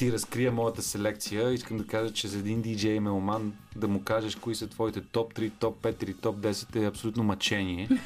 ти 0.00 0.12
разкрия 0.12 0.52
моята 0.52 0.82
селекция, 0.82 1.52
искам 1.52 1.76
да 1.78 1.86
кажа, 1.86 2.12
че 2.12 2.28
за 2.28 2.38
един 2.38 2.62
диджей 2.62 3.00
меломан 3.00 3.52
да 3.76 3.88
му 3.88 4.02
кажеш 4.02 4.36
кои 4.36 4.54
са 4.54 4.66
твоите 4.66 5.00
топ 5.00 5.34
3, 5.34 5.52
топ 5.58 5.82
5 5.82 6.04
или 6.04 6.14
топ 6.14 6.36
10 6.36 6.76
е 6.76 6.86
абсолютно 6.86 7.24
мъчение. 7.24 7.88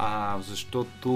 А, 0.00 0.40
защото, 0.42 1.10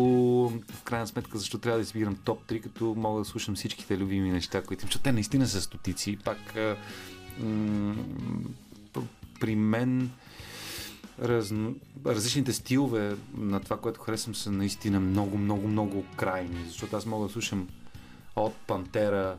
в 0.72 0.82
крайна 0.84 1.06
сметка, 1.06 1.38
защо 1.38 1.58
трябва 1.58 1.78
да 1.78 1.82
избирам 1.82 2.16
топ 2.24 2.46
3, 2.46 2.62
като 2.62 2.94
мога 2.96 3.18
да 3.18 3.24
слушам 3.24 3.54
всичките 3.54 3.98
любими 3.98 4.30
неща, 4.30 4.62
които 4.62 4.80
защото 4.80 5.02
те 5.02 5.12
наистина 5.12 5.46
са 5.46 5.60
стотици. 5.60 6.18
Пак, 6.24 6.54
м- 7.40 7.94
при 9.40 9.56
мен 9.56 10.10
раз, 11.22 11.52
различните 12.06 12.52
стилове 12.52 13.16
на 13.36 13.60
това, 13.60 13.76
което 13.76 14.00
харесвам, 14.00 14.34
са 14.34 14.52
наистина 14.52 15.00
много, 15.00 15.38
много, 15.38 15.68
много 15.68 16.04
крайни. 16.16 16.64
Защото 16.66 16.96
аз 16.96 17.06
мога 17.06 17.26
да 17.26 17.32
слушам 17.32 17.68
от 18.36 18.54
Пантера, 18.54 19.36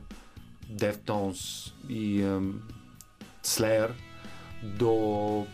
Deftones 0.72 1.74
и 1.90 2.22
ем, 2.22 2.62
Slayer 3.44 3.92
до 4.64 5.46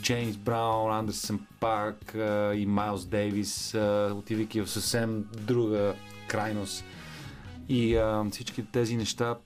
Джеймс 0.00 0.36
Браун, 0.36 0.92
Андерсън 0.92 1.46
Пак 1.60 2.14
а, 2.14 2.54
и 2.54 2.66
Майлз 2.66 3.06
Дейвис, 3.06 3.74
а, 3.74 4.14
отивайки 4.16 4.60
в 4.60 4.70
съвсем 4.70 5.24
друга 5.36 5.94
крайност. 6.28 6.84
И 7.68 7.96
а, 7.96 8.24
всички 8.30 8.66
тези 8.66 8.96
неща 8.96 9.36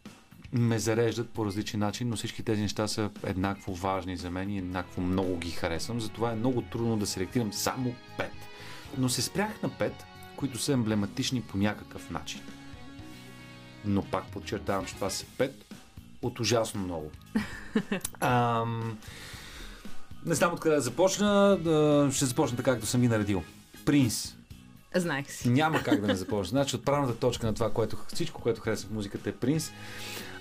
ме 0.52 0.78
зареждат 0.78 1.30
по 1.30 1.46
различен 1.46 1.80
начин, 1.80 2.08
но 2.08 2.16
всички 2.16 2.42
тези 2.42 2.62
неща 2.62 2.88
са 2.88 3.10
еднакво 3.24 3.74
важни 3.74 4.16
за 4.16 4.30
мен 4.30 4.50
и 4.50 4.58
еднакво 4.58 5.00
много 5.00 5.36
ги 5.36 5.50
харесвам. 5.50 6.00
Затова 6.00 6.32
е 6.32 6.36
много 6.36 6.62
трудно 6.62 6.96
да 6.96 7.06
селектирам 7.06 7.52
само 7.52 7.94
пет. 8.18 8.32
Но 8.98 9.08
се 9.08 9.22
спрях 9.22 9.62
на 9.62 9.68
пет, 9.68 10.04
които 10.36 10.58
са 10.58 10.72
емблематични 10.72 11.42
по 11.42 11.58
някакъв 11.58 12.10
начин. 12.10 12.40
Но 13.86 14.02
пак 14.02 14.26
подчертавам, 14.26 14.86
че 14.86 14.94
това 14.94 15.10
са 15.10 15.24
пет 15.38 15.64
от 16.22 16.40
ужасно 16.40 16.80
много. 16.80 17.10
Ам, 18.20 18.98
не 20.26 20.34
знам 20.34 20.52
откъде 20.52 20.74
да 20.74 20.80
започна. 20.80 21.56
Да, 21.56 22.10
ще 22.12 22.24
започна 22.24 22.56
така, 22.56 22.72
както 22.72 22.86
съм 22.86 23.00
ги 23.00 23.08
наредил. 23.08 23.42
Принц. 23.84 24.36
Знаех 24.94 25.30
си. 25.32 25.48
Няма 25.48 25.82
как 25.82 26.00
да 26.00 26.06
не 26.06 26.14
започна. 26.16 26.48
Значи 26.48 26.76
отправната 26.76 27.18
точка 27.18 27.46
на 27.46 27.54
това, 27.54 27.70
което, 27.70 27.96
всичко, 28.14 28.42
което 28.42 28.60
харесва 28.60 28.88
в 28.88 28.92
музиката 28.92 29.28
е 29.28 29.32
Принц. 29.32 29.70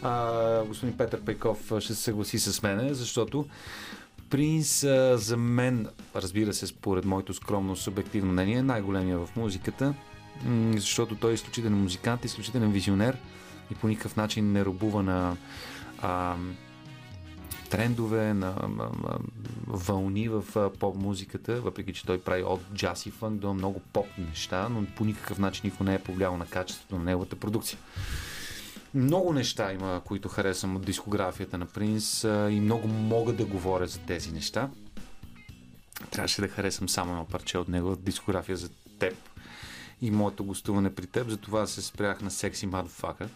А, 0.01 0.63
господин 0.63 0.97
Петър 0.97 1.21
Пейков 1.21 1.65
ще 1.79 1.93
се 1.93 2.01
съгласи 2.01 2.39
с 2.39 2.61
мене, 2.63 2.93
защото 2.93 3.45
Принц 4.29 4.83
а, 4.83 5.17
за 5.17 5.37
мен, 5.37 5.87
разбира 6.15 6.53
се, 6.53 6.67
според 6.67 7.05
моето 7.05 7.33
скромно 7.33 7.75
субективно 7.75 8.31
мнение, 8.31 8.57
е 8.57 8.63
най-големия 8.63 9.19
в 9.19 9.29
музиката, 9.35 9.93
защото 10.75 11.15
той 11.15 11.31
е 11.31 11.33
изключителен 11.33 11.81
музикант, 11.81 12.25
изключителен 12.25 12.71
визионер 12.71 13.17
и 13.71 13.75
по 13.75 13.87
никакъв 13.87 14.15
начин 14.15 14.51
не 14.51 14.65
робува 14.65 15.03
на 15.03 15.37
а, 16.01 16.35
трендове, 17.69 18.33
на 18.33 18.47
а, 18.47 18.89
вълни 19.67 20.29
в 20.29 20.43
поп-музиката, 20.79 21.61
въпреки 21.61 21.93
че 21.93 22.05
той 22.05 22.21
прави 22.21 22.43
от 22.43 22.61
джаз 22.73 23.05
и 23.05 23.11
фънк 23.11 23.39
до 23.39 23.53
много 23.53 23.79
поп 23.79 24.07
неща, 24.17 24.69
но 24.69 24.85
по 24.85 25.05
никакъв 25.05 25.39
начин 25.39 25.61
никой 25.63 25.85
не 25.85 25.95
е 25.95 25.99
повлиял 25.99 26.37
на 26.37 26.45
качеството 26.45 26.95
на 26.95 27.03
неговата 27.03 27.35
продукция. 27.35 27.79
Много 28.93 29.33
неща 29.33 29.73
има, 29.73 30.01
които 30.05 30.29
харесвам 30.29 30.75
от 30.75 30.85
дискографията 30.85 31.57
на 31.57 31.65
Принц 31.65 32.23
а, 32.23 32.51
и 32.51 32.59
много 32.59 32.87
мога 32.87 33.33
да 33.33 33.45
говоря 33.45 33.87
за 33.87 33.99
тези 33.99 34.31
неща. 34.31 34.69
Трябваше 36.11 36.41
да 36.41 36.47
харесам 36.47 36.89
само 36.89 37.11
едно 37.11 37.25
парче 37.25 37.57
от 37.57 37.67
него, 37.67 37.95
дискография 37.95 38.57
за 38.57 38.69
теб 38.99 39.34
и 40.01 40.11
моето 40.11 40.43
гостуване 40.43 40.95
при 40.95 41.07
теб, 41.07 41.29
затова 41.29 41.67
се 41.67 41.81
спрях 41.81 42.21
на 42.21 42.31
Sexy 42.31 42.67
Motherfucker 42.67 43.29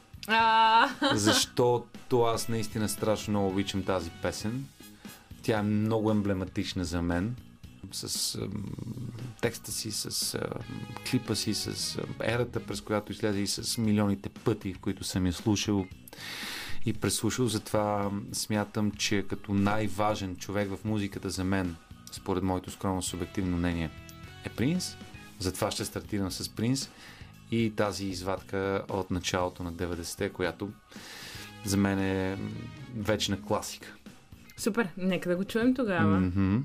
защото 1.13 2.21
аз 2.21 2.49
наистина 2.49 2.89
страшно 2.89 3.31
много 3.31 3.47
обичам 3.47 3.83
тази 3.83 4.09
песен. 4.09 4.65
Тя 5.41 5.59
е 5.59 5.63
много 5.63 6.11
емблематична 6.11 6.85
за 6.85 7.01
мен. 7.01 7.35
С 7.91 8.35
ем, 8.35 8.65
текста 9.41 9.71
си, 9.71 9.91
с 9.91 10.33
ем, 10.33 10.41
клипа 11.11 11.35
си, 11.35 11.53
с 11.53 11.97
ем, 11.97 12.15
ерата, 12.21 12.59
през 12.59 12.81
която 12.81 13.11
излезе 13.11 13.39
и 13.39 13.47
с 13.47 13.77
милионите 13.77 14.29
пъти, 14.29 14.73
в 14.73 14.79
които 14.79 15.03
съм 15.03 15.25
я 15.25 15.33
слушал 15.33 15.85
и 16.85 16.93
преслушал. 16.93 17.47
Затова 17.47 18.12
смятам, 18.33 18.91
че 18.91 19.25
като 19.27 19.53
най-важен 19.53 20.35
човек 20.35 20.69
в 20.69 20.85
музиката 20.85 21.29
за 21.29 21.43
мен, 21.43 21.75
според 22.12 22.43
моето 22.43 22.71
скромно 22.71 23.01
субективно 23.01 23.57
мнение, 23.57 23.89
е 24.45 24.49
Принц. 24.49 24.95
Затова 25.40 25.71
ще 25.71 25.85
стартирам 25.85 26.31
с 26.31 26.50
Принц 26.50 26.90
и 27.52 27.73
тази 27.75 28.06
извадка 28.06 28.83
от 28.90 29.12
началото 29.12 29.63
на 29.63 29.73
90-те, 29.73 30.29
която 30.29 30.69
за 31.65 31.77
мен 31.77 32.00
е 32.00 32.37
вечна 32.98 33.42
класика. 33.42 33.96
Супер, 34.58 34.90
нека 34.98 35.29
да 35.29 35.35
го 35.35 35.44
чуем 35.44 35.75
тогава. 35.75 36.19
Мгм. 36.19 36.58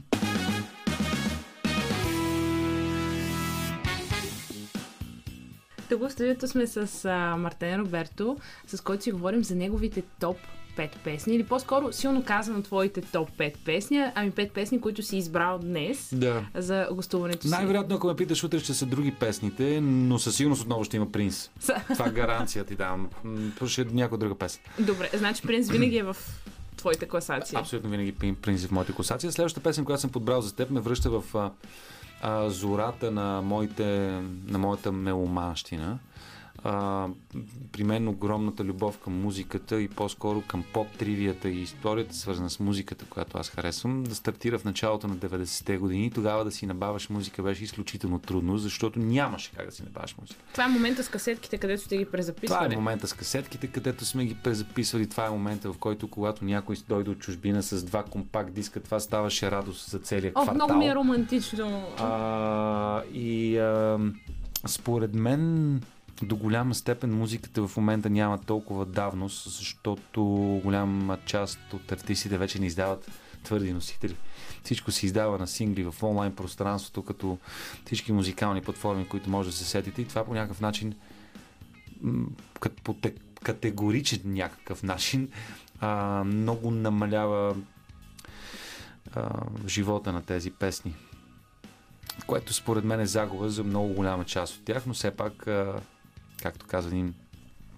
Тук 5.88 6.00
в 6.00 6.10
студиото 6.10 6.48
сме 6.48 6.66
с 6.66 7.04
а, 7.04 7.36
Мартен 7.36 7.80
Роберто, 7.80 8.38
с 8.66 8.80
който 8.80 9.02
си 9.02 9.12
говорим 9.12 9.44
за 9.44 9.54
неговите 9.54 10.02
топ 10.20 10.36
5 10.76 10.90
песни, 10.96 11.34
или 11.34 11.44
по-скоро 11.44 11.92
силно 11.92 12.24
казано 12.24 12.62
твоите 12.62 13.00
топ 13.02 13.30
5 13.30 13.54
песни, 13.56 14.04
ами 14.14 14.32
5 14.32 14.50
песни, 14.50 14.80
които 14.80 15.02
си 15.02 15.16
избрал 15.16 15.58
днес 15.58 16.08
Да. 16.12 16.46
за 16.54 16.88
гостуването 16.92 17.42
си. 17.42 17.48
Най-вероятно, 17.48 17.96
ако 17.96 18.06
ме 18.06 18.16
питаш, 18.16 18.44
утре 18.44 18.58
ще 18.60 18.74
са 18.74 18.86
други 18.86 19.12
песните, 19.12 19.80
но 19.80 20.18
със 20.18 20.36
сигурност 20.36 20.62
отново 20.62 20.84
ще 20.84 20.96
има 20.96 21.12
принц. 21.12 21.50
Това 21.88 22.08
гаранция 22.10 22.64
ти 22.64 22.74
давам. 22.74 23.10
М, 23.24 23.50
то 23.58 23.66
Ще 23.66 23.82
е 23.82 23.86
някоя 23.86 24.18
друга 24.18 24.34
песен. 24.34 24.60
Добре, 24.78 25.10
значи 25.14 25.42
Принц 25.42 25.68
винаги 25.68 25.96
е 25.96 26.02
в 26.02 26.16
твоите 26.76 27.08
класации. 27.08 27.58
Абсолютно 27.58 27.90
винаги 27.90 28.14
пин- 28.14 28.34
принцип 28.34 28.68
в 28.68 28.72
моите 28.72 28.92
класации. 28.92 29.32
Следващата 29.32 29.62
песен, 29.62 29.84
която 29.84 30.00
съм 30.00 30.10
подбрал 30.10 30.40
за 30.40 30.54
теб, 30.54 30.70
ме 30.70 30.80
връща 30.80 31.10
в 31.10 31.50
а, 32.22 32.50
зората 32.50 33.10
на, 33.10 33.42
моите, 33.42 33.84
на 34.46 34.58
моята 34.58 34.92
меломанщина. 34.92 35.98
А, 36.66 37.08
при 37.72 37.84
мен 37.84 38.08
огромната 38.08 38.64
любов 38.64 38.98
към 38.98 39.20
музиката 39.20 39.80
и 39.80 39.88
по-скоро 39.88 40.40
към 40.40 40.64
поп-тривията 40.72 41.48
и 41.48 41.60
историята, 41.60 42.14
свързана 42.14 42.50
с 42.50 42.60
музиката, 42.60 43.04
която 43.04 43.38
аз 43.38 43.48
харесвам, 43.50 44.02
да 44.02 44.14
стартира 44.14 44.58
в 44.58 44.64
началото 44.64 45.08
на 45.08 45.16
90-те 45.16 45.76
години. 45.76 46.10
Тогава 46.10 46.44
да 46.44 46.50
си 46.50 46.66
набаваш 46.66 47.10
музика 47.10 47.42
беше 47.42 47.64
изключително 47.64 48.18
трудно, 48.18 48.58
защото 48.58 48.98
нямаше 48.98 49.50
как 49.50 49.66
да 49.66 49.72
си 49.72 49.82
набаваш 49.82 50.16
музика. 50.20 50.40
Това 50.52 50.64
е 50.64 50.68
момента 50.68 51.02
с 51.02 51.08
касетките, 51.08 51.58
където 51.58 51.82
сте 51.82 51.96
ги 51.96 52.04
Това 52.04 52.12
презаписвали. 52.12 52.74
е 52.74 52.76
момента 52.76 53.08
с 53.08 53.12
касетките, 53.12 53.66
където 53.66 54.04
сме 54.04 54.24
ги 54.24 54.34
презаписвали. 54.34 55.08
Това 55.08 55.26
е 55.26 55.30
момента, 55.30 55.72
в 55.72 55.78
който 55.78 56.08
когато 56.08 56.44
някой 56.44 56.76
дойде 56.88 57.10
от 57.10 57.18
чужбина 57.18 57.62
с 57.62 57.84
два 57.84 58.02
компакт 58.02 58.52
диска, 58.52 58.80
това 58.80 59.00
ставаше 59.00 59.50
радост 59.50 59.90
за 59.90 59.98
целия 59.98 60.32
О, 60.34 60.42
квартал. 60.42 60.54
много 60.54 60.74
ми 60.74 60.86
е 60.86 60.94
романтично. 60.94 61.82
а, 61.98 63.02
и 63.12 63.58
а, 63.58 63.98
според 64.66 65.14
мен 65.14 65.80
до 66.22 66.36
голяма 66.36 66.74
степен 66.74 67.18
музиката 67.18 67.68
в 67.68 67.76
момента 67.76 68.10
няма 68.10 68.38
толкова 68.38 68.86
давност, 68.86 69.44
защото 69.44 70.24
голяма 70.64 71.18
част 71.26 71.58
от 71.72 71.92
артистите 71.92 72.38
вече 72.38 72.58
не 72.58 72.66
издават 72.66 73.10
твърди 73.44 73.72
носители. 73.72 74.16
Всичко 74.62 74.92
се 74.92 75.06
издава 75.06 75.38
на 75.38 75.46
сингли 75.46 75.84
в 75.84 76.02
онлайн 76.02 76.34
пространството, 76.34 77.02
като 77.02 77.38
всички 77.86 78.12
музикални 78.12 78.62
платформи, 78.62 79.08
които 79.08 79.30
може 79.30 79.50
да 79.50 79.56
се 79.56 79.64
сетите. 79.64 80.02
И 80.02 80.08
това 80.08 80.24
по 80.24 80.34
някакъв 80.34 80.60
начин, 80.60 80.94
м, 82.00 82.26
кат- 82.60 82.82
по 82.84 82.94
те- 82.94 83.14
категоричен 83.42 84.20
някакъв 84.24 84.82
начин, 84.82 85.28
а, 85.80 86.24
много 86.24 86.70
намалява 86.70 87.56
а, 89.14 89.30
живота 89.66 90.12
на 90.12 90.22
тези 90.22 90.50
песни 90.50 90.94
което 92.26 92.54
според 92.54 92.84
мен 92.84 93.00
е 93.00 93.06
загуба 93.06 93.50
за 93.50 93.64
много 93.64 93.94
голяма 93.94 94.24
част 94.24 94.56
от 94.56 94.64
тях, 94.64 94.86
но 94.86 94.94
все 94.94 95.10
пак, 95.10 95.46
а, 95.46 95.80
както 96.42 96.66
каза 96.66 96.88
един 96.88 97.14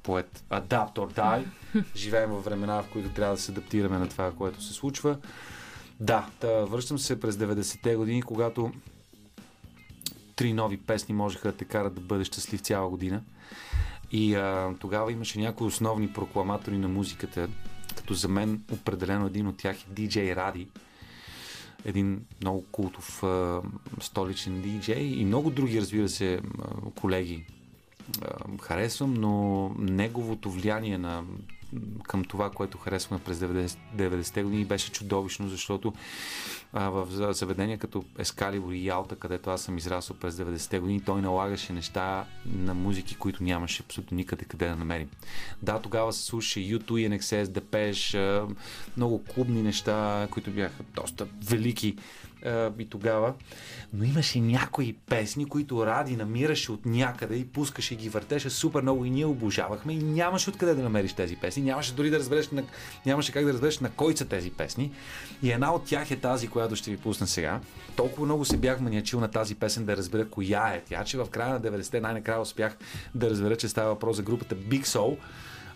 поет, 0.02 0.44
adapt 0.50 0.94
or 0.94 1.18
die, 1.18 1.44
живеем 1.96 2.30
във 2.30 2.44
времена, 2.44 2.82
в 2.82 2.88
които 2.92 3.09
трябва 3.09 3.34
да 3.34 3.40
се 3.40 3.52
адаптираме 3.52 3.98
на 3.98 4.09
това, 4.09 4.32
което 4.32 4.62
се 4.62 4.72
случва. 4.72 5.18
Да, 6.00 6.26
да 6.40 6.66
връщам 6.66 6.98
се 6.98 7.20
през 7.20 7.36
90-те 7.36 7.96
години, 7.96 8.22
когато 8.22 8.72
три 10.36 10.52
нови 10.52 10.76
песни 10.76 11.14
можеха 11.14 11.52
да 11.52 11.57
те 11.57 11.64
карат 11.64 11.94
да 11.94 12.00
бъдеш 12.00 12.26
щастлив 12.26 12.61
цяла 12.61 12.88
година. 12.88 13.22
И 14.12 14.34
а, 14.34 14.74
тогава 14.80 15.12
имаше 15.12 15.38
някои 15.38 15.66
основни 15.66 16.12
прокламатори 16.12 16.78
на 16.78 16.88
музиката, 16.88 17.48
като 17.96 18.14
за 18.14 18.28
мен 18.28 18.62
определено 18.72 19.26
един 19.26 19.46
от 19.46 19.57
тях 19.57 19.82
е 19.82 19.90
DJ 19.90 20.36
Ради, 20.36 20.68
един 21.84 22.24
много 22.40 22.64
култов 22.72 23.22
а, 23.22 23.62
столичен 24.00 24.62
диджей 24.62 25.02
и 25.02 25.24
много 25.24 25.50
други, 25.50 25.80
разбира 25.80 26.09
се, 26.09 26.40
колеги 26.94 27.44
харесвам, 28.62 29.14
но 29.14 29.68
неговото 29.78 30.50
влияние 30.50 30.98
на, 30.98 31.24
към 32.02 32.24
това, 32.24 32.50
което 32.50 32.78
харесваме 32.78 33.22
през 33.24 33.38
90, 33.38 33.76
90-те 33.96 34.42
години 34.42 34.64
беше 34.64 34.92
чудовищно, 34.92 35.48
защото 35.48 35.92
а, 36.78 36.90
в 36.90 37.08
за- 37.10 37.32
заведения 37.32 37.78
като 37.78 38.04
Ескалибур 38.18 38.72
и 38.72 38.86
Ялта, 38.86 39.16
където 39.16 39.50
аз 39.50 39.62
съм 39.62 39.78
израсъл 39.78 40.16
през 40.16 40.34
90-те 40.34 40.78
години, 40.78 41.00
той 41.00 41.22
налагаше 41.22 41.72
неща 41.72 42.24
на 42.46 42.74
музики, 42.74 43.16
които 43.16 43.42
нямаше 43.42 43.82
абсолютно 43.82 44.16
никъде 44.16 44.44
къде 44.44 44.68
да 44.68 44.76
намерим. 44.76 45.08
Да, 45.62 45.78
тогава 45.78 46.12
се 46.12 46.24
слушаше 46.24 46.60
U2, 46.60 47.18
NXS, 47.18 47.44
Depeche, 47.44 48.54
много 48.96 49.24
клубни 49.24 49.62
неща, 49.62 50.28
които 50.30 50.50
бяха 50.50 50.82
доста 50.94 51.26
велики 51.50 51.96
и 52.78 52.86
тогава. 52.90 53.34
Но 53.92 54.04
имаше 54.04 54.40
някои 54.40 54.92
песни, 54.92 55.48
които 55.48 55.86
Ради 55.86 56.16
намираше 56.16 56.72
от 56.72 56.86
някъде 56.86 57.36
и 57.36 57.44
пускаше 57.44 57.94
и 57.94 57.96
ги 57.96 58.08
въртеше 58.08 58.50
супер 58.50 58.82
много 58.82 59.04
и 59.04 59.10
ние 59.10 59.26
обожавахме 59.26 59.92
и 59.92 59.96
нямаше 59.96 60.50
откъде 60.50 60.74
да 60.74 60.82
намериш 60.82 61.12
тези 61.12 61.36
песни. 61.36 61.62
Нямаше 61.62 61.94
дори 61.94 62.10
да 62.10 62.18
разбереш, 62.18 62.50
на, 62.50 62.62
нямаше 63.06 63.32
как 63.32 63.44
да 63.44 63.52
разбереш 63.52 63.78
на 63.78 63.90
кой 63.90 64.16
са 64.16 64.24
тези 64.24 64.50
песни. 64.50 64.92
И 65.42 65.50
една 65.50 65.74
от 65.74 65.84
тях 65.84 66.10
е 66.10 66.16
тази, 66.16 66.48
която 66.48 66.65
ще 66.74 66.90
ви 66.90 66.96
пусна 66.96 67.26
сега. 67.26 67.60
Толкова 67.96 68.24
много 68.24 68.44
се 68.44 68.56
бях 68.56 68.80
маниачил 68.80 69.20
на 69.20 69.28
тази 69.28 69.54
песен 69.54 69.84
да 69.84 69.96
разбера 69.96 70.28
коя 70.28 70.68
е 70.68 70.82
тя, 70.88 71.04
че 71.04 71.18
в 71.18 71.26
края 71.30 71.52
на 71.54 71.60
90-те 71.60 72.00
най-накрая 72.00 72.40
успях 72.40 72.76
да 73.14 73.30
разбера, 73.30 73.56
че 73.56 73.68
става 73.68 73.88
въпрос 73.88 74.16
за 74.16 74.22
групата 74.22 74.56
Big 74.56 74.84
Soul. 74.84 75.16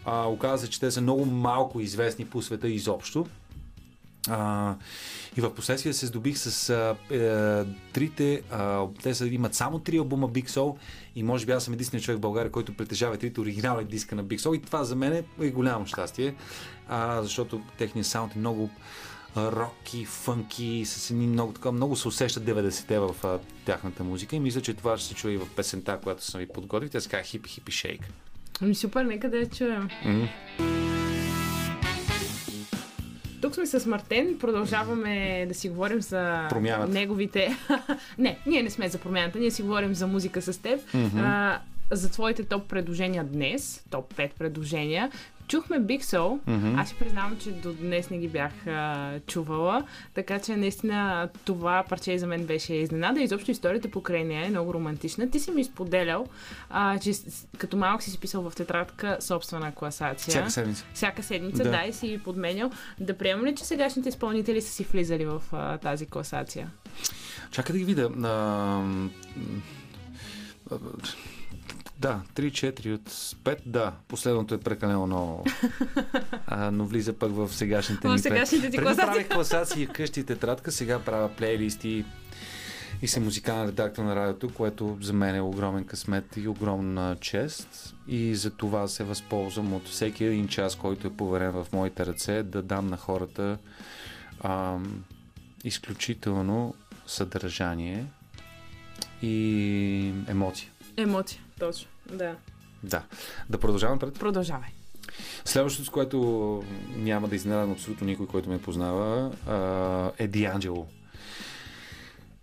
А, 0.05 0.28
оказа 0.28 0.64
се, 0.64 0.70
че 0.70 0.80
те 0.80 0.91
са 0.91 1.01
много 1.01 1.24
малко 1.24 1.80
известни 1.80 2.26
по 2.26 2.43
света 2.43 2.68
изобщо. 2.68 3.26
А, 4.28 4.74
и 5.36 5.41
в 5.41 5.55
последствие 5.55 5.93
се 5.93 6.07
здобих 6.07 6.38
с 6.38 6.70
а, 6.70 6.97
е, 7.14 7.64
трите, 7.93 8.43
а, 8.51 8.86
те 9.03 9.14
са, 9.14 9.26
имат 9.26 9.55
само 9.55 9.78
три 9.78 9.99
албума 9.99 10.28
Big 10.28 10.49
Soul 10.49 10.76
и 11.16 11.22
може 11.22 11.47
би 11.47 11.53
аз 11.53 11.64
съм 11.64 11.74
единственият 11.74 12.05
човек 12.05 12.18
в 12.18 12.20
България, 12.20 12.53
който 12.53 12.76
притежава 12.76 13.16
трите 13.16 13.41
оригинални 13.41 13.84
диска 13.84 14.14
на 14.14 14.24
Big 14.24 14.38
Soul 14.38 14.57
и 14.57 14.62
това 14.62 14.84
за 14.84 14.97
мен 14.97 15.24
е 15.41 15.51
голямо 15.51 15.86
щастие, 15.86 16.34
а, 16.88 17.22
защото 17.22 17.61
техният 17.78 18.07
саунд 18.07 18.36
е 18.36 18.38
много 18.38 18.70
роки, 19.37 20.05
фънки, 20.05 20.83
с 20.87 21.11
едни 21.11 21.26
много 21.26 21.53
така, 21.53 21.72
много 21.72 21.97
се 21.97 22.09
усещат 22.09 22.45
90-те 22.45 22.99
в 22.99 23.14
а, 23.24 23.39
тяхната 23.64 24.05
музика 24.05 24.37
и 24.37 24.41
мисля, 24.41 24.61
че 24.61 24.74
това 24.74 24.99
ще 24.99 25.09
се 25.09 25.14
чуе 25.14 25.33
и 25.33 25.37
в 25.37 25.47
песента, 25.57 25.99
която 26.03 26.24
съм 26.24 26.41
ви 26.41 26.49
подготвил. 26.49 26.91
Тя 26.91 27.01
се 27.01 27.09
казва 27.09 27.24
Хипи 27.24 27.49
Хипи 27.49 27.72
Шейк. 27.72 28.09
Ами 28.62 28.74
супер, 28.74 29.05
нека 29.05 29.31
да 29.31 29.37
я 29.37 29.51
чуем. 29.51 29.89
Тук 33.43 33.55
сме 33.55 33.66
с 33.66 33.87
Мартен, 33.87 34.39
продължаваме 34.39 35.47
да 35.49 35.55
си 35.55 35.68
говорим 35.68 36.01
за 36.01 36.47
Промяната. 36.51 36.93
неговите... 36.93 37.57
не, 38.18 38.39
ние 38.47 38.62
не 38.62 38.70
сме 38.70 38.89
за 38.89 38.99
промяната, 38.99 39.39
ние 39.39 39.51
си 39.51 39.62
говорим 39.62 39.95
за 39.95 40.07
музика 40.07 40.43
с 40.43 40.59
теб. 40.62 40.81
А, 41.16 41.59
за 41.91 42.11
твоите 42.11 42.45
топ 42.45 42.68
предложения 42.68 43.24
днес, 43.24 43.85
топ 43.91 44.14
5 44.14 44.31
предложения. 44.39 45.11
Чухме 45.51 45.76
Big 45.80 46.03
Soul. 46.03 46.38
Аз 46.76 46.88
си 46.88 46.94
признавам, 46.98 47.38
че 47.38 47.53
до 47.53 47.72
днес 47.72 48.11
не 48.11 48.18
ги 48.18 48.28
бях 48.28 48.66
а, 48.66 49.12
чувала, 49.26 49.84
така 50.14 50.38
че 50.38 50.57
наистина 50.57 51.28
това 51.44 51.84
парче 51.88 52.18
за 52.18 52.26
мен 52.26 52.44
беше 52.46 52.74
изненада. 52.74 53.20
Изобщо 53.20 53.51
историята 53.51 53.90
покрай 53.90 54.24
нея 54.24 54.46
е 54.46 54.51
много 54.51 54.74
романтична. 54.74 55.30
Ти 55.30 55.40
си 55.40 55.51
ми 55.51 55.64
споделял, 55.64 56.26
а, 56.70 56.98
че 56.98 57.12
като 57.59 57.76
малък 57.76 58.03
си 58.03 58.11
си 58.11 58.20
писал 58.20 58.51
в 58.51 58.55
тетрадка 58.57 59.16
собствена 59.20 59.74
класация. 59.74 60.30
Всяка 60.32 60.51
седмица. 60.51 60.84
Всяка 60.94 61.22
седмица, 61.22 61.62
Да. 61.62 61.70
да, 61.70 61.84
и 61.88 61.92
си 61.92 62.20
подменял. 62.24 62.70
Да 63.01 63.18
приемам 63.18 63.46
ли, 63.46 63.55
че 63.55 63.64
сегашните 63.64 64.09
изпълнители 64.09 64.61
са 64.62 64.72
си 64.72 64.84
влизали 64.84 65.24
в 65.24 65.42
а, 65.53 65.78
тази 65.78 66.07
класация? 66.07 66.70
Чакай 67.51 67.72
да 67.72 67.78
ги 67.78 67.84
видя. 67.84 68.11
А, 68.22 68.82
да, 72.01 72.20
3-4 72.34 72.94
от 72.94 73.09
5, 73.09 73.59
да. 73.66 73.92
Последното 74.09 74.55
е 74.55 74.61
прекалено 74.61 75.07
много. 75.07 75.44
А, 76.46 76.70
но 76.70 76.86
влиза 76.86 77.12
пък 77.12 77.32
в 77.32 77.48
сегашните 77.48 78.09
В 78.09 78.12
ни 78.12 78.18
сегашните 78.18 78.70
ти 78.70 78.76
Преди 78.76 78.86
класации. 78.86 79.07
правих 79.07 79.28
класации 79.28 79.86
къщи 79.86 80.24
тетрадка, 80.24 80.72
сега 80.72 80.98
правя 80.98 81.28
плейлисти 81.28 82.05
и 83.03 83.09
съм 83.09 83.24
музикален 83.24 83.68
редактор 83.68 84.03
на 84.03 84.16
радиото, 84.16 84.55
което 84.55 84.98
за 85.01 85.12
мен 85.12 85.34
е 85.34 85.40
огромен 85.40 85.84
късмет 85.84 86.36
и 86.36 86.48
огромна 86.48 87.16
чест. 87.20 87.94
И 88.09 88.34
за 88.34 88.51
това 88.51 88.88
се 88.88 89.05
възползвам 89.05 89.72
от 89.72 89.88
всеки 89.88 90.24
един 90.24 90.48
час, 90.48 90.76
който 90.76 91.07
е 91.07 91.16
поверен 91.16 91.51
в 91.51 91.66
моите 91.72 92.07
ръце, 92.07 92.42
да 92.42 92.62
дам 92.62 92.86
на 92.86 92.96
хората 92.96 93.59
ам, 94.44 95.05
изключително 95.64 96.74
съдържание 97.07 98.07
и 99.22 100.12
емоция. 100.28 100.70
Емоция, 100.96 101.40
точно. 101.59 101.89
Да. 102.13 102.37
Да. 102.83 103.03
Да 103.51 103.59
продължавам 103.59 103.99
пред. 103.99 104.19
Продължавай. 104.19 104.69
Следващото, 105.45 105.87
с 105.87 105.91
което 105.91 106.63
няма 106.97 107.29
да 107.29 107.37
изненадам 107.37 107.73
абсолютно 107.73 108.07
никой, 108.07 108.27
който 108.27 108.51
ме 108.51 108.63
познава, 108.63 109.33
е 110.19 110.29
Дианджело. 110.29 110.87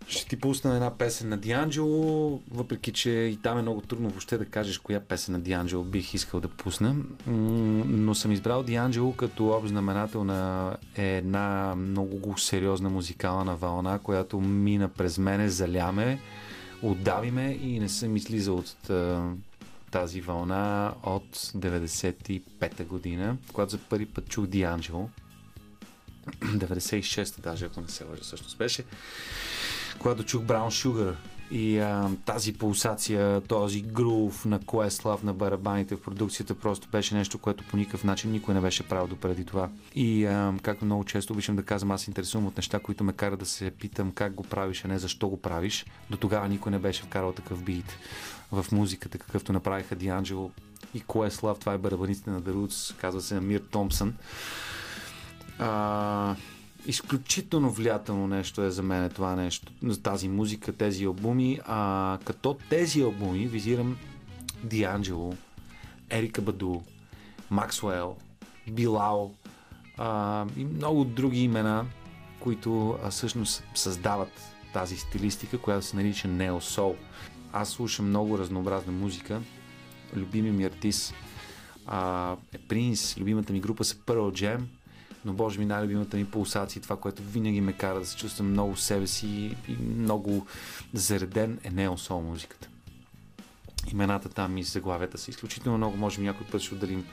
Ще 0.08 0.28
ти 0.28 0.40
пусна 0.40 0.74
една 0.74 0.90
песен 0.98 1.28
на 1.28 1.36
Дианджело, 1.36 2.40
въпреки 2.50 2.92
че 2.92 3.10
и 3.10 3.38
там 3.42 3.58
е 3.58 3.62
много 3.62 3.80
трудно 3.80 4.08
въобще 4.08 4.38
да 4.38 4.44
кажеш 4.44 4.78
коя 4.78 5.00
песен 5.00 5.32
на 5.32 5.40
Дианджело 5.40 5.84
бих 5.84 6.14
искал 6.14 6.40
да 6.40 6.48
пусна. 6.48 6.96
Но 7.26 8.14
съм 8.14 8.32
избрал 8.32 8.62
Дианджело 8.62 9.12
като 9.12 9.48
общ 9.48 9.68
знаменател 9.68 10.24
на 10.24 10.76
една 10.96 11.74
много 11.76 12.38
сериозна 12.38 12.90
музикална 12.90 13.56
вълна, 13.56 13.98
която 13.98 14.40
мина 14.40 14.88
през 14.88 15.18
мене, 15.18 15.48
заляме, 15.48 16.20
отдавиме 16.82 17.58
и 17.62 17.80
не 17.80 17.88
съм 17.88 18.16
излизал 18.16 18.56
от 18.56 18.90
тази 19.90 20.20
вълна 20.20 20.94
от 21.02 21.36
95-та 21.36 22.84
година, 22.84 23.36
когато 23.52 23.70
за 23.70 23.78
първи 23.78 24.06
път 24.06 24.28
чух 24.28 24.46
Дианджело. 24.46 25.10
96-та 26.40 27.42
даже, 27.50 27.64
ако 27.64 27.80
не 27.80 27.88
се 27.88 28.04
лъжа, 28.04 28.22
всъщност 28.22 28.58
беше 28.58 28.84
когато 29.98 30.24
чух 30.24 30.42
Brown 30.42 30.68
Sugar 30.68 31.14
и 31.50 31.78
а, 31.78 32.10
тази 32.24 32.52
пулсация, 32.52 33.40
този 33.40 33.80
грув 33.80 34.44
на 34.44 34.60
Questlove 34.60 35.24
на 35.24 35.34
барабаните 35.34 35.96
в 35.96 36.00
продукцията 36.00 36.54
просто 36.54 36.88
беше 36.88 37.14
нещо, 37.14 37.38
което 37.38 37.64
по 37.64 37.76
никакъв 37.76 38.04
начин 38.04 38.30
никой 38.30 38.54
не 38.54 38.60
беше 38.60 38.88
правил 38.88 39.06
допреди 39.06 39.44
това. 39.44 39.68
И 39.94 40.26
а, 40.26 40.54
както 40.62 40.84
много 40.84 41.04
често 41.04 41.32
обичам 41.32 41.56
да 41.56 41.62
казвам, 41.62 41.90
аз 41.90 42.08
интересувам 42.08 42.46
от 42.46 42.56
неща, 42.56 42.78
които 42.78 43.04
ме 43.04 43.12
карат 43.12 43.38
да 43.38 43.46
се 43.46 43.70
питам 43.70 44.12
как 44.12 44.34
го 44.34 44.42
правиш, 44.42 44.84
а 44.84 44.88
не 44.88 44.98
защо 44.98 45.28
го 45.28 45.40
правиш. 45.40 45.86
До 46.10 46.16
тогава 46.16 46.48
никой 46.48 46.72
не 46.72 46.78
беше 46.78 47.02
вкарал 47.02 47.32
такъв 47.32 47.62
бит 47.62 47.98
в 48.52 48.66
музиката, 48.72 49.18
какъвто 49.18 49.52
направиха 49.52 49.96
Дианджело 49.96 50.50
и 50.94 51.02
Questlove, 51.02 51.60
това 51.60 51.72
е 51.72 51.78
барабаните 51.78 52.30
на 52.30 52.42
The 52.42 52.96
казва 52.96 53.20
се 53.20 53.36
Амир 53.36 53.60
Томпсън. 53.60 54.14
А, 55.58 56.36
изключително 56.86 57.70
влиятелно 57.70 58.26
нещо 58.26 58.62
е 58.62 58.70
за 58.70 58.82
мен 58.82 59.10
това 59.10 59.36
нещо, 59.36 59.72
тази 60.02 60.28
музика, 60.28 60.72
тези 60.72 61.04
албуми. 61.04 61.60
А, 61.66 62.18
като 62.24 62.56
тези 62.70 63.02
албуми 63.02 63.46
визирам 63.46 63.96
Дианджело, 64.64 65.34
Ерика 66.10 66.42
Баду, 66.42 66.80
Максуел, 67.50 68.16
Билао 68.70 69.30
а, 69.96 70.46
и 70.56 70.64
много 70.64 71.04
други 71.04 71.40
имена, 71.40 71.86
които 72.40 72.98
а, 73.04 73.10
всъщност 73.10 73.64
създават 73.74 74.32
тази 74.72 74.96
стилистика, 74.96 75.58
която 75.58 75.86
се 75.86 75.96
нарича 75.96 76.28
Нео 76.28 76.60
Сол. 76.60 76.96
Аз 77.60 77.70
слушам 77.70 78.08
много 78.08 78.38
разнообразна 78.38 78.92
музика. 78.92 79.40
Любими 80.16 80.50
ми 80.50 80.64
артист 80.64 81.14
а, 81.86 82.32
е 82.52 82.58
Принц, 82.58 83.18
любимата 83.18 83.52
ми 83.52 83.60
група 83.60 83.84
са 83.84 83.94
Pearl 83.94 84.32
Jam– 84.32 84.60
но 85.24 85.32
Боже 85.32 85.58
ми, 85.58 85.66
най-любимата 85.66 86.16
ми 86.16 86.24
пулсация, 86.24 86.82
това, 86.82 86.96
което 86.96 87.22
винаги 87.22 87.60
ме 87.60 87.72
кара 87.72 87.98
да 87.98 88.06
се 88.06 88.16
чувствам 88.16 88.50
много 88.50 88.76
себе 88.76 89.06
си 89.06 89.56
и 89.68 89.76
много 89.96 90.46
зареден 90.92 91.58
е 91.64 91.70
неосол 91.70 92.20
музиката. 92.22 92.68
Имената 93.92 94.28
там 94.28 94.58
и 94.58 94.62
заглавията 94.62 95.18
са 95.18 95.30
изключително 95.30 95.78
много. 95.78 95.96
Може 95.96 96.18
би 96.18 96.24
някой 96.24 96.46
път 96.46 96.60
ще 96.60 96.74
отделим 96.74 97.06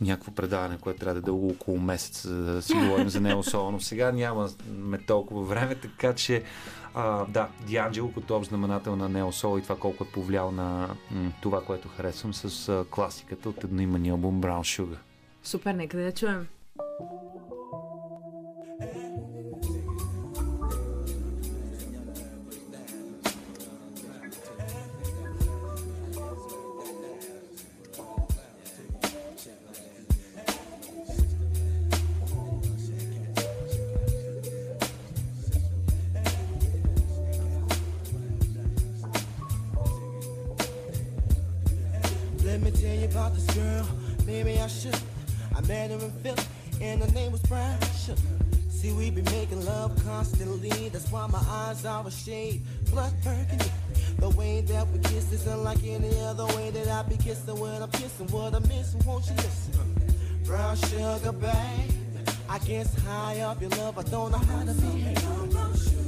някакво 0.00 0.32
предаване, 0.32 0.78
което 0.78 1.00
трябва 1.00 1.14
да 1.14 1.18
е 1.18 1.22
дълго 1.22 1.48
около 1.48 1.80
месец, 1.80 2.26
за 2.26 2.42
да 2.42 2.62
си 2.62 2.74
говорим 2.74 3.08
за 3.08 3.20
неосол, 3.20 3.70
но 3.70 3.80
сега 3.80 4.12
нямаме 4.12 4.98
толкова 5.06 5.42
време, 5.42 5.74
така 5.74 6.14
че 6.14 6.42
а, 6.94 7.24
да, 7.24 7.48
Дианджело 7.66 8.12
като 8.12 8.36
общ 8.36 8.48
знаменател 8.48 8.96
на 8.96 9.08
неосол 9.08 9.58
и 9.58 9.62
това 9.62 9.76
колко 9.76 10.04
е 10.04 10.12
повлиял 10.12 10.50
на 10.50 10.88
м- 11.10 11.32
това, 11.42 11.64
което 11.64 11.88
харесвам 11.88 12.34
с 12.34 12.68
а, 12.68 12.84
класиката 12.90 13.48
от 13.48 13.64
едноимания 13.64 14.12
албум 14.12 14.40
Brown 14.40 14.82
Sugar. 14.82 14.98
Супер, 15.42 15.74
нека 15.74 15.96
да 15.96 16.02
я 16.02 16.12
чуем. 16.12 16.46
Let 16.78 17.27
Met 45.88 46.38
her 46.38 46.46
and 46.82 47.02
her 47.02 47.10
name 47.12 47.32
was 47.32 47.40
Brown 47.42 47.80
Sugar. 47.96 48.20
See, 48.68 48.92
we 48.92 49.10
be 49.10 49.22
making 49.22 49.64
love 49.64 49.98
constantly. 50.04 50.90
That's 50.90 51.10
why 51.10 51.26
my 51.28 51.42
eyes 51.48 51.86
are 51.86 52.06
a 52.06 52.10
shade 52.10 52.60
blood 52.90 53.14
burgundy. 53.24 53.70
The 54.18 54.28
way 54.30 54.60
that 54.60 54.86
we 54.88 54.98
kiss 54.98 55.32
is 55.32 55.46
unlike 55.46 55.82
any 55.84 56.20
other 56.20 56.44
way 56.56 56.70
that 56.72 56.88
I 56.88 57.08
be 57.08 57.16
kissing 57.16 57.58
when 57.58 57.82
I'm 57.82 57.90
kissing. 57.90 58.26
What 58.26 58.54
I'm 58.54 58.68
missing, 58.68 59.00
won't 59.06 59.26
you 59.28 59.36
listen? 59.36 59.72
Brown 60.44 60.76
sugar, 60.76 61.32
babe. 61.32 61.90
I 62.50 62.58
guess 62.58 62.94
high 63.04 63.40
up 63.40 63.58
your 63.62 63.70
love, 63.70 63.98
I 63.98 64.02
don't 64.02 64.32
know 64.32 64.38
how 64.38 64.64
to 64.64 64.74
behave. 64.74 66.07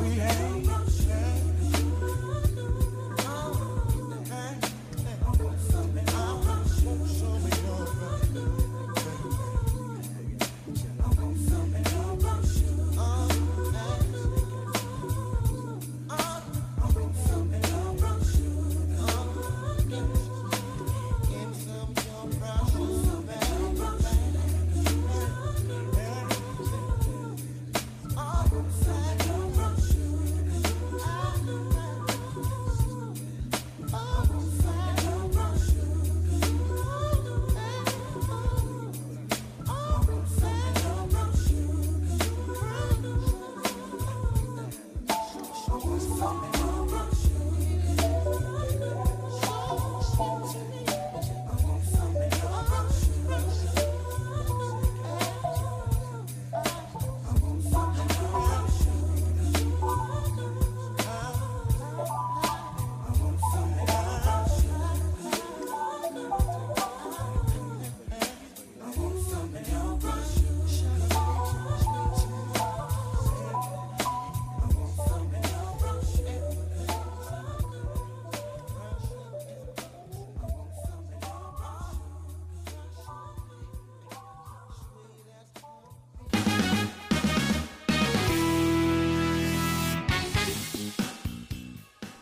we 0.00 0.14
had. 0.14 0.49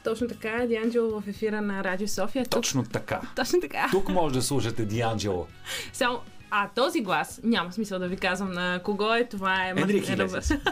Точно 0.09 0.29
така, 0.29 0.67
Дианджело 0.67 1.21
в 1.21 1.29
ефира 1.29 1.63
на 1.63 1.85
Радио 1.85 2.09
София. 2.09 2.45
Тук... 2.45 2.63
Точно 2.63 2.85
така. 2.85 3.21
Точно 3.37 3.61
така. 3.61 3.89
Тук 3.91 4.09
може 4.09 4.35
да 4.35 4.43
слушате 4.43 4.85
Дианджело. 4.85 5.47
Само, 5.93 6.19
а 6.51 6.69
този 6.75 7.01
глас, 7.01 7.41
няма 7.45 7.73
смисъл 7.73 7.99
да 7.99 8.09
ви 8.09 8.17
казвам 8.17 8.53
на 8.53 8.81
кого 8.85 9.15
е, 9.15 9.25
това 9.25 9.67
е 9.67 9.71
Енрик 9.71 9.85
Мартин 9.85 10.13
Иглесиас. 10.13 10.53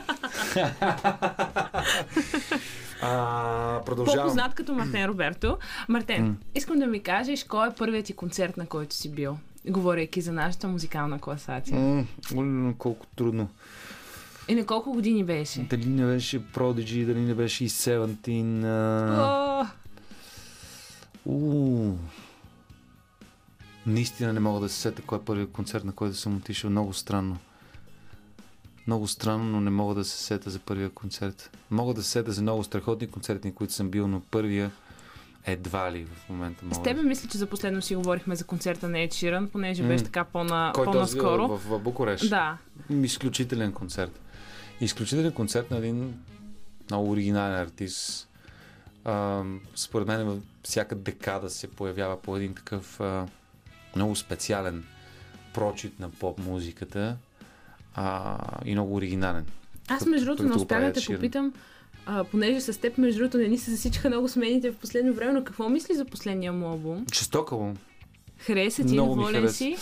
А, 3.02 3.80
продължавам. 3.86 4.18
По-познат 4.18 4.54
като 4.54 4.74
Мартен 4.74 5.04
Роберто. 5.08 5.58
Мартен, 5.88 6.36
искам 6.54 6.78
да 6.78 6.86
ми 6.86 7.02
кажеш 7.02 7.44
кой 7.44 7.68
е 7.68 7.70
първият 7.78 8.06
ти 8.06 8.12
концерт, 8.12 8.56
на 8.56 8.66
който 8.66 8.94
си 8.94 9.10
бил, 9.10 9.38
говорейки 9.66 10.20
за 10.20 10.32
нашата 10.32 10.68
музикална 10.68 11.18
класация. 11.18 12.06
Колко 12.78 13.06
трудно. 13.16 13.48
И 14.48 14.54
на 14.54 14.66
колко 14.66 14.92
години 14.92 15.24
беше? 15.24 15.60
Дали 15.60 15.86
не 15.86 16.06
беше 16.06 16.40
Prodigy, 16.40 17.06
дали 17.06 17.20
не 17.20 17.34
беше 17.34 17.64
и 17.64 17.68
Seventeen. 17.68 18.64
А... 18.64 19.70
У. 21.24 21.92
Наистина 23.86 24.32
не 24.32 24.40
мога 24.40 24.60
да 24.60 24.68
се 24.68 24.80
сета 24.80 25.02
кой 25.02 25.18
е 25.18 25.22
първият 25.22 25.52
концерт, 25.52 25.84
на 25.84 25.92
който 25.92 26.16
съм 26.16 26.36
отишъл. 26.36 26.70
Много 26.70 26.92
странно. 26.92 27.38
Много 28.86 29.06
странно, 29.06 29.44
но 29.44 29.60
не 29.60 29.70
мога 29.70 29.94
да 29.94 30.04
се 30.04 30.18
сета 30.18 30.50
за 30.50 30.58
първия 30.58 30.90
концерт. 30.90 31.56
Мога 31.70 31.94
да 31.94 32.02
се 32.02 32.10
сета 32.10 32.32
за 32.32 32.42
много 32.42 32.64
страхотни 32.64 33.06
концерти, 33.06 33.54
които 33.54 33.72
съм 33.72 33.90
бил, 33.90 34.08
но 34.08 34.20
първия 34.20 34.70
едва 35.46 35.92
ли 35.92 36.04
в 36.04 36.28
момента 36.28 36.64
мога 36.64 36.74
С 36.74 36.82
тебе 36.82 37.02
мисля, 37.02 37.28
че 37.28 37.38
за 37.38 37.46
последно 37.46 37.82
си 37.82 37.96
говорихме 37.96 38.36
за 38.36 38.44
концерта 38.44 38.88
на 38.88 38.98
Ed 38.98 39.08
Sheeran, 39.08 39.48
понеже 39.48 39.82
беше 39.82 40.04
така 40.04 40.24
по-на, 40.24 40.72
Кой 40.74 40.84
този 40.84 40.92
по-наскоро. 40.92 41.48
в, 41.48 41.58
в 41.68 41.78
Букурещ? 41.78 42.30
Да. 42.30 42.58
Изключителен 42.90 43.72
концерт. 43.72 44.20
Изключителен 44.80 45.32
концерт 45.32 45.70
на 45.70 45.78
един 45.78 46.14
много 46.90 47.10
оригинален 47.10 47.60
артист. 47.60 48.28
А, 49.04 49.42
според 49.74 50.06
мен 50.06 50.26
във 50.26 50.38
всяка 50.62 50.94
декада 50.94 51.50
се 51.50 51.70
появява 51.70 52.22
по 52.22 52.36
един 52.36 52.54
такъв 52.54 53.00
а, 53.00 53.26
много 53.96 54.16
специален 54.16 54.84
прочит 55.54 56.00
на 56.00 56.10
поп 56.10 56.38
музиката 56.38 57.16
а, 57.94 58.38
и 58.64 58.72
много 58.72 58.94
оригинален. 58.94 59.46
Аз 59.88 60.06
между 60.06 60.26
другото 60.26 60.42
не 60.42 60.54
успях 60.54 60.84
да 60.84 60.92
те 60.92 61.06
попитам, 61.06 61.52
а, 62.06 62.24
понеже 62.24 62.60
с 62.60 62.80
теб 62.80 62.98
между 62.98 63.18
другото 63.18 63.38
не 63.38 63.48
ни 63.48 63.58
се 63.58 63.70
засичаха 63.70 64.08
много 64.08 64.28
смените 64.28 64.70
в 64.70 64.76
последно 64.76 65.14
време, 65.14 65.32
но 65.32 65.44
какво 65.44 65.68
мисли 65.68 65.94
за 65.94 66.04
последния 66.04 66.52
му 66.52 66.66
албум? 66.66 67.06
Жестоко. 67.14 67.74
Хареса 68.38 68.84
ти, 68.84 68.92
Много 68.92 69.14
доволен 69.14 69.34
хареса. 69.34 69.54
си? 69.54 69.76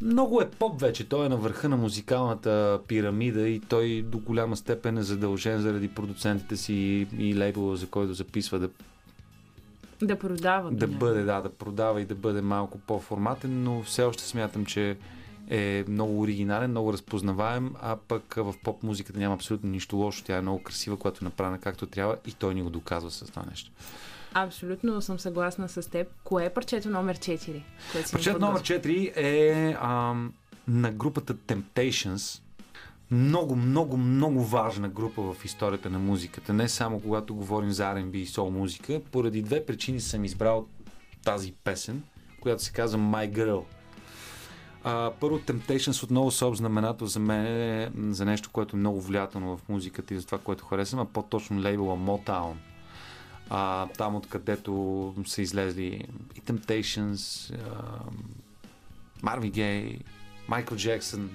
Много 0.00 0.40
е 0.40 0.50
поп 0.50 0.80
вече. 0.80 1.08
Той 1.08 1.26
е 1.26 1.28
на 1.28 1.36
върха 1.36 1.68
на 1.68 1.76
музикалната 1.76 2.80
пирамида 2.88 3.48
и 3.48 3.60
той 3.60 4.02
до 4.02 4.18
голяма 4.18 4.56
степен 4.56 4.98
е 4.98 5.02
задължен 5.02 5.60
заради 5.60 5.88
продуцентите 5.88 6.56
си 6.56 6.72
и, 6.72 7.06
и 7.18 7.36
лейбъла, 7.36 7.76
за 7.76 7.86
който 7.86 8.14
записва 8.14 8.58
да 8.58 8.68
Да 10.02 10.18
продава. 10.18 10.70
да 10.70 10.86
бъде, 10.86 11.22
да, 11.22 11.40
да 11.40 11.48
продава 11.48 12.00
и 12.00 12.04
да 12.04 12.14
бъде 12.14 12.40
малко 12.40 12.78
по-форматен, 12.78 13.62
но 13.62 13.82
все 13.82 14.02
още 14.02 14.22
смятам, 14.22 14.66
че 14.66 14.96
е 15.50 15.84
много 15.88 16.20
оригинален, 16.20 16.70
много 16.70 16.92
разпознаваем, 16.92 17.74
а 17.82 17.96
пък 17.98 18.34
в 18.34 18.54
поп 18.64 18.82
музиката 18.82 19.18
няма 19.18 19.34
абсолютно 19.34 19.70
нищо 19.70 19.96
лошо. 19.96 20.24
Тя 20.24 20.36
е 20.36 20.42
много 20.42 20.62
красива, 20.62 20.96
когато 20.96 21.18
е 21.22 21.28
направена 21.28 21.58
както 21.58 21.86
трябва 21.86 22.16
и 22.26 22.32
той 22.32 22.54
ни 22.54 22.62
го 22.62 22.70
доказва 22.70 23.10
с 23.10 23.20
това 23.20 23.42
нещо. 23.50 23.70
Абсолютно 24.34 25.02
съм 25.02 25.18
съгласна 25.18 25.68
с 25.68 25.90
теб. 25.90 26.08
Кое 26.24 26.44
е 26.44 26.50
парчето 26.50 26.90
номер 26.90 27.18
4? 27.18 27.62
което 27.92 28.08
си 28.08 28.16
ни 28.16 28.18
Парчет 28.18 28.40
номер 28.40 28.54
подготвил? 28.54 28.78
4 28.78 29.12
е 29.16 29.76
ам, 29.80 30.32
на 30.68 30.90
групата 30.90 31.34
Temptations. 31.34 32.42
Много, 33.10 33.56
много, 33.56 33.96
много 33.96 34.44
важна 34.44 34.88
група 34.88 35.22
в 35.22 35.44
историята 35.44 35.90
на 35.90 35.98
музиката. 35.98 36.52
Не 36.52 36.68
само 36.68 37.00
когато 37.00 37.34
говорим 37.34 37.70
за 37.70 37.82
R&B 37.82 38.14
и 38.16 38.26
сол 38.26 38.50
музика. 38.50 39.00
Поради 39.12 39.42
две 39.42 39.66
причини 39.66 40.00
съм 40.00 40.24
избрал 40.24 40.66
тази 41.24 41.52
песен, 41.52 42.02
която 42.40 42.62
се 42.62 42.72
казва 42.72 42.98
My 42.98 43.32
Girl. 43.32 43.64
А, 44.84 45.12
първо, 45.20 45.38
Temptations 45.38 46.04
отново 46.04 46.30
са 46.30 46.46
общ 46.46 46.58
знаменател 46.58 47.06
за 47.06 47.20
мен 47.20 47.46
е 47.46 47.90
за 48.08 48.24
нещо, 48.24 48.50
което 48.52 48.76
е 48.76 48.78
много 48.78 49.00
влиятелно 49.00 49.56
в 49.56 49.68
музиката 49.68 50.14
и 50.14 50.18
за 50.18 50.26
това, 50.26 50.38
което 50.38 50.64
харесвам, 50.64 51.00
а 51.00 51.04
по-точно 51.04 51.62
лейбъла 51.62 51.96
Motown. 51.96 52.52
А, 53.50 53.86
там, 53.86 54.16
откъдето 54.16 55.14
са 55.26 55.42
излезли 55.42 56.04
и 56.36 56.40
Temptations, 56.40 57.54
Марви 59.22 59.50
Гей, 59.50 59.98
Майкъл 60.48 60.76
Джексън. 60.76 61.30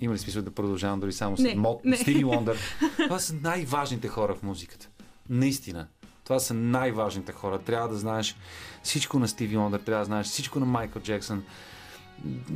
Има 0.00 0.14
ли 0.14 0.18
смисъл 0.18 0.42
да 0.42 0.50
продължавам 0.50 1.00
дори 1.00 1.12
само 1.12 1.36
с 1.36 1.40
Не, 1.40 1.54
Мод. 1.54 1.80
Стиви 1.94 2.24
Лондър? 2.24 2.58
Това 3.04 3.18
са 3.18 3.34
най-важните 3.42 4.08
хора 4.08 4.34
в 4.34 4.42
музиката. 4.42 4.88
Наистина. 5.28 5.86
Това 6.24 6.38
са 6.38 6.54
най-важните 6.54 7.32
хора. 7.32 7.58
Трябва 7.58 7.88
да 7.88 7.98
знаеш 7.98 8.36
всичко 8.82 9.18
на 9.18 9.28
Стиви 9.28 9.56
Лондър, 9.56 9.80
трябва 9.80 10.00
да 10.00 10.04
знаеш 10.06 10.26
всичко 10.26 10.60
на 10.60 10.66
Майкъл 10.66 11.02
Джексън. 11.02 11.44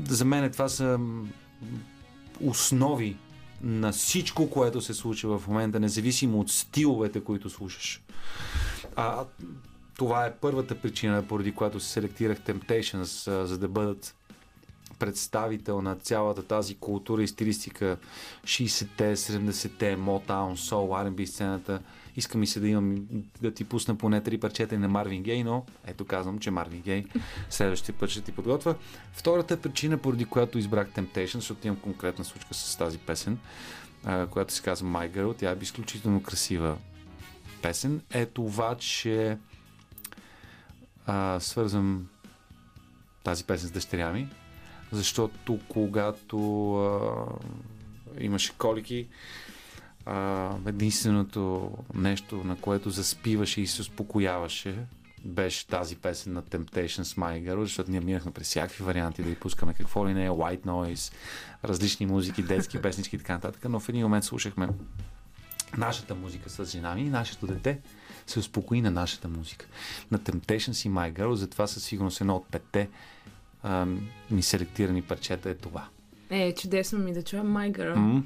За 0.08 0.24
мен 0.24 0.52
това 0.52 0.68
са 0.68 0.98
основи 2.40 3.16
на 3.62 3.92
всичко, 3.92 4.50
което 4.50 4.80
се 4.80 4.94
случва 4.94 5.38
в 5.38 5.48
момента, 5.48 5.80
независимо 5.80 6.40
от 6.40 6.50
стиловете, 6.50 7.24
които 7.24 7.50
слушаш. 7.50 8.02
А, 8.96 9.24
това 9.98 10.26
е 10.26 10.34
първата 10.34 10.80
причина, 10.80 11.24
поради 11.28 11.52
която 11.52 11.80
се 11.80 11.88
селектирах 11.88 12.38
Temptations, 12.38 13.44
за 13.44 13.58
да 13.58 13.68
бъдат 13.68 14.14
представител 15.00 15.82
на 15.82 15.96
цялата 15.96 16.42
тази 16.42 16.74
култура 16.74 17.22
и 17.22 17.28
стилистика 17.28 17.96
60-те, 18.44 19.16
70-те, 19.16 19.96
Motown, 19.96 20.54
Soul, 20.54 21.10
R&B 21.10 21.24
сцената. 21.24 21.80
Иска 22.16 22.38
ми 22.38 22.46
се 22.46 22.60
да 22.60 22.68
имам 22.68 23.06
да 23.42 23.50
ти 23.50 23.64
пусна 23.64 23.94
поне 23.94 24.22
три 24.22 24.38
парчета 24.38 24.78
на 24.78 24.88
Марвин 24.88 25.22
Гей, 25.22 25.44
но 25.44 25.64
ето 25.86 26.04
казвам, 26.04 26.38
че 26.38 26.50
Марвин 26.50 26.80
Гей 26.80 27.04
следващия 27.50 27.94
път 27.94 28.10
ще 28.10 28.20
ти 28.20 28.32
подготвя. 28.32 28.74
Втората 29.12 29.56
причина, 29.56 29.98
поради 29.98 30.24
която 30.24 30.58
избрах 30.58 30.88
Temptation, 30.88 31.34
защото 31.34 31.66
имам 31.66 31.80
конкретна 31.80 32.24
случка 32.24 32.54
с 32.54 32.76
тази 32.76 32.98
песен, 32.98 33.38
която 34.30 34.52
се 34.52 34.62
казва 34.62 34.88
My 34.88 35.10
Girl. 35.10 35.36
Тя 35.38 35.50
е 35.50 35.56
изключително 35.62 36.22
красива 36.22 36.76
песен, 37.62 38.02
е 38.10 38.26
това, 38.26 38.76
че 38.76 39.38
а, 41.06 41.40
свързвам 41.40 42.08
тази 43.24 43.44
песен 43.44 43.68
с 43.68 43.72
дъщеря 43.72 44.12
ми, 44.12 44.28
защото 44.92 45.60
когато 45.68 46.72
а, 46.74 47.26
имаше 48.20 48.52
колики, 48.58 49.08
а, 50.06 50.50
единственото 50.66 51.72
нещо, 51.94 52.44
на 52.44 52.56
което 52.56 52.90
заспиваше 52.90 53.60
и 53.60 53.66
се 53.66 53.82
успокояваше, 53.82 54.84
беше 55.24 55.66
тази 55.66 55.96
песен 55.96 56.32
на 56.32 56.42
Temptations 56.42 57.18
My 57.18 57.48
Girl, 57.48 57.62
защото 57.62 57.90
ние 57.90 58.00
минахме 58.00 58.32
през 58.32 58.46
всякакви 58.46 58.84
варианти 58.84 59.22
да 59.22 59.28
ви 59.28 59.34
пускаме 59.34 59.74
какво 59.74 60.08
ли 60.08 60.14
не 60.14 60.26
е, 60.26 60.30
White 60.30 60.64
Noise, 60.64 61.12
различни 61.64 62.06
музики, 62.06 62.42
детски 62.42 62.78
песнички 62.82 63.16
и 63.16 63.18
така 63.18 63.32
нататък, 63.32 63.64
но 63.68 63.80
в 63.80 63.88
един 63.88 64.02
момент 64.02 64.24
слушахме 64.24 64.68
нашата 65.78 66.14
музика 66.14 66.50
с 66.50 66.64
жена 66.64 66.94
ми 66.94 67.00
и 67.00 67.10
нашето 67.10 67.46
дете 67.46 67.78
се 68.26 68.38
успокои 68.38 68.80
на 68.80 68.90
нашата 68.90 69.28
музика. 69.28 69.66
На 70.10 70.18
Temptations 70.18 70.88
и 70.88 70.90
My 70.90 71.12
Girl, 71.12 71.32
затова 71.32 71.66
със 71.66 71.84
сигурност 71.84 72.20
едно 72.20 72.36
от 72.36 72.46
петте 72.46 72.88
а, 73.62 73.86
ми 74.30 74.42
селектирани 74.42 75.02
парчета 75.02 75.50
е 75.50 75.54
това. 75.54 75.88
Е, 76.30 76.54
чудесно 76.54 76.98
ми 76.98 77.12
да 77.12 77.22
чуя 77.22 77.44
My 77.44 77.72
Girl. 77.72 77.94
М? 77.94 78.22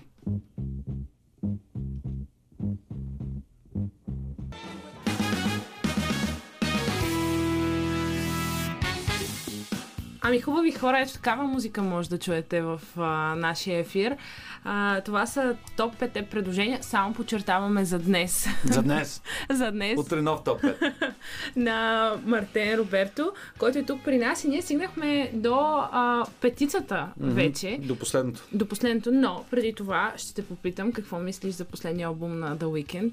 Ами 10.27 10.41
хубави 10.41 10.73
хора, 10.73 11.01
ето 11.01 11.13
такава 11.13 11.45
музика 11.45 11.83
може 11.83 12.09
да 12.09 12.19
чуете 12.19 12.63
в 12.63 12.81
а, 12.97 13.35
нашия 13.37 13.79
ефир. 13.79 14.17
А, 14.65 15.01
това 15.01 15.27
са 15.27 15.57
топ 15.77 15.97
5 15.97 16.27
предложения. 16.27 16.79
Само 16.83 17.15
подчертаваме 17.15 17.85
за 17.85 17.99
днес. 17.99 18.47
За 18.65 18.83
днес. 18.83 19.23
за 19.51 19.73
днес 19.73 19.99
Утре 19.99 20.23
нов 20.23 20.45
топ 20.45 20.63
5. 20.63 21.13
на 21.57 22.11
Мартен 22.25 22.79
Роберто, 22.79 23.33
който 23.59 23.79
е 23.79 23.83
тук 23.83 24.05
при 24.05 24.19
нас 24.19 24.45
и 24.45 24.49
ние 24.49 24.63
стигнахме 24.63 25.31
до 25.35 25.57
а, 25.93 26.27
петицата 26.41 27.09
вече. 27.21 27.79
До 27.83 27.99
последното. 27.99 28.43
До 28.53 28.69
последното, 28.69 29.13
но 29.13 29.45
преди 29.51 29.75
това 29.75 30.13
ще 30.17 30.35
те 30.35 30.45
попитам 30.47 30.93
какво 30.93 31.19
мислиш 31.19 31.55
за 31.55 31.65
последния 31.65 32.09
албум 32.09 32.39
на 32.39 32.57
The 32.57 32.65
Weeknd. 32.65 33.13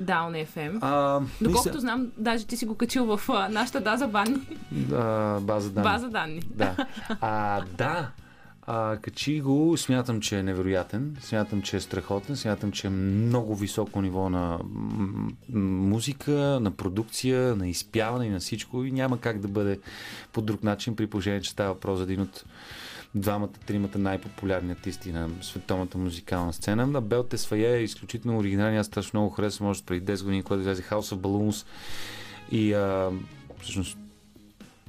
Down 0.00 0.46
FM. 0.46 0.78
А, 0.80 1.20
Доколкото 1.40 1.68
мисля- 1.68 1.80
знам, 1.80 2.06
даже 2.16 2.46
ти 2.46 2.56
си 2.56 2.66
го 2.66 2.74
качил 2.74 3.06
в 3.06 3.30
а, 3.30 3.48
нашата 3.48 3.80
база, 3.80 4.06
банни, 4.08 4.36
а, 4.92 5.40
база 5.40 5.70
данни. 5.70 5.84
база 5.84 6.08
данни. 6.08 6.42
Да. 6.46 6.76
А, 7.20 7.60
да. 7.68 8.10
А, 8.66 8.96
качи 8.96 9.40
го, 9.40 9.76
смятам, 9.76 10.20
че 10.20 10.38
е 10.38 10.42
невероятен, 10.42 11.16
смятам, 11.20 11.62
че 11.62 11.76
е 11.76 11.80
страхотен, 11.80 12.36
смятам, 12.36 12.72
че 12.72 12.86
е 12.86 12.90
много 12.90 13.54
високо 13.54 14.02
ниво 14.02 14.30
на 14.30 14.58
музика, 15.50 16.30
на 16.60 16.70
продукция, 16.70 17.56
на 17.56 17.68
изпяване 17.68 18.26
и 18.26 18.30
на 18.30 18.40
всичко 18.40 18.84
и 18.84 18.92
няма 18.92 19.18
как 19.18 19.38
да 19.38 19.48
бъде 19.48 19.80
по 20.32 20.42
друг 20.42 20.62
начин 20.62 20.96
при 20.96 21.06
положение, 21.06 21.40
че 21.40 21.50
става 21.50 21.74
въпрос 21.74 21.98
за 21.98 22.04
един 22.04 22.20
от 22.20 22.44
двамата, 23.14 23.52
тримата 23.66 23.98
най-популярни 23.98 24.72
артисти 24.72 25.12
на 25.12 25.30
световната 25.42 25.98
музикална 25.98 26.52
сцена. 26.52 26.86
На 26.86 27.00
Бел 27.00 27.22
Тесфае 27.22 27.76
е 27.76 27.82
изключително 27.82 28.38
оригинален. 28.38 28.78
Аз 28.78 28.86
страшно 28.86 29.20
много 29.20 29.34
харесвам, 29.34 29.68
може 29.68 29.82
преди 29.82 30.12
10 30.12 30.24
години, 30.24 30.42
когато 30.42 30.60
излезе 30.60 30.82
House 30.82 31.14
of 31.14 31.16
Balloons. 31.16 31.66
И 32.50 32.72
а, 32.72 33.10
всъщност 33.60 33.98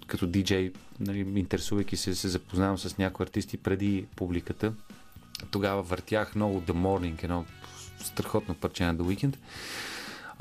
като 0.08 0.28
диджей, 0.28 0.72
нали, 1.00 1.20
интересувайки 1.20 1.98
се, 1.98 2.16
се 2.16 2.28
запознавам 2.28 2.78
с 2.78 2.98
някои 2.98 3.24
артисти 3.24 3.58
преди 3.58 4.06
публиката. 4.16 4.74
Тогава 5.52 5.82
въртях 5.82 6.36
много 6.36 6.62
The 6.62 6.72
Morning, 6.72 7.24
едно 7.24 7.46
страхотно 8.04 8.56
парче 8.56 8.84
на 8.84 8.96
The 8.96 9.02
Weeknd. 9.02 9.36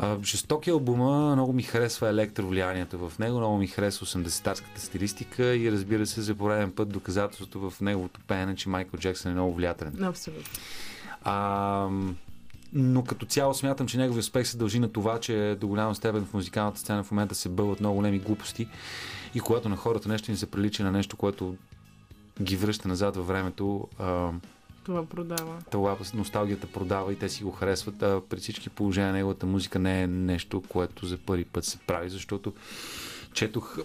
А, 0.03 0.19
жестоки 0.25 0.71
албума, 0.71 1.33
много 1.33 1.53
ми 1.53 1.63
харесва 1.63 2.09
електровлиянието 2.09 3.09
в 3.09 3.19
него, 3.19 3.39
много 3.39 3.57
ми 3.57 3.67
харесва 3.67 4.07
80-тарската 4.07 4.79
стилистика 4.79 5.57
и 5.57 5.73
разбира 5.73 6.07
се, 6.07 6.21
за 6.21 6.35
пореден 6.35 6.73
път 6.73 6.89
доказателството 6.89 7.71
в 7.71 7.81
неговото 7.81 8.21
пеене, 8.29 8.57
че 8.57 8.69
Майкъл 8.69 9.01
Джексън 9.01 9.33
е 9.33 9.35
много 9.35 9.55
влиятелен. 9.55 10.05
Абсолютно. 10.05 10.45
А, 11.25 11.89
но 12.73 13.05
като 13.05 13.27
цяло 13.27 13.55
смятам, 13.55 13.87
че 13.87 13.99
неговия 13.99 14.21
успех 14.21 14.47
се 14.47 14.57
дължи 14.57 14.79
на 14.79 14.93
това, 14.93 15.21
че 15.21 15.57
до 15.61 15.69
голяма 15.69 15.95
степен 15.95 16.25
в 16.25 16.35
музикалната 16.35 16.81
сцена 16.81 17.05
в 17.05 17.11
момента 17.11 17.35
се 17.35 17.49
бълват 17.49 17.81
много 17.81 17.97
големи 17.97 18.19
глупости 18.19 18.69
и 19.35 19.41
когато 19.41 19.69
на 19.69 19.77
хората 19.77 20.09
нещо 20.09 20.31
ни 20.31 20.37
се 20.37 20.51
прилича 20.51 20.85
на 20.85 20.93
нещо, 20.93 21.17
което 21.17 21.57
ги 22.43 22.57
връща 22.57 22.89
назад 22.89 23.17
във 23.17 23.27
времето, 23.27 23.89
а, 23.99 24.31
Това 24.85 25.07
продава. 25.07 25.59
това 25.71 25.97
носталгията 26.15 26.67
продава 26.67 27.13
и 27.13 27.17
те 27.17 27.29
си 27.29 27.45
го 27.45 27.51
харесват. 27.51 28.03
А 28.03 28.21
при 28.29 28.37
всички 28.37 28.69
положения 28.69 29.13
неговата 29.13 29.47
музика 29.47 29.79
не 29.79 30.03
е 30.03 30.07
нещо, 30.07 30.63
което 30.69 31.07
за 31.07 31.19
първи 31.19 31.45
път 31.45 31.65
се 31.65 31.79
прави, 31.79 32.11
защото 32.11 32.53
четох 33.33 33.79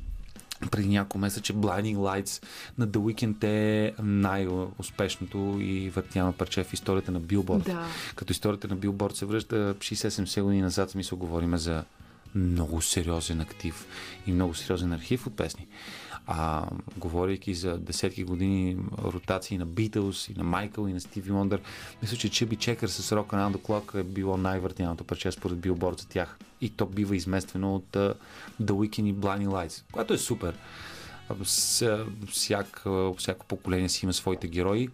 преди 0.70 0.88
няколко 0.88 1.18
месеца, 1.18 1.40
че 1.40 1.54
Blinding 1.54 1.96
Lights 1.96 2.44
на 2.78 2.88
The 2.88 2.98
Weeknd 2.98 3.44
е 3.44 3.94
най-успешното 4.02 5.58
и 5.60 5.90
въртяно 5.90 6.32
парче 6.32 6.64
в 6.64 6.72
историята 6.72 7.12
на 7.12 7.20
Билборд. 7.20 7.64
Да. 7.64 7.86
Като 8.16 8.32
историята 8.32 8.68
на 8.68 8.76
Билборд 8.76 9.16
се 9.16 9.26
връща 9.26 9.74
60-70 9.74 10.42
години 10.42 10.62
назад, 10.62 10.90
смисъл 10.90 11.18
говорим 11.18 11.56
за 11.56 11.84
много 12.34 12.82
сериозен 12.82 13.40
актив 13.40 13.86
и 14.26 14.32
много 14.32 14.54
сериозен 14.54 14.92
архив 14.92 15.26
от 15.26 15.36
песни. 15.36 15.66
А 16.26 16.66
говорейки 16.96 17.54
за 17.54 17.78
десетки 17.78 18.24
години 18.24 18.76
ротации 18.98 19.58
на 19.58 19.66
Beatles 19.66 20.32
и 20.32 20.38
на 20.38 20.44
Майкъл 20.44 20.86
и 20.88 20.92
на 20.92 21.00
Стиви 21.00 21.32
Мондър, 21.32 21.60
мисля, 22.02 22.16
че 22.16 22.30
Чиби 22.30 22.56
Чекър 22.56 22.88
с 22.88 23.14
Rock 23.14 23.26
Around 23.26 23.56
Clock 23.56 24.00
е 24.00 24.02
било 24.02 24.36
най-въртяното 24.36 25.04
парче 25.04 25.32
според 25.32 25.58
Билборд 25.58 25.98
за 25.98 26.08
тях. 26.08 26.38
И 26.60 26.70
то 26.70 26.86
бива 26.86 27.16
измествено 27.16 27.74
от 27.74 27.86
uh, 27.92 28.14
The 28.62 28.72
Weeknd 28.72 29.06
и 29.06 29.14
Blinding 29.14 29.48
Lights, 29.48 29.82
което 29.92 30.14
е 30.14 30.18
супер. 30.18 30.54
С- 31.44 32.04
Всяко, 32.28 33.14
всяко 33.18 33.46
поколение 33.46 33.88
си 33.88 34.04
има 34.04 34.12
своите 34.12 34.48
герои, 34.48 34.88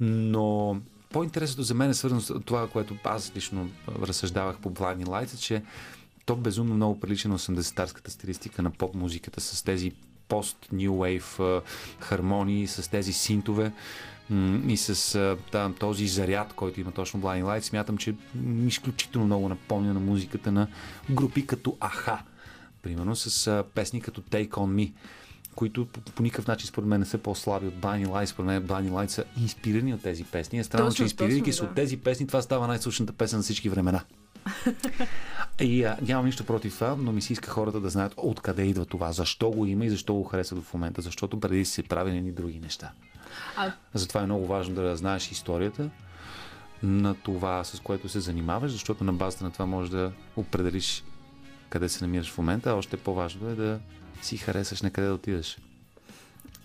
но 0.00 0.76
по-интересното 1.10 1.62
за 1.62 1.74
мен 1.74 1.90
е 1.90 1.94
свързано 1.94 2.20
с 2.20 2.40
това, 2.40 2.68
което 2.68 2.96
аз 3.04 3.32
лично 3.36 3.70
разсъждавах 3.88 4.58
по 4.58 4.70
Blinding 4.70 5.04
Lights, 5.04 5.34
е, 5.34 5.38
че 5.38 5.62
то 6.26 6.36
безумно 6.36 6.74
много 6.74 7.00
прилича 7.00 7.28
на 7.28 7.38
80-тарската 7.38 8.08
стилистика 8.08 8.62
на 8.62 8.70
поп-музиката 8.70 9.40
с 9.40 9.62
тези 9.62 9.92
пост-new 10.28 10.90
wave 10.90 11.40
а, 11.40 11.62
хармонии, 12.00 12.66
с 12.66 12.90
тези 12.90 13.12
синтове 13.12 13.72
и 14.68 14.76
с 14.76 15.36
там, 15.52 15.74
този 15.74 16.08
заряд, 16.08 16.52
който 16.52 16.80
има 16.80 16.92
точно 16.92 17.20
Blinding 17.20 17.44
Lights. 17.44 17.60
Смятам, 17.60 17.96
че 17.96 18.14
изключително 18.66 19.26
много 19.26 19.48
напомня 19.48 19.94
на 19.94 20.00
музиката 20.00 20.52
на 20.52 20.66
групи 21.10 21.46
като 21.46 21.76
Аха. 21.80 22.22
Примерно 22.82 23.16
с 23.16 23.64
песни 23.74 24.00
като 24.00 24.20
Take 24.20 24.48
On 24.48 24.74
Me 24.74 24.92
които 25.56 25.86
по, 25.86 26.00
по 26.00 26.22
никакъв 26.22 26.46
начин 26.46 26.66
според 26.66 26.88
мен 26.88 27.00
не 27.00 27.06
са 27.06 27.18
по-слаби 27.18 27.66
от 27.66 27.74
Blinding 27.74 28.08
Lights. 28.08 28.24
Според 28.24 28.46
мен 28.46 28.62
Blinding 28.62 28.90
Lights 28.90 29.08
са 29.08 29.24
инспирирани 29.40 29.94
от 29.94 30.02
тези 30.02 30.24
песни. 30.24 30.58
Е 30.58 30.64
странно, 30.64 30.94
че 30.94 31.02
инспирирайки 31.02 31.52
се 31.52 31.60
да. 31.60 31.68
от 31.68 31.74
тези 31.74 31.96
песни, 31.96 32.26
това 32.26 32.42
става 32.42 32.66
най-слушната 32.66 33.12
песен 33.12 33.38
на 33.38 33.42
всички 33.42 33.68
времена. 33.68 34.00
И 35.60 35.84
а, 35.84 35.96
нямам 36.02 36.26
нищо 36.26 36.44
против 36.44 36.74
това, 36.74 36.96
но 36.98 37.12
ми 37.12 37.22
се 37.22 37.32
иска 37.32 37.50
хората 37.50 37.80
да 37.80 37.90
знаят 37.90 38.14
откъде 38.16 38.62
идва 38.62 38.84
това, 38.84 39.12
защо 39.12 39.50
го 39.50 39.66
има 39.66 39.84
и 39.84 39.90
защо 39.90 40.14
го 40.14 40.24
харесват 40.24 40.64
в 40.64 40.74
момента, 40.74 41.02
защото 41.02 41.40
преди 41.40 41.64
си 41.64 41.82
правили 41.82 42.16
едни 42.16 42.32
други 42.32 42.60
неща. 42.60 42.90
А- 43.56 43.72
Затова 43.94 44.20
е 44.20 44.24
много 44.24 44.46
важно 44.46 44.74
да 44.74 44.96
знаеш 44.96 45.30
историята 45.30 45.90
на 46.82 47.14
това, 47.14 47.64
с 47.64 47.80
което 47.80 48.08
се 48.08 48.20
занимаваш, 48.20 48.72
защото 48.72 49.04
на 49.04 49.12
базата 49.12 49.44
на 49.44 49.50
това 49.50 49.66
можеш 49.66 49.90
да 49.90 50.12
определиш 50.36 51.04
къде 51.68 51.88
се 51.88 52.04
намираш 52.04 52.30
в 52.32 52.38
момента, 52.38 52.70
а 52.70 52.74
още 52.74 52.96
по-важно 52.96 53.48
е 53.48 53.54
да 53.54 53.80
си 54.22 54.36
харесаш 54.36 54.82
на 54.82 54.90
къде 54.90 55.06
да 55.06 55.14
отидеш. 55.14 55.58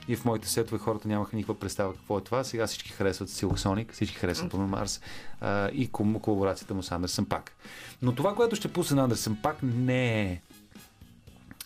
и 0.07 0.15
в 0.15 0.25
моите 0.25 0.47
сетове 0.49 0.79
хората 0.79 1.07
нямаха 1.07 1.35
никаква 1.35 1.59
представа 1.59 1.93
какво 1.93 2.17
е 2.17 2.21
това. 2.21 2.43
Сега 2.43 2.67
всички 2.67 2.91
харесват 2.91 3.29
Silk 3.29 3.57
Sonic, 3.57 3.91
всички 3.91 4.15
харесват 4.15 4.53
Bruno 4.53 4.65
Марс 4.65 5.01
а, 5.41 5.69
и 5.69 5.91
кол- 5.91 6.21
колаборацията 6.21 6.73
му 6.73 6.83
с 6.83 6.91
Андерсън 6.91 7.25
Пак. 7.25 7.51
Но 8.01 8.15
това, 8.15 8.35
което 8.35 8.55
ще 8.55 8.73
пусне 8.73 8.95
на 8.95 9.03
Андерсън 9.03 9.37
Пак 9.43 9.57
не 9.63 10.21
е 10.21 10.41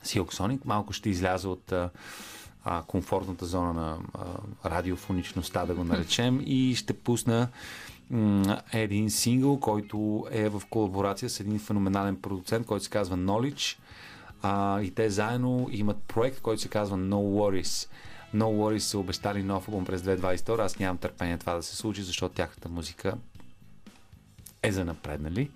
Silk 0.05 0.33
Sonic. 0.33 0.59
Малко 0.65 0.93
ще 0.93 1.09
изляза 1.09 1.49
от 1.49 1.71
а, 1.71 1.89
а, 2.63 2.83
комфортната 2.87 3.45
зона 3.45 3.73
на 3.73 3.97
а, 4.13 4.69
радиофоничността, 4.69 5.65
да 5.65 5.75
го 5.75 5.83
наречем, 5.83 6.41
и 6.45 6.75
ще 6.75 6.93
пусна 6.93 7.47
м, 8.09 8.61
един 8.73 9.09
сингъл, 9.09 9.59
който 9.59 10.27
е 10.31 10.49
в 10.49 10.61
колаборация 10.69 11.29
с 11.29 11.39
един 11.39 11.59
феноменален 11.59 12.15
продуцент, 12.15 12.67
който 12.67 12.83
се 12.83 12.89
казва 12.89 13.17
Knowledge. 13.17 13.77
А, 14.41 14.81
и 14.81 14.91
те 14.91 15.09
заедно 15.09 15.67
имат 15.71 15.97
проект, 15.97 16.41
който 16.41 16.61
се 16.61 16.67
казва 16.67 16.97
No 16.97 17.15
Worries. 17.15 17.89
No 18.35 18.43
Worries 18.43 18.77
са 18.77 18.99
обещали 18.99 19.43
нов 19.43 19.67
албум 19.67 19.85
през 19.85 20.01
2022. 20.01 20.59
Аз 20.59 20.79
нямам 20.79 20.97
търпение 20.97 21.37
това 21.37 21.53
да 21.53 21.63
се 21.63 21.75
случи, 21.75 22.03
защото 22.03 22.35
тяхната 22.35 22.69
музика 22.69 23.13
е 24.63 24.71
за 24.71 24.85
напреднали. 24.85 25.51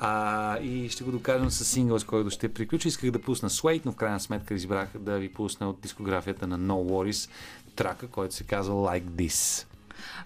А, 0.00 0.58
и 0.58 0.88
ще 0.88 1.04
го 1.04 1.10
докажем 1.10 1.50
с 1.50 1.64
сингъл, 1.64 1.98
с 1.98 2.04
който 2.04 2.30
ще 2.30 2.54
приключа. 2.54 2.88
Исках 2.88 3.10
да 3.10 3.22
пусна 3.22 3.50
Suede, 3.50 3.82
но 3.84 3.92
в 3.92 3.96
крайна 3.96 4.20
сметка 4.20 4.54
избрах 4.54 4.88
да 4.98 5.18
ви 5.18 5.32
пусна 5.32 5.70
от 5.70 5.80
дискографията 5.80 6.46
на 6.46 6.58
No 6.58 6.72
Worries 6.72 7.30
трака, 7.76 8.08
който 8.08 8.34
се 8.34 8.44
казва 8.44 8.74
Like 8.74 9.04
This. 9.04 9.66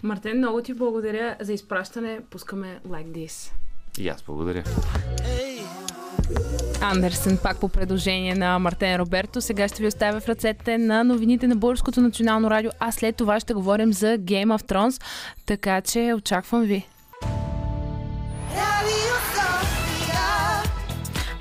Мартен, 0.03 0.37
много 0.37 0.61
ти 0.61 0.73
благодаря 0.73 1.37
за 1.41 1.53
изпращане. 1.53 2.21
Пускаме 2.29 2.79
Like 2.87 3.07
This. 3.07 3.51
И 3.97 4.07
аз 4.07 4.21
благодаря. 4.21 4.63
Андерсен, 6.81 7.37
пак 7.43 7.59
по 7.59 7.69
предложение 7.69 8.35
на 8.35 8.59
Мартен 8.59 8.95
Роберто. 8.95 9.41
Сега 9.41 9.67
ще 9.67 9.81
ви 9.81 9.87
оставя 9.87 10.19
в 10.19 10.29
ръцете 10.29 10.77
на 10.77 11.03
новините 11.03 11.47
на 11.47 11.55
Българското 11.55 12.01
национално 12.01 12.49
радио, 12.49 12.71
а 12.79 12.91
след 12.91 13.15
това 13.15 13.39
ще 13.39 13.53
говорим 13.53 13.93
за 13.93 14.17
Game 14.17 14.57
of 14.57 14.63
Thrones, 14.71 15.03
така 15.45 15.81
че 15.81 16.13
очаквам 16.17 16.61
ви. 16.61 16.87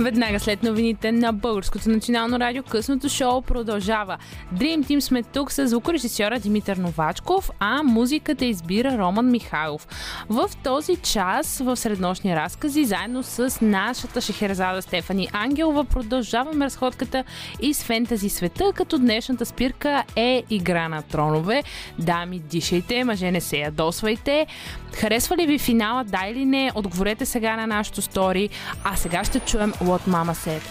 Веднага 0.03 0.41
след 0.41 0.63
новините 0.63 1.13
на 1.13 1.33
Българското 1.33 1.91
национално 1.91 2.41
радио 2.41 2.63
късното 2.63 3.09
шоу 3.09 3.43
продължава. 3.43 4.19
Dream 4.55 4.81
Team 4.85 5.01
сме 5.01 5.23
тук 5.23 5.53
с 5.53 5.69
звукорежисьора 5.69 6.39
Димитър 6.39 6.77
Новачков, 6.77 7.51
а 7.59 7.83
музиката 7.83 8.45
избира 8.45 8.99
Роман 8.99 9.31
Михайлов. 9.31 9.89
В 10.29 10.51
този 10.65 10.97
час 10.97 11.59
в 11.59 11.77
среднощни 11.77 12.37
разкази, 12.37 12.85
заедно 12.85 13.23
с 13.23 13.59
нашата 13.61 14.21
шехерзада 14.21 14.83
Стефани 14.83 15.29
Ангелова, 15.33 15.85
продължаваме 15.85 16.65
разходката 16.65 17.25
и 17.61 17.75
с 17.75 17.83
фентази 17.83 18.29
света, 18.29 18.73
като 18.75 18.99
днешната 18.99 19.47
спирка 19.47 20.05
е 20.17 20.43
Игра 20.51 20.89
на 20.89 21.03
тронове. 21.03 21.63
Дами, 21.99 22.39
дишайте, 22.39 23.05
мъже 23.05 23.31
не 23.31 23.41
се 23.41 23.57
ядосвайте. 23.57 24.47
Харесва 24.95 25.37
ли 25.37 25.47
ви 25.47 25.59
финала, 25.59 26.05
да 26.05 26.27
или 26.31 26.45
не? 26.45 26.71
Отговорете 26.75 27.27
сега 27.27 27.57
на 27.57 27.67
нашото 27.67 28.03
стори. 28.03 28.49
А 28.85 28.97
сега 28.97 29.25
ще 29.25 29.41
чуем 29.41 29.73
What 29.93 30.07
Mama 30.07 30.35
Said. 30.35 30.63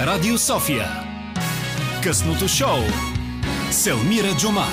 Радио 0.00 0.38
София. 0.38 0.88
Късното 2.02 2.48
шоу. 2.48 2.78
Селмира 3.70 4.36
Джума. 4.36 4.66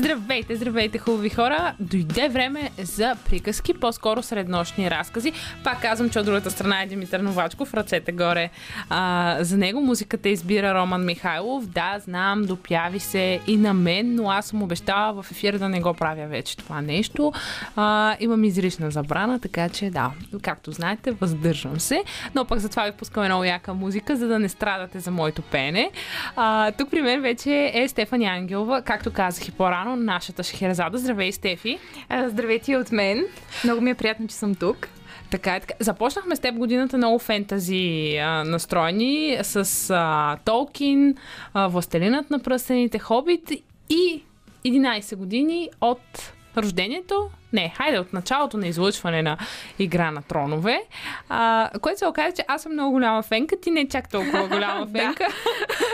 Здравейте, 0.00 0.56
здравейте, 0.56 0.98
хубави 0.98 1.28
хора! 1.30 1.74
Дойде 1.80 2.28
време 2.28 2.70
за 2.78 3.16
приказки, 3.24 3.74
по-скоро 3.74 4.22
среднощни 4.22 4.90
разкази. 4.90 5.32
Пак 5.64 5.82
казвам, 5.82 6.10
че 6.10 6.18
от 6.18 6.26
другата 6.26 6.50
страна 6.50 6.82
е 6.82 6.86
Димитър 6.86 7.20
Новачков, 7.20 7.74
ръцете 7.74 8.12
горе. 8.12 8.50
А, 8.90 9.36
за 9.40 9.56
него 9.56 9.80
музиката 9.80 10.28
избира 10.28 10.74
Роман 10.74 11.04
Михайлов. 11.04 11.66
Да, 11.66 11.98
знам, 11.98 12.44
допяви 12.44 13.00
се 13.00 13.40
и 13.46 13.56
на 13.56 13.74
мен, 13.74 14.14
но 14.14 14.30
аз 14.30 14.46
съм 14.46 14.62
обещала 14.62 15.22
в 15.22 15.30
ефир 15.30 15.58
да 15.58 15.68
не 15.68 15.80
го 15.80 15.94
правя 15.94 16.26
вече 16.26 16.56
това 16.56 16.80
нещо. 16.80 17.32
А, 17.76 18.16
имам 18.20 18.44
изрична 18.44 18.90
забрана, 18.90 19.40
така 19.40 19.68
че 19.68 19.90
да, 19.90 20.10
както 20.42 20.72
знаете, 20.72 21.10
въздържам 21.10 21.80
се. 21.80 22.04
Но 22.34 22.44
пък 22.44 22.58
затова 22.58 22.84
ви 22.84 22.92
пускаме 22.92 23.26
много 23.26 23.44
яка 23.44 23.74
музика, 23.74 24.16
за 24.16 24.26
да 24.26 24.38
не 24.38 24.48
страдате 24.48 25.00
за 25.00 25.10
моето 25.10 25.42
пеене. 25.42 25.90
А, 26.36 26.72
тук 26.72 26.90
при 26.90 27.02
мен 27.02 27.22
вече 27.22 27.70
е 27.74 27.88
Стефани 27.88 28.26
Ангелова, 28.26 28.82
както 28.82 29.12
казах 29.12 29.48
и 29.48 29.52
по-рано, 29.52 29.89
нашата 29.96 30.42
Шехерзада. 30.42 30.98
Здравей, 30.98 31.32
Стефи! 31.32 31.78
Здравейте 32.26 32.76
от 32.76 32.92
мен. 32.92 33.24
Много 33.64 33.80
ми 33.80 33.90
е 33.90 33.94
приятно, 33.94 34.28
че 34.28 34.34
съм 34.34 34.54
тук. 34.54 34.88
Така 35.30 35.56
е, 35.56 35.60
така. 35.60 35.74
Започнахме 35.80 36.36
с 36.36 36.40
теб 36.40 36.54
годината 36.54 36.96
много 36.96 37.18
фентази 37.18 38.16
а, 38.16 38.44
настроени 38.44 39.38
с 39.42 39.90
а, 39.90 40.36
Толкин, 40.44 41.14
а, 41.54 41.68
Властелинът 41.68 42.30
на 42.30 42.38
пръстените, 42.38 42.98
Хобит 42.98 43.50
и 43.88 44.22
11 44.66 45.16
години 45.16 45.70
от 45.80 46.32
рождението, 46.56 47.30
не, 47.52 47.72
хайде, 47.76 47.98
от 47.98 48.12
началото 48.12 48.56
на 48.56 48.66
излъчване 48.66 49.22
на 49.22 49.38
Игра 49.78 50.10
на 50.10 50.22
тронове, 50.22 50.82
а, 51.28 51.70
което 51.80 51.98
се 51.98 52.06
оказа, 52.06 52.36
че 52.36 52.44
аз 52.48 52.62
съм 52.62 52.72
много 52.72 52.92
голяма 52.92 53.22
фенка, 53.22 53.60
ти 53.60 53.70
не 53.70 53.88
чак 53.88 54.10
толкова 54.10 54.48
голяма 54.48 54.86
фенка. 54.92 55.26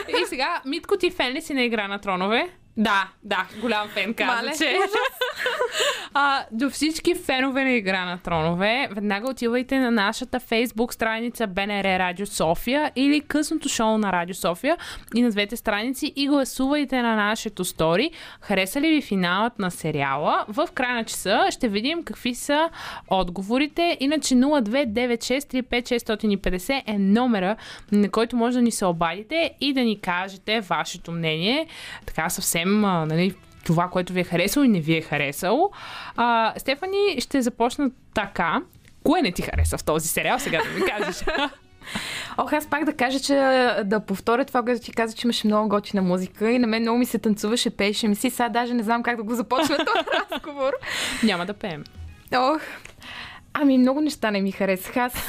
и 0.08 0.26
сега, 0.26 0.62
Митко, 0.64 0.96
ти 0.96 1.10
фен 1.10 1.32
ли 1.32 1.42
си 1.42 1.54
на 1.54 1.62
Игра 1.62 1.88
на 1.88 1.98
тронове? 1.98 2.48
Да, 2.78 3.08
да, 3.22 3.46
голям 3.60 3.88
фен 3.88 4.14
каза, 4.14 4.32
Мале, 4.32 4.52
че. 4.58 4.78
а, 6.14 6.44
до 6.52 6.70
всички 6.70 7.14
фенове 7.14 7.64
на 7.64 7.70
Игра 7.70 8.04
на 8.04 8.18
тронове, 8.18 8.88
веднага 8.92 9.30
отивайте 9.30 9.78
на 9.78 9.90
нашата 9.90 10.40
фейсбук 10.40 10.94
страница 10.94 11.46
БНР 11.46 11.98
Радио 11.98 12.26
София 12.26 12.92
или 12.96 13.20
късното 13.20 13.68
шоу 13.68 13.98
на 13.98 14.12
Радио 14.12 14.34
София 14.34 14.76
и 15.14 15.22
на 15.22 15.30
двете 15.30 15.56
страници 15.56 16.12
и 16.16 16.28
гласувайте 16.28 17.02
на 17.02 17.16
нашето 17.16 17.64
стори. 17.64 18.10
Хареса 18.40 18.80
ли 18.80 18.88
ви 18.88 19.02
финалът 19.02 19.58
на 19.58 19.70
сериала? 19.70 20.44
В 20.48 20.68
края 20.74 20.94
на 20.94 21.04
часа 21.04 21.46
ще 21.50 21.68
видим 21.68 22.04
какви 22.04 22.34
са 22.34 22.70
отговорите. 23.08 23.96
Иначе 24.00 24.34
029635650 24.34 26.82
е 26.86 26.98
номера, 26.98 27.56
на 27.92 28.10
който 28.10 28.36
може 28.36 28.56
да 28.56 28.62
ни 28.62 28.70
се 28.70 28.86
обадите 28.86 29.50
и 29.60 29.72
да 29.72 29.80
ни 29.80 30.00
кажете 30.00 30.60
вашето 30.60 31.12
мнение. 31.12 31.66
Така 32.06 32.30
съвсем, 32.30 32.65
а, 32.66 33.06
нали, 33.06 33.34
това, 33.64 33.88
което 33.88 34.12
ви 34.12 34.20
е 34.20 34.24
харесало 34.24 34.64
и 34.64 34.68
не 34.68 34.80
ви 34.80 34.96
е 34.96 35.00
харесало. 35.00 35.70
А, 36.16 36.52
Стефани, 36.56 37.16
ще 37.18 37.42
започна 37.42 37.90
така. 38.14 38.62
Кое 39.04 39.22
не 39.22 39.32
ти 39.32 39.42
хареса 39.42 39.78
в 39.78 39.84
този 39.84 40.08
сериал, 40.08 40.38
сега 40.38 40.62
да 40.62 40.80
ми 40.80 40.86
кажеш? 40.90 41.24
Ох, 42.38 42.52
аз 42.52 42.66
пак 42.66 42.84
да 42.84 42.92
кажа, 42.92 43.20
че 43.20 43.34
да 43.84 44.00
повторя 44.00 44.44
това, 44.44 44.62
което 44.62 44.80
ти 44.80 44.92
каза, 44.92 45.16
че 45.16 45.26
имаше 45.26 45.46
много 45.46 45.68
готина 45.68 46.02
музика 46.02 46.50
и 46.50 46.58
на 46.58 46.66
мен 46.66 46.82
много 46.82 46.98
ми 46.98 47.06
се 47.06 47.18
танцуваше, 47.18 47.70
пееше 47.70 48.08
ми 48.08 48.14
си. 48.14 48.30
Сега 48.30 48.48
даже 48.48 48.74
не 48.74 48.82
знам 48.82 49.02
как 49.02 49.16
да 49.16 49.22
го 49.22 49.34
започна 49.34 49.76
този 49.76 50.06
разговор. 50.32 50.72
Няма 51.24 51.46
да 51.46 51.54
пеем. 51.54 51.84
Ох, 52.34 52.60
ами 53.52 53.78
много 53.78 54.00
неща 54.00 54.30
не 54.30 54.40
ми 54.40 54.52
харесаха. 54.52 55.00
Аз 55.00 55.28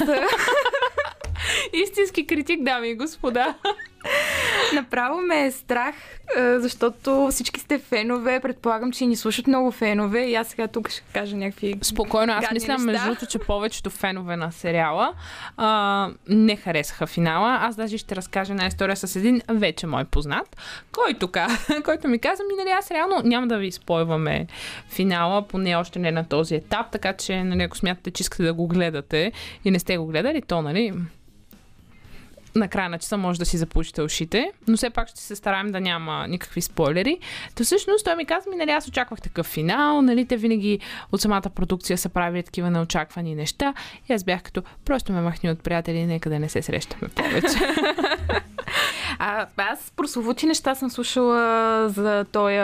Истински 1.72 2.26
критик, 2.26 2.62
дами 2.62 2.88
и 2.88 2.96
господа. 2.96 3.54
направо 4.74 5.20
ме 5.20 5.46
е 5.46 5.50
страх, 5.50 5.94
е, 6.36 6.58
защото 6.58 7.28
всички 7.30 7.60
сте 7.60 7.78
фенове. 7.78 8.40
Предполагам, 8.40 8.92
че 8.92 9.06
ни 9.06 9.16
слушат 9.16 9.46
много 9.46 9.70
фенове 9.70 10.20
и 10.20 10.34
аз 10.34 10.48
сега 10.48 10.68
тук 10.68 10.90
ще 10.90 11.02
кажа 11.12 11.36
някакви... 11.36 11.78
Спокойно, 11.82 12.32
аз 12.32 12.50
мисля, 12.52 12.72
неща. 12.72 12.84
между 12.84 13.04
другото, 13.04 13.26
че 13.26 13.38
повечето 13.38 13.90
фенове 13.90 14.36
на 14.36 14.52
сериала 14.52 15.12
а, 15.56 16.10
не 16.28 16.56
харесаха 16.56 17.06
финала. 17.06 17.58
Аз 17.60 17.76
даже 17.76 17.98
ще 17.98 18.16
разкажа 18.16 18.52
една 18.52 18.66
история 18.66 18.96
с 18.96 19.16
един 19.16 19.42
вече 19.48 19.86
мой 19.86 20.04
познат, 20.04 20.56
който, 20.92 21.30
който 21.84 22.08
ми 22.08 22.18
каза, 22.18 22.42
ми 22.42 22.64
нали 22.64 22.70
аз 22.78 22.90
реално 22.90 23.22
няма 23.24 23.46
да 23.46 23.58
ви 23.58 23.72
спойваме 23.72 24.46
финала, 24.88 25.48
поне 25.48 25.76
още 25.76 25.98
не 25.98 26.10
на 26.10 26.28
този 26.28 26.54
етап, 26.54 26.86
така 26.92 27.12
че 27.12 27.44
нали, 27.44 27.62
ако 27.62 27.76
смятате, 27.76 28.10
че 28.10 28.20
искате 28.20 28.42
да 28.42 28.54
го 28.54 28.66
гледате 28.66 29.32
и 29.64 29.70
не 29.70 29.78
сте 29.78 29.96
го 29.96 30.06
гледали, 30.06 30.42
то 30.42 30.62
нали 30.62 30.92
на 32.58 32.68
края 32.68 32.88
на 32.88 32.98
часа 32.98 33.16
може 33.16 33.38
да 33.38 33.46
си 33.46 33.56
запушите 33.56 34.02
ушите, 34.02 34.52
но 34.68 34.76
все 34.76 34.90
пак 34.90 35.08
ще 35.08 35.20
се 35.20 35.36
стараем 35.36 35.72
да 35.72 35.80
няма 35.80 36.26
никакви 36.28 36.60
спойлери. 36.60 37.18
То 37.54 37.64
всъщност 37.64 38.04
той 38.04 38.16
ми 38.16 38.24
каза, 38.24 38.50
ми, 38.50 38.56
нали, 38.56 38.70
аз 38.70 38.88
очаквах 38.88 39.20
такъв 39.20 39.46
финал, 39.46 40.02
нали, 40.02 40.26
те 40.26 40.36
винаги 40.36 40.78
от 41.12 41.20
самата 41.20 41.50
продукция 41.54 41.98
са 41.98 42.08
правили 42.08 42.42
такива 42.42 42.70
неочаквани 42.70 43.34
неща 43.34 43.74
и 44.08 44.12
аз 44.12 44.24
бях 44.24 44.42
като, 44.42 44.62
просто 44.84 45.12
ме 45.12 45.20
махни 45.20 45.50
от 45.50 45.62
приятели, 45.62 46.06
нека 46.06 46.30
да 46.30 46.38
не 46.38 46.48
се 46.48 46.62
срещаме 46.62 47.08
повече. 47.08 47.58
А, 49.18 49.46
аз 49.56 49.92
прословути 49.96 50.46
неща 50.46 50.74
съм 50.74 50.90
слушала 50.90 51.88
за 51.88 52.24
този 52.32 52.58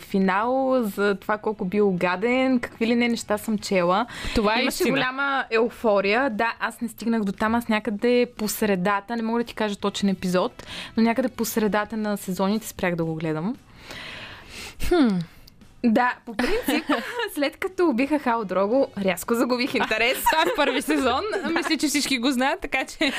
финал, 0.00 0.82
за 0.82 1.14
това 1.14 1.38
колко 1.38 1.64
бил 1.64 1.92
гаден, 1.92 2.60
какви 2.60 2.86
ли 2.86 2.94
не 2.94 3.08
неща 3.08 3.38
съм 3.38 3.58
чела. 3.58 4.06
Това 4.34 4.58
е 4.58 4.62
Имаше 4.62 4.74
истина. 4.74 4.90
голяма 4.90 5.44
еуфория. 5.50 6.30
Да, 6.30 6.52
аз 6.60 6.80
не 6.80 6.88
стигнах 6.88 7.24
до 7.24 7.32
там, 7.32 7.54
аз 7.54 7.68
някъде 7.68 8.26
по 8.36 8.48
средата, 8.48 9.13
не 9.16 9.22
мога 9.22 9.38
да 9.38 9.44
ти 9.44 9.54
кажа 9.54 9.76
точен 9.76 10.08
епизод, 10.08 10.66
но 10.96 11.02
някъде 11.02 11.28
по 11.28 11.44
средата 11.44 11.96
на 11.96 12.16
сезоните 12.16 12.66
спрях 12.66 12.96
да 12.96 13.04
го 13.04 13.14
гледам. 13.14 13.56
Хм. 14.88 15.08
Да, 15.84 16.14
по 16.26 16.34
принцип, 16.36 16.84
след 17.34 17.56
като 17.56 17.88
убиха 17.88 18.18
Хал 18.18 18.44
Дрого, 18.44 18.86
рязко 19.04 19.34
загубих 19.34 19.74
интерес. 19.74 20.18
Това 20.18 20.42
е 20.42 20.54
първи 20.56 20.82
сезон. 20.82 21.20
Мисля, 21.56 21.76
че 21.76 21.88
всички 21.88 22.18
го 22.18 22.30
знаят, 22.30 22.60
така 22.60 22.84
че... 22.84 23.12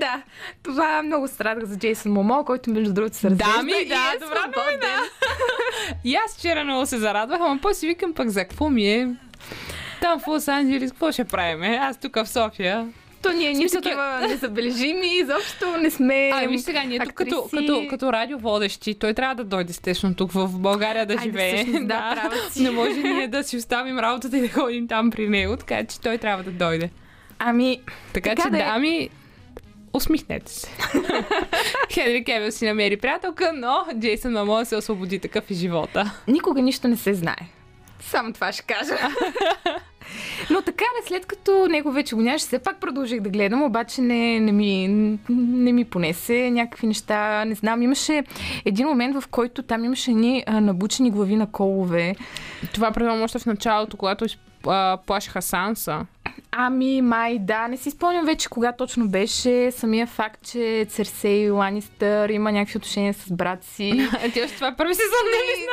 да, 0.00 0.22
това 0.62 1.02
много 1.02 1.28
страдах 1.28 1.64
за 1.64 1.78
Джейсън 1.78 2.12
Момо, 2.12 2.44
който 2.44 2.70
между 2.70 2.94
другото 2.94 3.16
се 3.16 3.30
развежда 3.30 3.52
Да, 3.56 3.62
ми, 3.62 3.72
да, 3.72 4.12
е 4.16 4.18
добра 4.18 4.46
новина. 4.46 4.98
И 6.04 6.14
аз 6.14 6.36
вчера 6.38 6.64
много 6.64 6.86
се 6.86 6.98
зарадвах, 6.98 7.40
ама 7.40 7.58
после 7.62 7.78
си 7.78 7.86
викам 7.86 8.14
пък 8.14 8.28
за 8.28 8.40
какво 8.40 8.70
ми 8.70 8.92
е. 8.92 9.08
Там 10.00 10.20
в 10.20 10.26
Лос 10.26 10.48
Анджелис, 10.48 10.90
какво 10.90 11.12
ще 11.12 11.24
правим? 11.24 11.62
Аз 11.80 11.96
тук 11.96 12.14
в 12.14 12.26
София. 12.26 12.88
То 13.22 13.32
ние 13.32 13.48
ни 13.48 13.56
Смисъл, 13.56 13.80
такива 13.80 14.18
незабележими, 14.20 15.06
изобщо 15.14 15.76
не 15.76 15.90
сме 15.90 16.30
А, 16.34 16.46
виж 16.46 16.60
сега, 16.60 16.82
ние 16.82 16.98
тук 16.98 17.14
като, 17.14 17.48
като, 17.50 17.86
като 17.90 18.12
радиоводещи, 18.12 18.94
той 18.94 19.14
трябва 19.14 19.34
да 19.34 19.44
дойде 19.46 19.70
естествено 19.70 20.14
тук 20.14 20.32
в 20.32 20.48
България 20.50 21.06
да 21.06 21.12
Айде, 21.12 21.22
живее. 21.24 21.56
всъщност, 21.56 21.88
да, 21.88 22.12
права 22.14 22.50
си. 22.50 22.62
Не 22.62 22.70
може 22.70 22.92
ние 22.94 23.28
да 23.28 23.44
си 23.44 23.56
оставим 23.56 23.98
работата 23.98 24.38
и 24.38 24.40
да 24.40 24.48
ходим 24.50 24.88
там 24.88 25.10
при 25.10 25.28
него, 25.28 25.56
така 25.56 25.84
че 25.84 26.00
той 26.00 26.18
трябва 26.18 26.44
да 26.44 26.50
дойде. 26.50 26.90
Ами, 27.38 27.80
Така, 28.12 28.30
Така 28.30 28.42
че, 28.42 28.50
да 28.50 28.58
е. 28.58 28.62
дами, 28.62 29.08
усмихнете 29.92 30.52
се. 30.52 30.68
Хенри 31.92 32.24
Кевил 32.24 32.50
си 32.50 32.66
намери 32.66 32.96
приятелка, 32.96 33.52
но 33.54 33.84
Джейсън 33.94 34.32
Мамо 34.32 34.54
да 34.54 34.64
се 34.64 34.76
освободи 34.76 35.18
такъв 35.18 35.50
и 35.50 35.54
живота. 35.54 36.12
никога 36.28 36.62
нищо 36.62 36.88
не 36.88 36.96
се 36.96 37.14
знае. 37.14 37.48
Само 38.00 38.32
това 38.32 38.52
ще 38.52 38.62
кажа. 38.64 38.94
Но 40.50 40.62
така 40.62 40.84
след 41.08 41.26
като 41.26 41.66
него 41.66 41.92
вече 41.92 42.14
го 42.14 42.20
нямаше, 42.20 42.46
все 42.46 42.58
пак 42.58 42.80
продължих 42.80 43.20
да 43.20 43.30
гледам, 43.30 43.62
обаче 43.62 44.00
не, 44.00 44.40
не, 44.40 44.52
ми, 44.52 44.88
не 45.28 45.72
ми 45.72 45.84
понесе 45.84 46.50
някакви 46.50 46.86
неща, 46.86 47.44
не 47.44 47.54
знам. 47.54 47.82
Имаше 47.82 48.24
един 48.64 48.86
момент, 48.86 49.20
в 49.20 49.28
който 49.28 49.62
там 49.62 49.84
имаше 49.84 50.12
ни 50.12 50.44
набучени 50.48 51.10
глави 51.10 51.36
на 51.36 51.46
колове. 51.46 52.14
Това 52.74 52.90
предполагам 52.90 53.22
още 53.22 53.38
в 53.38 53.46
началото, 53.46 53.96
когато 53.96 54.26
плашиха 55.06 55.42
Санса. 55.42 56.06
Ами, 56.52 57.02
май, 57.02 57.38
да, 57.38 57.68
не 57.68 57.76
си 57.76 57.90
спомням 57.90 58.26
вече 58.26 58.48
кога 58.48 58.72
точно 58.72 59.08
беше. 59.08 59.70
Самия 59.70 60.06
факт, 60.06 60.40
че 60.46 60.86
Церсей 60.88 61.50
Ланистър 61.50 62.28
има 62.28 62.52
някакви 62.52 62.76
отношения 62.76 63.14
с 63.14 63.32
брат 63.32 63.64
си. 63.64 63.90
Ти 64.32 64.42
още 64.42 64.54
това 64.54 64.74
първи 64.76 64.94
сезон, 64.94 65.26
не 65.32 65.62
ли 65.62 65.66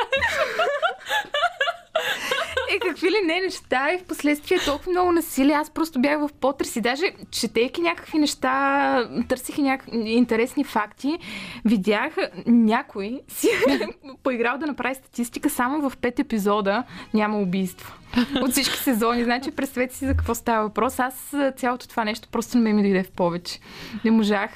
Е, 2.70 2.78
какви 2.78 3.10
ли 3.10 3.20
не 3.26 3.40
неща 3.40 3.92
и 3.92 3.98
в 3.98 4.04
последствие 4.04 4.58
толкова 4.64 4.92
много 4.92 5.12
насилие. 5.12 5.54
Аз 5.54 5.70
просто 5.70 6.00
бях 6.00 6.20
в 6.20 6.30
потрес 6.40 6.76
и 6.76 6.80
даже 6.80 7.04
четейки 7.30 7.80
някакви 7.80 8.18
неща, 8.18 9.08
търсих 9.28 9.58
и 9.58 9.62
някакви 9.62 9.98
интересни 9.98 10.64
факти, 10.64 11.18
видях 11.64 12.14
някой 12.46 13.20
си 13.28 13.48
поиграл 14.22 14.58
да 14.58 14.66
направи 14.66 14.94
статистика 14.94 15.50
само 15.50 15.90
в 15.90 15.96
пет 15.96 16.18
епизода 16.18 16.84
няма 17.14 17.38
убийство. 17.38 17.99
От 18.42 18.50
всички 18.50 18.76
сезони. 18.76 19.24
Значи, 19.24 19.50
представете 19.50 19.96
си 19.96 20.06
за 20.06 20.14
какво 20.14 20.34
става 20.34 20.62
въпрос. 20.62 20.98
Аз 20.98 21.34
цялото 21.56 21.88
това 21.88 22.04
нещо 22.04 22.28
просто 22.32 22.58
не 22.58 22.72
ми 22.72 22.82
дойде 22.82 23.02
в 23.02 23.10
повече. 23.10 23.58
Не 24.04 24.10
можах 24.10 24.50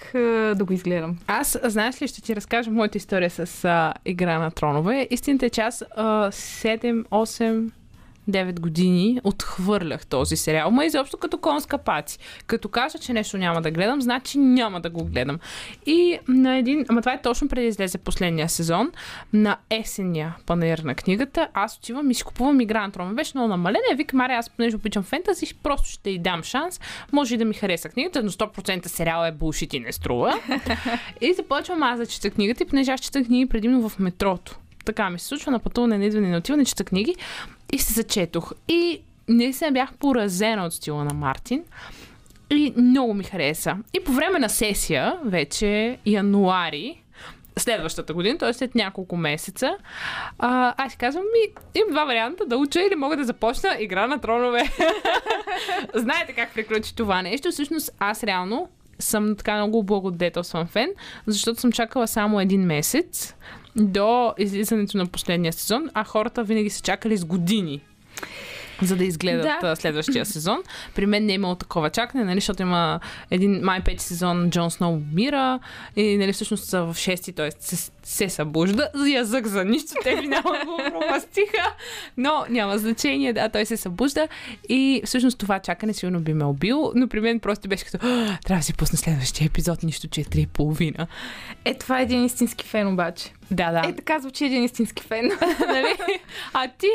да 0.56 0.64
го 0.64 0.72
изгледам. 0.72 1.18
Аз, 1.26 1.58
знаеш 1.64 2.02
ли, 2.02 2.08
ще 2.08 2.22
ти 2.22 2.36
разкажа 2.36 2.70
моята 2.70 2.98
история 2.98 3.30
с 3.30 3.64
а, 3.64 3.94
Игра 4.04 4.38
на 4.38 4.50
тронове. 4.50 5.08
Истината 5.10 5.46
е, 5.46 5.50
че 5.50 5.60
аз 5.60 5.84
а, 5.96 6.30
7, 6.30 7.04
8, 7.04 7.70
9 8.30 8.60
години 8.60 9.20
отхвърлях 9.24 10.06
този 10.06 10.36
сериал. 10.36 10.70
Ма 10.70 10.84
изобщо 10.84 11.16
като 11.16 11.38
конска 11.38 11.78
паци. 11.78 12.18
Като 12.46 12.68
кажа, 12.68 12.98
че 12.98 13.12
нещо 13.12 13.38
няма 13.38 13.62
да 13.62 13.70
гледам, 13.70 14.02
значи 14.02 14.38
няма 14.38 14.80
да 14.80 14.90
го 14.90 15.04
гледам. 15.04 15.38
И 15.86 16.18
на 16.28 16.56
един... 16.56 16.84
Ама 16.88 17.00
това 17.02 17.12
е 17.12 17.22
точно 17.22 17.48
преди 17.48 17.66
излезе 17.66 17.98
последния 17.98 18.48
сезон. 18.48 18.92
На 19.32 19.56
есения 19.70 20.34
панер 20.46 20.78
на 20.78 20.94
книгата 20.94 21.48
аз 21.54 21.76
отивам 21.76 22.10
и 22.10 22.14
си 22.14 22.24
купувам 22.24 22.60
игра 22.60 22.82
на 22.82 22.92
тронове. 22.92 23.14
Беше 23.14 23.32
много 23.34 23.48
намалена. 23.48 23.84
И 23.92 23.94
викам, 23.94 24.20
аре, 24.20 24.32
аз 24.32 24.50
понеже 24.50 24.76
обичам 24.76 25.02
фентази, 25.02 25.54
просто 25.62 25.88
ще 25.88 26.10
й 26.10 26.18
дам 26.18 26.42
шанс. 26.42 26.80
Може 27.12 27.34
и 27.34 27.38
да 27.38 27.44
ми 27.44 27.54
хареса 27.54 27.88
книгата, 27.88 28.22
но 28.22 28.30
100% 28.30 28.86
сериал 28.86 29.26
е 29.26 29.32
булшит 29.32 29.74
и 29.74 29.80
не 29.80 29.92
струва. 29.92 30.40
и 31.20 31.34
започвам 31.34 31.82
аз 31.82 31.98
да 31.98 32.06
чета 32.06 32.30
книгата 32.30 32.62
и 32.62 32.66
понеже 32.66 32.90
аз 32.90 33.00
чета 33.00 33.24
книги 33.24 33.46
предимно 33.46 33.88
в 33.88 33.98
метрото. 33.98 34.58
Така 34.84 35.10
ми 35.10 35.18
се 35.18 35.26
случва 35.26 35.52
на 35.52 35.58
пътуване, 35.58 35.98
на 35.98 36.04
идване, 36.04 36.28
на 36.28 36.36
отиване, 36.36 36.64
чета 36.64 36.84
книги 36.84 37.16
и 37.74 37.78
се 37.78 37.92
зачетох. 37.92 38.52
И 38.68 39.00
наистина 39.28 39.72
бях 39.72 39.94
поразена 39.94 40.66
от 40.66 40.74
стила 40.74 41.04
на 41.04 41.14
Мартин. 41.14 41.64
И 42.50 42.74
много 42.76 43.14
ми 43.14 43.24
хареса. 43.24 43.76
И 43.94 44.04
по 44.04 44.12
време 44.12 44.38
на 44.38 44.48
сесия, 44.48 45.18
вече 45.24 45.98
януари, 46.06 47.02
следващата 47.58 48.14
година, 48.14 48.38
т.е. 48.38 48.52
след 48.52 48.74
няколко 48.74 49.16
месеца, 49.16 49.76
а, 50.38 50.74
аз 50.76 50.96
казвам, 50.96 51.24
ми, 51.24 51.54
имам 51.74 51.90
два 51.90 52.04
варианта 52.04 52.46
да 52.46 52.56
уча 52.56 52.80
или 52.80 52.94
мога 52.94 53.16
да 53.16 53.24
започна 53.24 53.76
игра 53.80 54.06
на 54.06 54.20
тронове. 54.20 54.62
Знаете 55.94 56.32
как 56.32 56.54
приключи 56.54 56.96
това 56.96 57.22
нещо. 57.22 57.50
Всъщност 57.50 57.90
аз 57.98 58.24
реално 58.24 58.68
съм 58.98 59.36
така 59.36 59.56
много 59.56 59.82
благодетелстван 59.82 60.66
фен, 60.66 60.88
защото 61.26 61.60
съм 61.60 61.72
чакала 61.72 62.08
само 62.08 62.40
един 62.40 62.60
месец 62.60 63.34
до 63.76 64.34
излизането 64.38 64.96
на 64.96 65.06
последния 65.06 65.52
сезон, 65.52 65.90
а 65.94 66.04
хората 66.04 66.44
винаги 66.44 66.70
са 66.70 66.82
чакали 66.82 67.16
с 67.16 67.24
години 67.24 67.80
за 68.82 68.96
да 68.96 69.04
изгледат 69.04 69.60
Да. 69.60 69.76
следващия 69.76 70.26
сезон. 70.26 70.58
При 70.94 71.06
мен 71.06 71.26
не 71.26 71.32
е 71.32 71.34
имало 71.34 71.54
такова 71.54 71.90
чакане, 71.90 72.24
нали, 72.24 72.36
защото 72.36 72.62
има 72.62 73.00
един 73.30 73.60
май 73.62 73.80
пети 73.80 74.04
сезон 74.04 74.50
Джон 74.50 74.70
Сноу 74.70 74.92
умира 74.92 75.58
и 75.96 76.16
нали, 76.16 76.32
всъщност 76.32 76.64
са 76.64 76.84
в 76.84 76.94
шести, 76.98 77.32
т.е. 77.32 77.50
се, 78.04 78.28
събужда. 78.28 78.88
Язък 79.06 79.46
за 79.46 79.64
нищо, 79.64 79.92
те 80.02 80.16
финално 80.20 80.66
го 80.66 80.76
пропастиха, 80.76 81.74
но 82.16 82.44
няма 82.48 82.78
значение, 82.78 83.32
да, 83.32 83.48
той 83.48 83.66
се 83.66 83.76
събужда 83.76 84.28
и 84.68 85.02
всъщност 85.04 85.38
това 85.38 85.58
чакане 85.58 85.92
сигурно 85.92 86.20
би 86.20 86.34
ме 86.34 86.44
убил, 86.44 86.92
но 86.94 87.08
при 87.08 87.20
мен 87.20 87.40
просто 87.40 87.68
беше 87.68 87.84
като 87.84 87.98
«А, 88.02 88.38
трябва 88.44 88.60
да 88.60 88.64
си 88.64 88.74
пусна 88.74 88.98
следващия 88.98 89.46
епизод, 89.46 89.82
нищо, 89.82 90.08
че 90.08 90.20
е 90.20 90.24
три 90.24 90.40
и 90.40 90.46
половина. 90.46 91.06
Е, 91.64 91.74
това 91.74 92.00
е 92.00 92.02
един 92.02 92.24
истински 92.24 92.66
фен 92.66 92.88
обаче. 92.88 93.30
Да, 93.50 93.72
да. 93.72 93.88
Е, 93.88 93.92
така 93.92 94.18
звучи 94.18 94.44
един 94.44 94.64
истински 94.64 95.02
фен. 95.02 95.30
нали? 95.68 95.96
А 96.52 96.68
ти? 96.68 96.88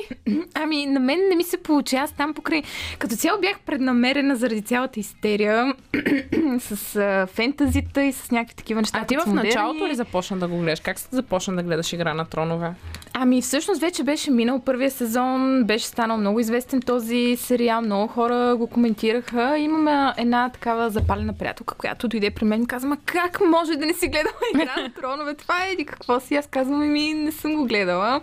Ами, 0.54 0.86
на 0.86 1.00
мен 1.00 1.20
не 1.30 1.36
ми 1.36 1.44
се 1.44 1.58
получи. 1.58 1.96
Аз 1.96 2.12
там 2.12 2.34
покрай... 2.34 2.64
Като 3.00 3.16
цяло 3.16 3.42
бях 3.42 3.60
преднамерена 3.60 4.36
заради 4.36 4.62
цялата 4.62 5.00
истерия 5.00 5.74
с 6.60 6.96
а, 6.96 7.28
фентазита 7.28 8.04
и 8.04 8.14
с 8.14 8.32
някакви 8.32 8.56
такива 8.56 8.82
неща. 8.82 9.00
А 9.02 9.06
ти 9.06 9.18
в 9.18 9.34
началото 9.34 9.88
ли 9.88 9.96
започна 9.96 10.38
да 10.38 10.48
го 10.48 10.58
гледаш? 10.58 10.80
Как 10.80 10.99
започна 11.12 11.56
да 11.56 11.64
гледаш 11.64 11.94
Игра 11.94 12.14
на 12.14 12.26
тронове? 12.26 12.74
Ами, 13.14 13.42
всъщност 13.42 13.82
вече 13.82 14.04
беше 14.04 14.32
минал 14.32 14.60
първия 14.60 14.92
сезон, 14.92 15.64
беше 15.64 15.86
станал 15.86 16.18
много 16.18 16.40
известен 16.40 16.82
този 16.82 17.36
сериал, 17.40 17.82
много 17.82 18.08
хора 18.08 18.56
го 18.58 18.68
коментираха. 18.68 19.58
Имаме 19.58 20.14
една 20.18 20.50
такава 20.50 20.90
запалена 20.90 21.34
приятелка, 21.34 21.76
която 21.76 22.08
дойде 22.08 22.32
при 22.32 22.46
мен 22.46 22.64
и 22.64 22.68
каза, 22.68 22.88
ма 22.88 22.98
как 23.06 23.42
може 23.50 23.76
да 23.76 23.86
не 23.86 23.94
си 23.94 24.08
гледала 24.08 24.36
Игра 24.54 24.82
на 24.82 24.94
тронове? 24.94 25.34
Това 25.34 25.66
е 25.66 25.72
еди 25.72 25.86
какво 25.86 26.20
си? 26.20 26.36
Аз 26.36 26.48
казвам, 26.48 26.92
ми 26.92 27.14
не 27.14 27.32
съм 27.32 27.56
го 27.56 27.66
гледала. 27.66 28.22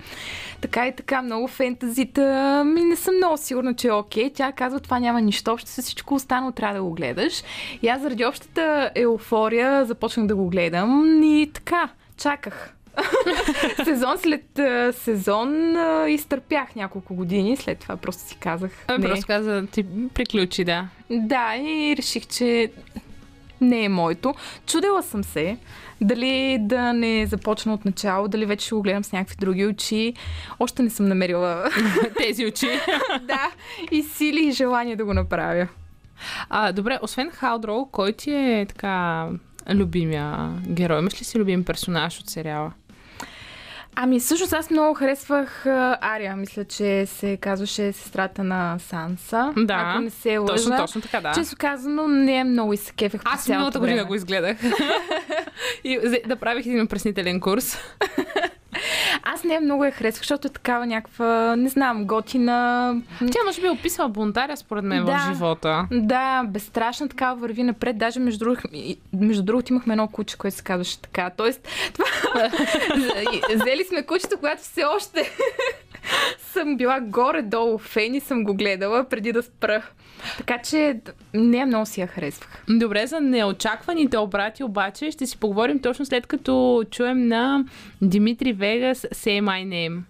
Така 0.61 0.87
и 0.87 0.97
така, 0.97 1.23
много 1.23 1.49
фентазита. 1.49 2.63
Ми 2.67 2.81
не 2.81 2.97
съм 2.97 3.17
много 3.17 3.37
сигурна, 3.37 3.75
че 3.75 3.89
е 3.89 3.93
окей. 3.93 4.33
Тя 4.35 4.53
казва, 4.53 4.81
това 4.81 4.99
няма 4.99 5.21
нищо 5.21 5.53
общо 5.53 5.71
с 5.71 5.83
всичко 5.83 6.15
останало, 6.15 6.53
трябва 6.53 6.75
да 6.75 6.83
го 6.83 6.93
гледаш. 6.93 7.43
И 7.83 7.89
аз 7.89 8.03
заради 8.03 8.25
общата 8.25 8.91
еуфория 8.95 9.85
започнах 9.85 10.27
да 10.27 10.37
го 10.37 10.49
гледам 10.49 11.23
и 11.23 11.51
така, 11.55 11.89
чаках. 12.17 12.73
сезон 13.85 14.19
след 14.19 14.59
а, 14.59 14.93
сезон 14.93 15.77
а, 15.77 16.07
изтърпях 16.09 16.75
няколко 16.75 17.15
години. 17.15 17.57
След 17.57 17.79
това 17.79 17.97
просто 17.97 18.29
си 18.29 18.37
казах. 18.37 18.71
Не. 18.89 18.99
Не. 18.99 19.09
Просто 19.09 19.27
каза, 19.27 19.67
ти 19.73 19.87
приключи, 20.15 20.65
да. 20.65 20.89
Да, 21.11 21.57
и 21.57 21.95
реших, 21.99 22.27
че 22.27 22.71
не 23.61 23.85
е 23.85 23.89
моето. 23.89 24.35
Чудела 24.67 25.03
съм 25.03 25.25
се 25.25 25.57
дали 26.01 26.59
да 26.61 26.93
не 26.93 27.27
започна 27.27 27.75
от 27.75 27.85
начало, 27.85 28.29
дали 28.29 28.47
вече 28.47 28.67
ще 28.67 28.75
го 28.75 28.83
гледам 28.83 29.05
с 29.05 29.13
някакви 29.13 29.37
други 29.37 29.67
очи. 29.67 30.15
Още 30.59 30.83
не 30.83 30.91
съм 30.91 31.09
намерила 31.09 31.71
Тези 32.19 32.47
очи. 32.47 32.67
да, 33.23 33.51
и 33.91 34.03
сили 34.03 34.49
и 34.49 34.53
желание 34.53 34.97
да 34.97 35.05
го 35.05 35.15
направя. 35.15 35.69
А, 36.51 36.73
добре, 36.73 36.99
освен 37.03 37.31
Халдроу, 37.31 37.87
кой 37.87 38.13
ти 38.13 38.33
е 38.35 38.67
така 38.69 39.29
любимия 39.71 40.51
герой? 40.69 40.99
Имаш 40.99 41.21
ли 41.21 41.25
си 41.25 41.39
любим 41.39 41.65
персонаж 41.65 42.21
от 42.21 42.31
сериала? 42.31 42.73
Ами, 43.99 44.21
всъщност 44.21 44.53
аз 44.53 44.71
много 44.71 44.95
харесвах 44.95 45.67
Ария. 46.01 46.37
Мисля, 46.37 46.65
че 46.65 47.07
се 47.07 47.37
казваше 47.37 47.93
сестрата 47.93 48.45
на 48.45 48.79
Санса. 48.79 49.53
Да, 49.57 49.75
Ако 49.75 50.03
не 50.03 50.11
се 50.11 50.39
лъжа. 50.39 50.55
Точно, 50.55 50.77
точно 50.77 51.01
така, 51.01 51.21
да. 51.21 51.33
Често 51.33 51.57
казано, 51.59 52.09
не 52.09 52.45
много 52.45 52.73
и 52.73 52.77
се 52.77 52.93
кефех 52.93 53.21
Аз 53.25 53.49
миналата 53.49 53.79
година 53.79 54.05
го 54.05 54.15
изгледах. 54.15 54.57
и 55.85 56.21
да 56.27 56.37
правих 56.37 56.67
един 56.67 56.83
опреснителен 56.83 57.41
курс. 57.41 57.79
Аз 59.23 59.45
не 59.45 59.61
много 59.61 59.85
я 59.85 59.91
харесвах, 59.91 60.21
защото 60.23 60.47
е 60.47 60.51
такава 60.51 60.87
някаква, 60.87 61.57
не 61.57 61.69
знам, 61.69 62.05
готина. 62.05 62.95
Тя 63.19 63.39
може 63.47 63.61
би 63.61 63.69
описва 63.69 64.09
бунтаря, 64.09 64.57
според 64.57 64.85
мен, 64.85 65.05
Да. 65.05 65.19
в 65.19 65.33
живота. 65.35 65.87
Да, 65.93 66.45
безстрашна 66.49 67.09
такава 67.09 67.37
върви 67.37 67.63
напред. 67.63 67.99
Даже 67.99 68.21
между, 68.21 68.45
друг, 68.45 68.59
между 69.13 69.43
другото 69.43 69.73
имахме 69.73 69.93
едно 69.95 70.09
куче, 70.09 70.37
което 70.37 70.57
се 70.57 70.63
казваше 70.63 71.01
така. 71.01 71.31
Тоест, 71.37 71.69
това... 71.93 72.05
взели 73.55 73.85
сме 73.89 74.03
кучето, 74.03 74.37
когато 74.39 74.63
все 74.63 74.85
още 74.85 75.31
съм 76.57 76.77
била 76.77 77.01
горе-долу 77.01 77.79
фен 77.79 78.15
и 78.15 78.21
съм 78.21 78.45
го 78.45 78.55
гледала 78.55 79.05
преди 79.05 79.33
да 79.33 79.43
спра. 79.43 79.83
Така 80.39 80.59
че 80.59 81.01
не 81.35 81.67
много 81.67 81.87
си 81.87 82.01
я 82.01 82.07
харесвах. 82.07 82.65
Добре, 82.69 83.07
за 83.07 83.21
неочакваните 83.21 84.19
обрати 84.19 84.65
обаче 84.65 85.11
ще 85.11 85.27
си 85.27 85.39
поговорим 85.39 85.79
точно 85.79 86.07
след 86.07 86.27
като 86.27 86.85
чуем 86.91 87.29
на 87.29 87.65
Димитри 88.03 88.53
Вегас 88.53 89.01
Say 89.01 89.41
My 89.41 89.67
Name. 89.67 90.01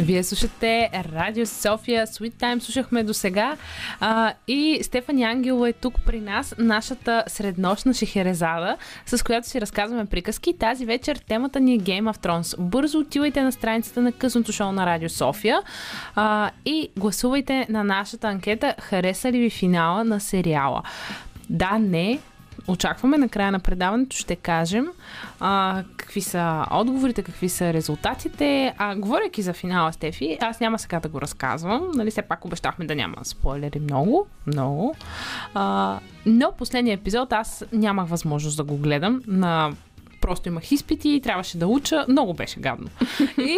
Вие 0.00 0.22
слушате 0.22 0.90
Радио 0.94 1.46
София, 1.46 2.06
Sweet 2.06 2.34
Time 2.34 2.58
слушахме 2.58 3.02
до 3.02 3.14
сега 3.14 3.56
и 4.48 4.78
Стефани 4.82 5.24
Ангелова 5.24 5.68
е 5.68 5.72
тук 5.72 5.94
при 6.06 6.20
нас, 6.20 6.54
нашата 6.58 7.24
среднощна 7.26 7.94
шехерезада, 7.94 8.76
с 9.06 9.24
която 9.24 9.48
си 9.48 9.60
разказваме 9.60 10.04
приказки. 10.04 10.58
Тази 10.58 10.86
вечер 10.86 11.16
темата 11.16 11.60
ни 11.60 11.74
е 11.74 11.78
Game 11.78 12.12
of 12.12 12.18
Thrones. 12.26 12.60
Бързо 12.60 12.98
отивайте 12.98 13.42
на 13.42 13.52
страницата 13.52 14.00
на 14.00 14.12
късното 14.12 14.52
шоу 14.52 14.72
на 14.72 14.86
Радио 14.86 15.08
София 15.08 15.62
а, 16.14 16.50
и 16.64 16.88
гласувайте 16.98 17.66
на 17.68 17.84
нашата 17.84 18.28
анкета 18.28 18.74
хареса 18.80 19.32
ли 19.32 19.38
ви 19.38 19.50
финала 19.50 20.04
на 20.04 20.20
сериала. 20.20 20.82
Да, 21.50 21.78
не, 21.78 22.18
очакваме 22.70 23.18
на 23.18 23.28
края 23.28 23.52
на 23.52 23.60
предаването, 23.60 24.16
ще 24.16 24.36
кажем 24.36 24.86
а, 25.40 25.82
какви 25.96 26.20
са 26.20 26.66
отговорите, 26.72 27.22
какви 27.22 27.48
са 27.48 27.72
резултатите. 27.72 28.74
А, 28.78 28.96
говоряки 28.96 29.42
за 29.42 29.52
финала, 29.52 29.92
Стефи, 29.92 30.38
аз 30.40 30.60
няма 30.60 30.78
сега 30.78 31.00
да 31.00 31.08
го 31.08 31.20
разказвам. 31.20 31.90
Нали, 31.94 32.10
все 32.10 32.22
пак 32.22 32.44
обещахме 32.44 32.84
да 32.84 32.94
няма 32.94 33.16
спойлери 33.22 33.80
много, 33.80 34.26
много. 34.46 34.94
А, 35.54 35.98
но 36.26 36.52
последния 36.58 36.94
епизод 36.94 37.32
аз 37.32 37.64
нямах 37.72 38.08
възможност 38.08 38.56
да 38.56 38.64
го 38.64 38.76
гледам 38.76 39.22
на 39.26 39.72
просто 40.20 40.48
имах 40.48 40.72
изпити 40.72 41.08
и 41.08 41.20
трябваше 41.20 41.58
да 41.58 41.66
уча. 41.66 42.04
Много 42.08 42.34
беше 42.34 42.60
гадно. 42.60 42.88
И 43.38 43.56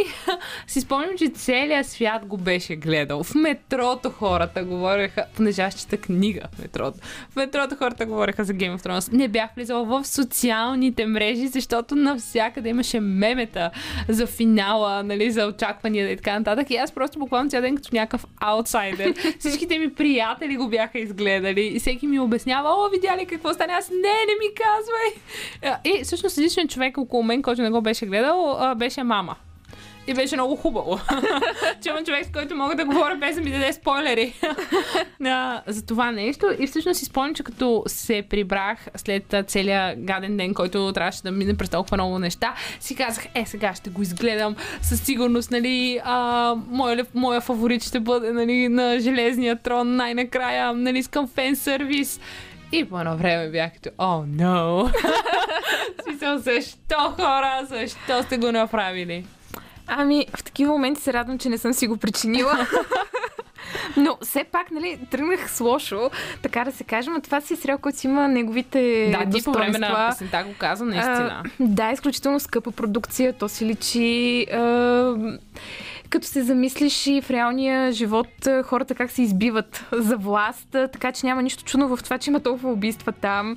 си 0.67 0.81
спомням, 0.81 1.11
че 1.19 1.29
целият 1.29 1.87
свят 1.87 2.27
го 2.27 2.37
беше 2.37 2.77
гледал. 2.77 3.23
В 3.23 3.35
метрото 3.35 4.11
хората 4.11 4.65
говореха, 4.65 5.25
понеже 5.37 5.63
аз 5.63 5.87
книга 6.01 6.41
в 6.55 6.59
метрото. 6.59 6.99
В 7.31 7.37
метрото 7.37 7.77
хората 7.77 8.07
говореха 8.07 8.45
за 8.45 8.55
Game 8.55 8.79
of 8.79 8.87
Thrones. 8.87 9.13
Не 9.13 9.29
бях 9.29 9.51
влизала 9.57 9.85
в 9.85 10.05
социалните 10.07 11.07
мрежи, 11.07 11.49
защото 11.49 11.97
навсякъде 11.97 12.69
имаше 12.69 13.01
мемета 13.01 13.71
за 14.09 14.27
финала, 14.27 15.03
нали, 15.03 15.31
за 15.31 15.47
очаквания 15.47 16.11
и 16.11 16.17
така 16.17 16.39
нататък. 16.39 16.71
И 16.71 16.77
аз 16.77 16.93
просто 16.93 17.19
буквално 17.19 17.51
цял 17.51 17.61
ден 17.61 17.77
като 17.77 17.89
някакъв 17.93 18.27
аутсайдер. 18.41 19.15
Всичките 19.39 19.79
ми 19.79 19.95
приятели 19.95 20.57
го 20.57 20.69
бяха 20.69 20.99
изгледали 20.99 21.61
и 21.61 21.79
всеки 21.79 22.07
ми 22.07 22.21
обяснява, 22.21 22.69
о, 22.69 22.91
видя 22.91 23.17
ли 23.17 23.27
какво 23.27 23.55
стане? 23.55 23.73
Аз 23.73 23.91
не, 23.91 23.97
не 23.99 24.35
ми 24.41 24.55
казвай. 24.55 25.09
И 25.85 26.05
всъщност 26.05 26.37
единствен 26.53 26.69
човек 26.69 26.99
около 26.99 27.23
мен, 27.23 27.43
който 27.43 27.63
не 27.63 27.71
го 27.71 27.81
беше 27.81 28.07
гледал, 28.07 28.57
а, 28.59 28.75
беше 28.75 29.03
мама. 29.03 29.37
И 30.07 30.15
беше 30.15 30.37
много 30.37 30.57
хубаво. 30.57 31.01
че 31.83 31.89
имам 31.89 32.05
човек, 32.05 32.27
с 32.27 32.33
който 32.33 32.57
мога 32.57 32.75
да 32.75 32.85
говоря 32.85 33.17
без 33.17 33.37
да 33.37 33.43
ми 33.43 33.51
даде 33.51 33.73
спойлери 33.73 34.35
за 35.67 35.87
това 35.87 36.11
нещо. 36.11 36.47
И 36.59 36.67
всъщност 36.67 36.99
си 36.99 37.05
спомням, 37.05 37.35
че 37.35 37.43
като 37.43 37.83
се 37.87 38.23
прибрах 38.31 38.87
след 38.97 39.35
целия 39.47 39.95
гаден 39.97 40.37
ден, 40.37 40.55
който 40.55 40.93
трябваше 40.93 41.23
да 41.23 41.31
мине 41.31 41.57
през 41.57 41.71
толкова 41.71 41.97
много 41.97 42.19
неща, 42.19 42.55
си 42.81 42.95
казах, 42.95 43.27
е, 43.35 43.47
сега 43.47 43.75
ще 43.75 43.91
го 43.91 44.03
изгледам. 44.03 44.57
Със 44.83 45.01
сигурност, 45.03 45.51
нали, 45.51 46.01
а, 46.05 46.55
моя, 46.69 47.07
моя 47.15 47.41
фаворит 47.41 47.83
ще 47.83 48.01
бъде 48.01 48.33
нали, 48.33 48.69
на 48.69 49.01
Железния 49.01 49.57
трон 49.57 49.97
най-накрая, 49.97 50.73
нали, 50.73 50.99
искам 50.99 51.29
фен 51.29 51.57
сервис. 51.57 52.21
И 52.73 52.85
по 52.85 53.01
едно 53.01 53.16
време 53.16 53.49
бях 53.49 53.73
като, 53.73 53.91
о, 53.99 54.23
oh, 54.23 54.43
no. 54.43 54.93
Смисъл, 56.05 56.39
защо 56.39 56.97
хора, 57.16 57.66
защо 57.68 58.23
сте 58.23 58.39
го 58.39 58.53
направили? 58.53 59.25
Ами, 59.87 60.27
в 60.37 60.45
такива 60.45 60.73
моменти 60.73 61.01
се 61.03 61.12
радвам, 61.12 61.39
че 61.39 61.49
не 61.49 61.59
съм 61.59 61.73
си 61.73 61.87
го 61.87 61.97
причинила. 61.97 62.66
Но 63.97 64.18
все 64.23 64.45
пак, 64.45 64.70
нали, 64.70 64.99
тръгнах 65.11 65.51
с 65.51 65.61
лошо, 65.61 66.11
така 66.43 66.64
да 66.64 66.73
се 66.73 66.85
каже, 66.85 67.11
но 67.11 67.20
това 67.20 67.41
си 67.41 67.55
е 67.55 67.57
сериал, 67.57 67.79
който 67.79 67.99
си 67.99 68.07
има 68.07 68.29
неговите 68.29 69.11
Да, 69.11 69.31
ти 69.31 69.45
по 69.45 69.53
време 69.53 69.79
на 69.79 70.09
песента 70.11 70.45
го 70.45 70.55
каза, 70.59 70.85
наистина. 70.85 71.43
А, 71.45 71.51
да, 71.61 71.93
изключително 71.93 72.41
скъпа 72.41 72.70
продукция, 72.70 73.33
то 73.33 73.49
си 73.49 73.66
личи... 73.66 74.47
А, 74.53 74.59
като 76.13 76.27
се 76.27 76.43
замислиш 76.43 77.07
и 77.07 77.21
в 77.21 77.31
реалния 77.31 77.93
живот 77.93 78.49
хората 78.65 78.95
как 78.95 79.11
се 79.11 79.23
избиват 79.23 79.85
за 79.93 80.17
власт, 80.17 80.69
така 80.71 81.13
че 81.13 81.27
няма 81.27 81.43
нищо 81.43 81.65
чудно 81.65 81.97
в 81.97 82.03
това, 82.03 82.19
че 82.19 82.31
има 82.31 82.41
толкова 82.41 82.73
убийства 82.73 83.13
там, 83.13 83.57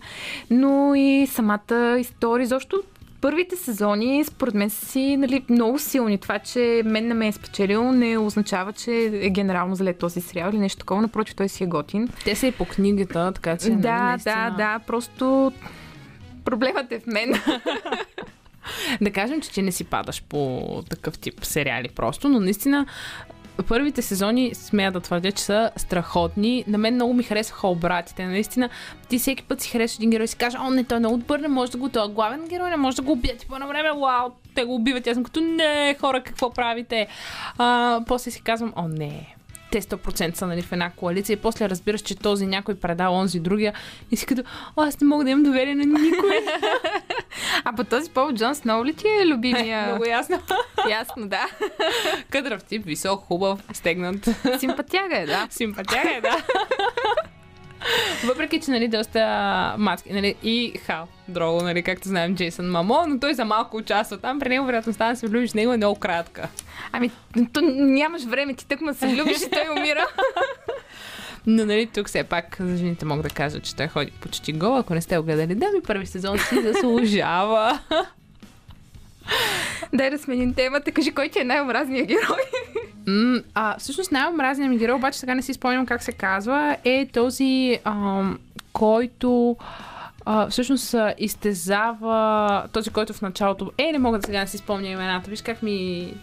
но 0.50 0.96
и 0.96 1.28
самата 1.28 1.98
история, 2.00 2.48
защо 2.48 2.82
първите 3.22 3.56
сезони, 3.56 4.24
според 4.24 4.54
мен, 4.54 4.70
са 4.70 4.86
си 4.86 5.18
нали, 5.18 5.46
много 5.50 5.80
силни. 5.80 6.18
Това, 6.18 6.40
че 6.40 6.82
мен 6.86 7.08
не 7.08 7.14
ме 7.14 7.28
е 7.28 7.32
спечелил, 7.32 7.92
не 7.92 8.18
означава, 8.18 8.74
че 8.74 9.12
е 9.14 9.30
генерално 9.30 9.76
зле 9.76 9.94
този 9.94 10.22
сериал 10.22 10.50
или 10.50 10.58
нещо 10.58 10.80
такова. 10.80 11.02
Напротив, 11.02 11.36
той 11.36 11.50
си 11.50 11.64
е 11.64 11.68
готин. 11.68 12.10
Те 12.24 12.36
са 12.36 12.48
и 12.48 12.52
по 12.52 12.66
книгата, 12.66 13.32
така 13.32 13.58
че. 13.58 13.70
Да, 13.70 14.04
нали, 14.04 14.22
да, 14.24 14.50
да. 14.50 14.80
Просто 14.88 15.52
проблемът 16.46 16.92
е 16.92 17.00
в 17.00 17.08
мен. 17.08 17.34
да 19.02 19.12
кажем, 19.12 19.42
че 19.42 19.52
ти 19.52 19.62
не 19.62 19.72
си 19.72 19.84
падаш 19.84 20.24
по 20.30 20.62
такъв 20.90 21.20
тип 21.20 21.46
сериали 21.46 21.90
просто, 21.90 22.30
но 22.30 22.40
наистина 22.40 22.86
първите 23.64 24.02
сезони 24.02 24.56
смея 24.56 24.92
да 24.92 25.00
твърдя, 25.00 25.32
че 25.32 25.44
са 25.44 25.72
страхотни. 25.76 26.64
На 26.68 26.78
мен 26.78 26.94
много 26.94 27.14
ми 27.14 27.24
харесваха 27.24 27.68
обратите. 27.68 28.26
Наистина, 28.26 28.70
ти 29.10 29.20
всеки 29.20 29.44
път 29.44 29.62
си 29.62 29.70
харесваш 29.70 29.98
един 29.98 30.10
герой 30.10 30.24
и 30.24 30.28
си 30.28 30.38
кажеш, 30.38 30.60
о, 30.60 30.70
не, 30.70 30.84
той 30.84 30.98
е 30.98 31.38
не 31.42 31.48
може 31.48 31.72
да 31.72 31.78
го, 31.78 31.90
той 31.90 32.06
е 32.06 32.12
главен 32.12 32.48
герой, 32.48 32.70
не 32.70 32.78
може 32.78 32.96
да 32.96 33.02
го 33.02 33.12
убият. 33.12 33.44
И 33.44 33.48
по 33.48 33.56
едно 33.56 33.68
време, 33.68 33.90
вау, 33.90 34.30
те 34.56 34.64
го 34.64 34.76
убиват. 34.76 35.08
Аз 35.08 35.14
съм 35.14 35.24
като, 35.24 35.42
не, 35.42 35.96
хора, 36.02 36.24
какво 36.24 36.50
правите? 36.50 37.08
А, 37.58 38.02
после 38.08 38.32
си 38.32 38.42
казвам, 38.42 38.74
о, 38.76 38.88
не, 38.88 39.35
те 39.76 39.82
100% 39.82 40.36
са 40.36 40.48
нали, 40.48 40.62
в 40.62 40.72
една 40.72 40.90
коалиция 40.90 41.34
и 41.34 41.38
после 41.38 41.70
разбираш, 41.70 42.02
че 42.02 42.16
този 42.16 42.48
някой 42.48 42.76
предал 42.76 43.14
онзи 43.14 43.40
другия 43.40 43.74
и 44.12 44.18
си 44.18 44.26
като, 44.26 44.44
о, 44.78 44.82
аз 44.82 45.02
не 45.02 45.08
мога 45.08 45.24
да 45.24 45.30
имам 45.30 45.44
доверие 45.44 45.76
на 45.76 45.84
никой. 45.84 46.40
а 47.64 47.74
по 47.76 47.84
този 47.84 48.12
повод 48.12 48.36
Джон 48.36 48.56
Сноу 48.56 48.86
ли 48.86 48.94
ти 48.94 49.08
е 49.08 49.28
любимия? 49.28 49.86
Много 49.88 50.06
ясно. 50.06 50.40
ясно, 50.90 51.28
да. 51.28 51.46
Къдрав 52.30 52.64
тип, 52.64 52.86
висок, 52.86 53.24
хубав, 53.24 53.60
стегнат. 53.74 54.30
Симпатяга 54.60 55.18
е, 55.18 55.26
да. 55.26 55.48
Симпатяга 55.50 56.10
е, 56.18 56.22
да. 56.22 56.38
Въпреки, 58.26 58.60
че 58.60 58.72
нали, 58.72 58.88
доста 58.88 59.76
маски, 59.78 60.14
нали, 60.14 60.36
и 60.44 60.74
Хал, 60.86 61.08
Дроло, 61.28 61.62
нали, 61.62 61.84
както 61.84 62.08
знаем, 62.08 62.36
Джейсън 62.36 62.72
Мамо, 62.72 63.06
но 63.08 63.20
той 63.20 63.34
за 63.34 63.46
малко 63.46 63.78
участва 63.78 64.18
там. 64.18 64.40
При 64.40 64.50
него 64.50 64.66
вероятността 64.66 65.10
да 65.10 65.16
се 65.16 65.28
влюбиш 65.28 65.54
него 65.54 65.74
е 65.74 65.78
много 65.78 66.00
кратка. 66.00 66.48
Ами, 66.92 67.12
то 67.54 67.62
нямаш 67.62 68.24
време, 68.24 68.54
ти 68.54 68.68
тъкма 68.68 68.94
се 68.94 69.08
влюбиш 69.08 69.38
и 69.38 69.50
той 69.50 69.78
умира. 69.78 70.08
Но 71.48 71.66
нали, 71.66 71.86
тук 71.86 72.08
все 72.08 72.24
пак 72.24 72.58
за 72.60 72.78
жените 72.78 73.06
мога 73.06 73.24
да 73.24 73.30
кажа, 73.30 73.60
че 73.60 73.76
той 73.76 73.88
ходи 73.88 74.12
почти 74.12 74.54
гол. 74.54 74.78
Ако 74.78 74.94
не 74.94 75.02
сте 75.02 75.18
огледали, 75.18 75.56
да 75.56 75.70
ми 75.70 75.82
първи 75.82 76.06
сезон 76.06 76.38
си 76.38 76.62
заслужава. 76.62 77.80
Дай 79.94 80.10
да 80.10 80.18
сменим 80.18 80.54
темата. 80.54 80.92
Кажи, 80.92 81.12
кой 81.12 81.30
ти 81.30 81.40
е 81.40 81.44
най-омразният 81.44 82.08
герой? 82.08 82.42
А, 83.54 83.78
всъщност 83.80 84.12
най-омразният 84.12 84.70
ми 84.70 84.78
герой, 84.78 84.96
обаче 84.96 85.20
сега 85.20 85.36
не 85.36 85.42
си 85.42 85.54
спомням 85.54 85.86
как 85.86 86.04
се 86.04 86.12
казва, 86.12 86.78
е 86.84 87.10
този, 87.14 87.80
ам, 87.84 88.40
който 88.74 89.58
а, 90.26 90.50
всъщност 90.50 90.96
изтезава 91.18 92.64
този, 92.72 92.90
който 92.90 93.14
в 93.14 93.22
началото... 93.22 93.72
Е, 93.78 93.92
не 93.92 94.00
мога 94.00 94.18
да 94.18 94.26
сега 94.26 94.40
не 94.40 94.48
си 94.48 94.58
спомня 94.58 94.88
имената. 94.88 95.30
Виж 95.30 95.42
как 95.42 95.64
ми... 95.64 96.14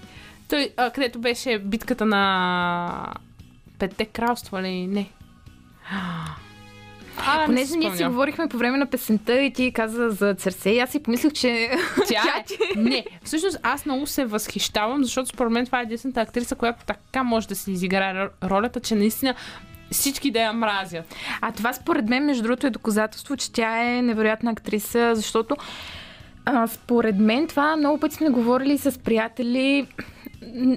Той, 0.49 0.71
а, 0.77 0.91
където 0.91 1.19
беше 1.19 1.59
битката 1.59 2.07
на 2.07 3.15
Петте 3.79 4.05
кралства 4.05 4.63
ли? 4.63 4.87
Не. 4.87 5.11
А, 7.19 7.47
Понеже 7.47 7.77
ние 7.77 7.97
си 7.97 8.05
говорихме 8.05 8.49
по 8.49 8.57
време 8.57 8.79
на 8.79 8.87
песента 8.87 9.41
и 9.41 9.53
ти 9.53 9.73
каза 9.73 10.11
за 10.11 10.35
Церсей, 10.35 10.83
аз 10.83 10.91
си 10.91 11.03
помислих, 11.03 11.33
че 11.33 11.71
тя 12.09 12.23
е. 12.39 12.81
Не, 12.81 13.05
всъщност 13.25 13.59
аз 13.63 13.87
много 13.87 14.07
се 14.07 14.25
възхищавам, 14.25 15.05
защото 15.05 15.29
според 15.29 15.53
мен 15.53 15.67
това 15.67 15.81
е 15.81 15.83
единствената 15.83 16.21
актриса, 16.21 16.55
която 16.55 16.85
така 16.85 17.23
може 17.23 17.49
да 17.49 17.55
си 17.55 17.73
изиграе 17.73 18.29
ролята, 18.45 18.81
че 18.81 18.95
наистина 18.95 19.35
всички 19.91 20.31
да 20.31 20.41
я 20.41 20.53
мразят. 20.53 21.15
А 21.41 21.53
това 21.53 21.73
според 21.73 22.09
мен, 22.09 22.25
между 22.25 22.43
другото, 22.43 22.67
е 22.67 22.71
доказателство, 22.71 23.37
че 23.37 23.53
тя 23.53 23.83
е 23.83 24.03
невероятна 24.03 24.51
актриса, 24.51 25.13
защото 25.15 25.57
а, 26.45 26.67
според 26.67 27.19
мен 27.19 27.47
това 27.47 27.77
много 27.77 27.99
пъти 27.99 28.15
сме 28.15 28.29
говорили 28.29 28.79
с 28.79 28.99
приятели 28.99 29.87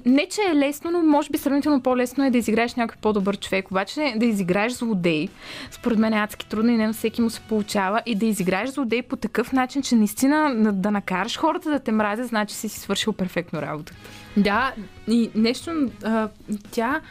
не, 0.06 0.28
че 0.30 0.42
е 0.42 0.56
лесно, 0.56 0.92
но 0.92 1.04
може 1.04 1.30
би 1.30 1.38
сравнително 1.38 1.82
по-лесно 1.82 2.26
е 2.26 2.30
да 2.30 2.38
изиграеш 2.38 2.76
някой 2.76 2.98
по-добър 3.02 3.38
човек. 3.38 3.72
Обаче 3.72 4.14
да 4.16 4.26
изиграеш 4.26 4.74
злодей, 4.74 5.28
според 5.72 5.98
мен 5.98 6.14
е 6.14 6.18
адски 6.18 6.50
трудно 6.50 6.72
и 6.72 6.78
не 6.78 6.88
на 6.88 6.94
всеки 6.94 7.22
му 7.22 7.30
се 7.30 7.42
получава. 7.42 8.02
И 8.06 8.16
да 8.16 8.26
изиграеш 8.26 8.70
злодей 8.70 9.02
по 9.02 9.16
такъв 9.16 9.52
начин, 9.52 9.82
че 9.82 9.96
наистина 9.96 10.72
да 10.74 10.92
накараш 10.92 11.38
хората 11.38 11.70
да 11.70 11.80
те 11.80 11.92
мразят, 11.92 12.28
значи 12.28 12.56
си 12.56 12.70
си 12.70 12.80
свършил 12.80 13.14
перфектно 13.14 13.62
работата. 13.62 13.94
Да, 14.38 14.74
и 15.08 15.30
нещо, 15.36 15.90
а, 16.04 16.30
тя 16.72 17.02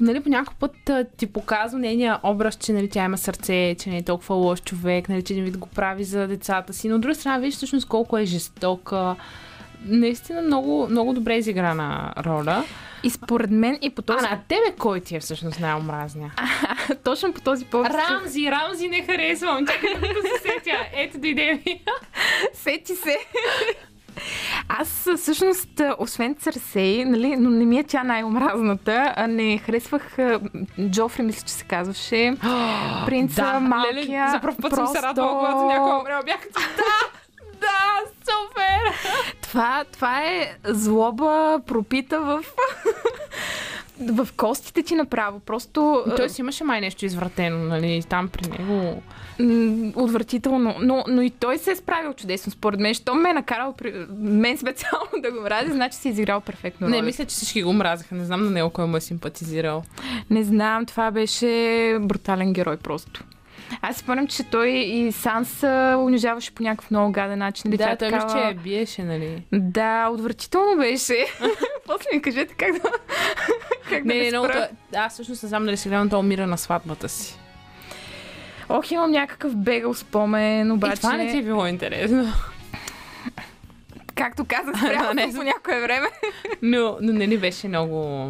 нали, 0.00 0.20
по 0.20 0.28
някакъв 0.28 0.54
път 0.54 0.90
а, 0.90 1.04
ти 1.16 1.26
показва 1.26 1.78
нейния 1.78 2.18
образ, 2.22 2.56
че 2.56 2.72
нали, 2.72 2.88
тя 2.88 3.04
има 3.04 3.18
сърце, 3.18 3.76
че 3.78 3.90
не 3.90 3.98
е 3.98 4.02
толкова 4.02 4.34
лош 4.34 4.62
човек, 4.62 5.08
нали, 5.08 5.22
че 5.22 5.34
не 5.34 5.50
го 5.50 5.68
прави 5.68 6.04
за 6.04 6.26
децата 6.26 6.72
си. 6.72 6.88
Но 6.88 6.94
от 6.94 7.00
друга 7.00 7.14
страна, 7.14 7.38
виж 7.38 7.54
всъщност 7.54 7.88
колко 7.88 8.18
е 8.18 8.24
жестока, 8.24 9.16
наистина 9.84 10.42
много, 10.42 10.86
много 10.90 11.12
добре 11.12 11.36
изиграна 11.36 12.12
роля. 12.26 12.64
И 13.02 13.10
според 13.10 13.50
мен 13.50 13.78
и 13.82 13.90
по 13.90 14.02
този... 14.02 14.26
А 14.26 14.30
на 14.30 14.40
тебе 14.48 14.76
кой 14.78 15.00
ти 15.00 15.16
е 15.16 15.20
всъщност 15.20 15.60
най-омразния? 15.60 16.32
Точно 17.04 17.32
по 17.32 17.40
този 17.40 17.64
повод. 17.64 17.86
Рамзи, 17.86 18.50
Рамзи 18.50 18.88
не 18.88 19.02
харесвам. 19.02 19.66
Чакай 19.66 19.94
да 19.94 20.06
се 20.06 20.42
сетя. 20.42 20.78
Ето 20.92 21.18
дойде 21.18 21.62
ми. 21.66 21.80
Сети 22.52 22.94
се. 22.94 23.18
Аз 24.68 25.08
всъщност, 25.16 25.80
освен 25.98 26.34
Църсей, 26.34 27.04
нали, 27.04 27.36
но 27.36 27.50
не 27.50 27.64
ми 27.64 27.78
е 27.78 27.84
тя 27.84 28.04
най-омразната, 28.04 29.12
а 29.16 29.26
не 29.26 29.58
харесвах 29.58 30.16
Джофри, 30.90 31.22
мисля, 31.22 31.46
че 31.46 31.52
се 31.52 31.64
казваше. 31.64 32.34
Принца, 33.06 33.42
да, 33.42 33.60
малкия. 33.60 33.94
Леле, 33.94 34.30
за 34.30 34.40
първ 34.40 34.56
път 34.62 34.70
просто... 34.70 34.86
съм 34.86 34.86
се 34.86 35.02
радвала, 35.02 35.38
когато 35.38 35.64
някой 35.64 36.00
умрял. 36.00 36.22
Бях 36.24 36.40
да! 36.52 37.18
Да, 37.60 38.00
супер! 38.24 39.10
Това, 39.48 39.84
това 39.92 40.22
е 40.22 40.56
злоба 40.64 41.60
пропита 41.66 42.20
в 42.20 42.44
в 44.00 44.28
костите 44.36 44.82
ти 44.82 44.94
направо. 44.94 45.40
Просто... 45.40 46.04
Той 46.16 46.28
си 46.28 46.40
имаше 46.40 46.64
май 46.64 46.80
нещо 46.80 47.04
извратено, 47.04 47.58
нали? 47.58 48.02
Там 48.08 48.28
при 48.28 48.48
него... 48.48 49.02
Отвратително. 49.96 50.74
Но, 50.80 51.04
но 51.08 51.22
и 51.22 51.30
той 51.30 51.58
се 51.58 51.70
е 51.70 51.76
справил 51.76 52.12
чудесно, 52.12 52.52
според 52.52 52.80
мен. 52.80 52.94
Що 52.94 53.14
ме 53.14 53.30
е 53.30 53.32
накарал 53.32 53.72
при... 53.72 54.06
мен 54.18 54.58
специално 54.58 55.10
да 55.22 55.32
го 55.32 55.40
мрази, 55.40 55.72
значи 55.72 55.96
си 55.96 56.08
е 56.08 56.10
изиграл 56.10 56.40
перфектно. 56.40 56.88
Не, 56.88 57.02
мисля, 57.02 57.24
че 57.24 57.36
всички 57.36 57.62
го 57.62 57.72
мразаха. 57.72 58.14
Не 58.14 58.24
знам 58.24 58.44
на 58.44 58.50
него 58.50 58.70
кой 58.70 58.86
му 58.86 58.96
е 58.96 59.00
симпатизирал. 59.00 59.82
Не 60.30 60.44
знам, 60.44 60.86
това 60.86 61.10
беше 61.10 61.96
брутален 62.00 62.52
герой 62.52 62.76
просто. 62.76 63.24
Аз 63.82 63.96
си 63.96 64.02
спомням, 64.02 64.26
че 64.26 64.42
той 64.42 64.68
и 64.68 65.12
Санс 65.12 65.62
унижаваше 65.98 66.54
по 66.54 66.62
някакъв 66.62 66.90
много 66.90 67.12
гаден 67.12 67.38
начин. 67.38 67.70
Да, 67.70 67.96
той 67.96 68.10
такава- 68.10 68.32
че 68.32 68.38
я 68.38 68.54
биеше, 68.54 69.02
нали? 69.02 69.42
Да, 69.52 70.08
отвратително 70.08 70.76
беше. 70.76 71.26
После 71.86 72.04
ми 72.14 72.22
кажете 72.22 72.54
как 72.54 72.72
да... 72.72 72.80
как 73.90 74.02
да 74.02 74.14
Не, 74.14 74.20
не, 74.20 74.30
много. 74.30 74.48
Аз 74.96 75.12
всъщност 75.12 75.42
не 75.42 75.48
знам 75.48 75.64
дали 75.64 75.76
сега, 75.76 76.04
но 76.04 76.10
той 76.10 76.18
умира 76.18 76.46
на 76.46 76.58
сватбата 76.58 77.08
си. 77.08 77.38
Ох, 78.68 78.90
имам 78.90 79.10
някакъв 79.10 79.56
бегал 79.56 79.94
спомен, 79.94 80.72
обаче... 80.72 80.92
И 80.92 80.96
това 80.96 81.16
не 81.16 81.30
ти 81.30 81.38
е 81.38 81.42
било 81.42 81.66
интересно. 81.66 82.32
Както 84.14 84.44
казах, 84.48 84.78
спрямо 84.78 85.08
Не, 85.14 85.26
не, 85.26 85.32
по 85.34 85.42
някое 85.42 85.80
време. 85.80 86.06
Но, 86.62 86.98
но 87.00 87.12
не 87.12 87.26
ни 87.26 87.36
беше 87.36 87.68
много... 87.68 88.28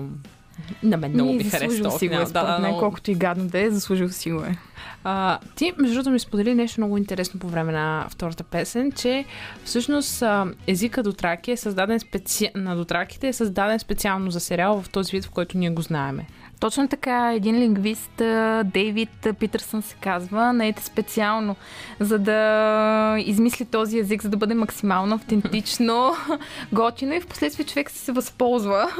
На 0.82 0.96
мен 0.96 1.12
много 1.12 1.32
Ми, 1.32 1.42
заслужил 1.42 1.84
този 1.84 1.98
си 1.98 2.08
го 2.08 2.14
е, 2.14 2.16
финал. 2.16 2.26
според 2.26 2.60
мен, 2.60 2.78
колкото 2.78 3.10
и 3.10 3.14
гадно 3.14 3.46
да 3.46 3.60
е, 3.60 3.70
заслужил 3.70 4.08
си 4.08 4.32
го 4.32 4.42
е. 4.42 4.56
А, 5.04 5.38
ти, 5.56 5.72
между 5.78 5.94
другото, 5.94 6.10
ми 6.10 6.18
сподели 6.18 6.54
нещо 6.54 6.80
много 6.80 6.96
интересно 6.96 7.40
по 7.40 7.48
време 7.48 7.72
на 7.72 8.06
втората 8.10 8.44
песен, 8.44 8.92
че 8.92 9.24
всъщност 9.64 10.22
а, 10.22 10.46
езика 10.66 11.02
Дотраки 11.02 11.50
е 11.50 11.56
създаден 11.56 12.00
специ... 12.00 12.50
на 12.54 12.76
Дотраките 12.76 13.28
е 13.28 13.32
създаден 13.32 13.78
специално 13.78 14.30
за 14.30 14.40
сериал 14.40 14.82
в 14.82 14.90
този 14.90 15.10
вид, 15.10 15.24
в 15.24 15.30
който 15.30 15.58
ние 15.58 15.70
го 15.70 15.82
знаеме. 15.82 16.26
Точно 16.60 16.88
така, 16.88 17.32
един 17.34 17.56
лингвист, 17.56 18.22
Дейвид 18.64 19.26
Питърсън 19.38 19.82
се 19.82 19.94
казва, 20.00 20.52
наете 20.52 20.84
специално, 20.84 21.56
за 22.00 22.18
да 22.18 23.16
измисли 23.18 23.64
този 23.64 23.98
език, 23.98 24.22
за 24.22 24.28
да 24.28 24.36
бъде 24.36 24.54
максимално 24.54 25.14
автентично, 25.14 26.12
готино 26.72 27.14
и 27.14 27.20
в 27.20 27.26
последствие 27.26 27.66
човек 27.66 27.90
се 27.90 28.12
възползва. 28.12 28.90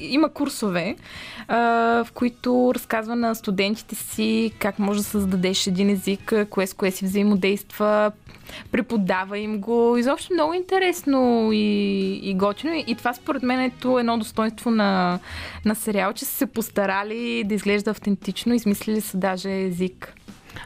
Има 0.00 0.28
курсове, 0.28 0.96
в 1.48 2.06
които 2.14 2.72
разказва 2.74 3.16
на 3.16 3.34
студентите 3.34 3.94
си 3.94 4.52
как 4.58 4.78
може 4.78 4.98
да 4.98 5.04
създадеш 5.04 5.66
един 5.66 5.90
език, 5.90 6.32
кое 6.50 6.66
с 6.66 6.74
кое 6.74 6.90
си 6.90 7.04
взаимодейства, 7.04 8.12
преподава 8.72 9.38
им 9.38 9.60
го. 9.60 9.96
Изобщо 9.96 10.34
много 10.34 10.54
интересно 10.54 11.50
и, 11.52 12.12
и 12.22 12.34
готино. 12.34 12.84
И 12.86 12.94
това 12.94 13.14
според 13.14 13.42
мен 13.42 13.60
е 13.60 13.72
едно 13.98 14.18
достоинство 14.18 14.70
на, 14.70 15.18
на 15.64 15.74
сериал, 15.74 16.12
че 16.12 16.24
са 16.24 16.34
се 16.34 16.46
постарали 16.46 17.44
да 17.44 17.54
изглежда 17.54 17.90
автентично, 17.90 18.54
измислили 18.54 19.00
са 19.00 19.16
даже 19.16 19.50
език. 19.50 20.14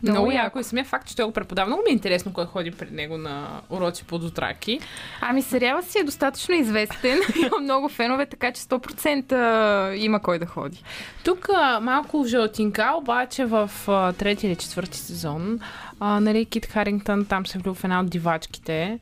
Много, 0.02 0.18
много 0.18 0.32
яко 0.32 0.58
и 0.58 0.64
самия 0.64 0.84
факт, 0.84 1.08
че 1.08 1.16
той 1.16 1.24
го 1.24 1.32
преподава. 1.32 1.66
Много 1.66 1.82
ми 1.82 1.90
е 1.90 1.92
интересно 1.92 2.32
кой 2.32 2.46
ходи 2.46 2.70
при 2.70 2.90
него 2.90 3.18
на 3.18 3.60
уроци 3.70 4.04
по 4.04 4.18
Дотраки. 4.18 4.80
Ами 5.20 5.42
сериала 5.42 5.82
си 5.82 5.98
е 5.98 6.04
достатъчно 6.04 6.54
известен, 6.54 7.18
има 7.46 7.58
много 7.60 7.88
фенове, 7.88 8.26
така 8.26 8.52
че 8.52 8.62
100% 8.62 9.94
има 9.94 10.20
кой 10.20 10.38
да 10.38 10.46
ходи. 10.46 10.82
Тук 11.24 11.48
малко 11.80 12.24
жълтинка, 12.26 12.94
обаче 12.96 13.44
в 13.44 13.70
трети 14.18 14.46
или 14.46 14.56
четвърти 14.56 14.98
сезон, 14.98 15.60
а, 16.00 16.20
нали, 16.20 16.44
Кит 16.44 16.66
Харингтън 16.66 17.24
там 17.26 17.46
се 17.46 17.58
влюбва 17.58 17.74
в 17.74 17.84
една 17.84 18.00
от 18.00 18.10
дивачките. 18.10 18.98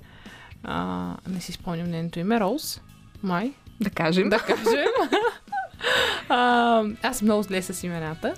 А, 0.65 1.11
не 1.29 1.41
си 1.41 1.53
спомням 1.53 1.91
нейното 1.91 2.19
име, 2.19 2.41
Роуз, 2.41 2.81
май, 3.23 3.53
Да 3.81 3.91
кажем. 3.91 4.29
да 4.29 4.39
кажем. 4.39 4.87
А, 6.29 6.83
аз 7.03 7.23
много 7.23 7.43
зле 7.43 7.63
с 7.63 7.83
имената. 7.83 8.35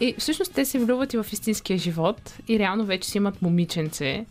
И 0.00 0.14
всъщност 0.18 0.54
те 0.54 0.64
се 0.64 0.78
влюбват 0.78 1.14
и 1.14 1.16
в 1.16 1.26
истинския 1.32 1.78
живот 1.78 2.34
и 2.48 2.58
реално 2.58 2.84
вече 2.84 3.08
си 3.10 3.18
имат 3.18 3.42
момиченце, 3.42 4.24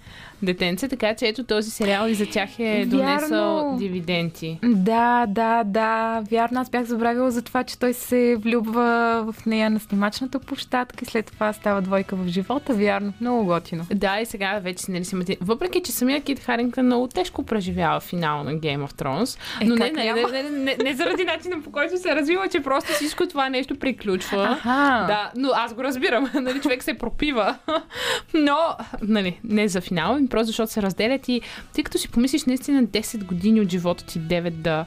детенце, 0.43 0.87
така 0.87 1.15
че 1.15 1.27
ето 1.27 1.43
този 1.43 1.71
сериал 1.71 2.07
и 2.07 2.13
за 2.13 2.25
тях 2.25 2.59
е 2.59 2.85
донесъл 2.85 3.55
Вярно. 3.55 3.77
дивиденти. 3.79 4.59
Да, 4.63 5.25
да, 5.27 5.63
да, 5.65 6.21
вярно. 6.31 6.61
Аз 6.61 6.69
бях 6.69 6.83
забравила 6.83 7.31
за 7.31 7.41
това, 7.41 7.63
че 7.63 7.79
той 7.79 7.93
се 7.93 8.35
влюбва 8.39 9.23
в 9.33 9.45
нея 9.45 9.69
на 9.69 9.79
снимачната 9.79 10.39
площадка 10.39 10.97
и 11.01 11.05
след 11.05 11.25
това 11.25 11.53
става 11.53 11.81
двойка 11.81 12.15
в 12.15 12.27
живота. 12.27 12.73
Вярно, 12.73 13.13
много 13.21 13.45
готино. 13.45 13.85
Да, 13.93 14.19
и 14.19 14.25
сега 14.25 14.59
вече 14.59 14.91
нали, 14.91 15.05
си 15.05 15.15
имате... 15.15 15.37
Въпреки, 15.41 15.81
че 15.83 15.91
самия 15.91 16.21
Кит 16.21 16.39
Харингтън 16.39 16.85
много 16.85 17.07
тежко 17.07 17.43
преживява 17.43 17.99
финала 17.99 18.43
на 18.43 18.53
Game 18.53 18.87
of 18.87 18.93
Thrones, 18.93 19.39
Е, 19.61 19.65
но 19.65 19.75
не, 19.75 19.91
не, 19.91 20.03
не, 20.03 20.13
не, 20.13 20.43
не, 20.43 20.49
не, 20.49 20.77
не 20.83 20.95
заради 20.95 21.23
начина 21.23 21.61
по 21.61 21.71
който 21.71 21.97
се 21.97 22.15
развива, 22.15 22.47
че 22.47 22.59
просто 22.59 22.91
всичко 22.93 23.27
това 23.27 23.49
нещо 23.49 23.75
приключва. 23.75 24.43
Аха. 24.43 25.05
Да, 25.07 25.31
но 25.35 25.49
аз 25.63 25.73
го 25.73 25.83
разбирам. 25.83 26.31
нали, 26.43 26.61
човек 26.61 26.83
се 26.83 26.93
пропива. 26.93 27.57
Но, 28.33 28.57
нали, 29.01 29.39
не 29.43 29.67
за 29.67 29.81
финал, 29.81 30.15
ами 30.15 30.27
просто 30.27 30.47
защото 30.47 30.71
се 30.71 30.81
разделят 30.81 31.29
и 31.29 31.41
тъй 31.73 31.83
като 31.83 31.97
си 31.97 32.09
помислиш 32.09 32.45
наистина 32.45 32.83
10 32.83 33.25
години 33.25 33.61
от 33.61 33.69
живота 33.69 34.05
ти, 34.05 34.19
9 34.19 34.49
да 34.49 34.85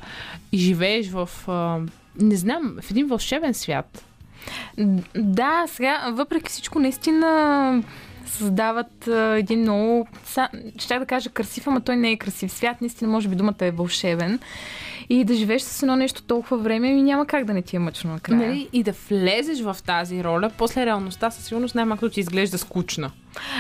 и 0.52 0.58
живееш 0.58 1.10
в, 1.10 1.30
а, 1.48 1.78
не 2.20 2.36
знам, 2.36 2.76
в 2.82 2.90
един 2.90 3.06
вълшебен 3.06 3.54
свят. 3.54 4.04
Да, 5.14 5.64
сега, 5.66 6.10
въпреки 6.12 6.50
всичко, 6.50 6.78
наистина 6.78 7.82
създават 8.26 9.08
а, 9.08 9.36
един 9.38 9.60
много, 9.60 10.08
ще 10.78 10.98
да 10.98 11.06
кажа 11.06 11.30
красив, 11.30 11.66
ама 11.66 11.80
той 11.80 11.96
не 11.96 12.10
е 12.10 12.16
красив 12.16 12.52
свят. 12.52 12.80
Наистина, 12.80 13.10
може 13.10 13.28
би 13.28 13.36
думата 13.36 13.54
е 13.60 13.70
вълшебен. 13.70 14.38
И 15.12 15.24
да 15.24 15.34
живееш 15.34 15.62
с 15.62 15.82
едно 15.82 15.96
нещо 15.96 16.22
толкова 16.22 16.56
време, 16.56 16.92
ми 16.92 17.02
няма 17.02 17.26
как 17.26 17.44
да 17.44 17.54
не 17.54 17.62
ти 17.62 17.76
е 17.76 17.78
мъчно 17.78 18.12
накрая. 18.12 18.38
Нали, 18.38 18.68
и 18.72 18.82
да 18.82 18.92
влезеш 19.08 19.60
в 19.60 19.76
тази 19.86 20.24
роля, 20.24 20.50
после 20.58 20.86
реалността 20.86 21.30
със 21.30 21.44
сигурност 21.44 21.74
най-малко 21.74 22.08
ти 22.08 22.20
изглежда 22.20 22.58
скучна. 22.58 23.10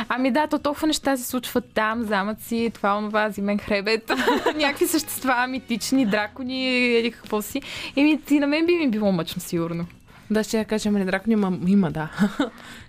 Ами 0.08 0.30
да, 0.30 0.46
то 0.46 0.58
толкова 0.58 0.86
неща 0.86 1.16
се 1.16 1.24
случват 1.24 1.64
там, 1.74 2.02
замъци, 2.02 2.70
това, 2.74 2.98
онова, 2.98 3.30
зимен 3.30 3.58
хребет, 3.58 4.10
някакви 4.56 4.86
същества, 4.86 5.46
митични, 5.46 6.06
дракони, 6.06 6.86
или 6.98 7.10
какво 7.10 7.42
си. 7.42 7.62
И 7.96 8.18
на 8.30 8.46
мен 8.46 8.66
би 8.66 8.76
ми 8.76 8.90
било 8.90 9.12
мъчно, 9.12 9.42
сигурно. 9.42 9.86
Да, 10.30 10.44
ще 10.44 10.58
я 10.58 10.64
кажа, 10.64 10.88
ами 10.88 10.98
не 10.98 11.04
дракони, 11.04 11.32
има, 11.32 11.58
има 11.66 11.90
да. 11.90 12.08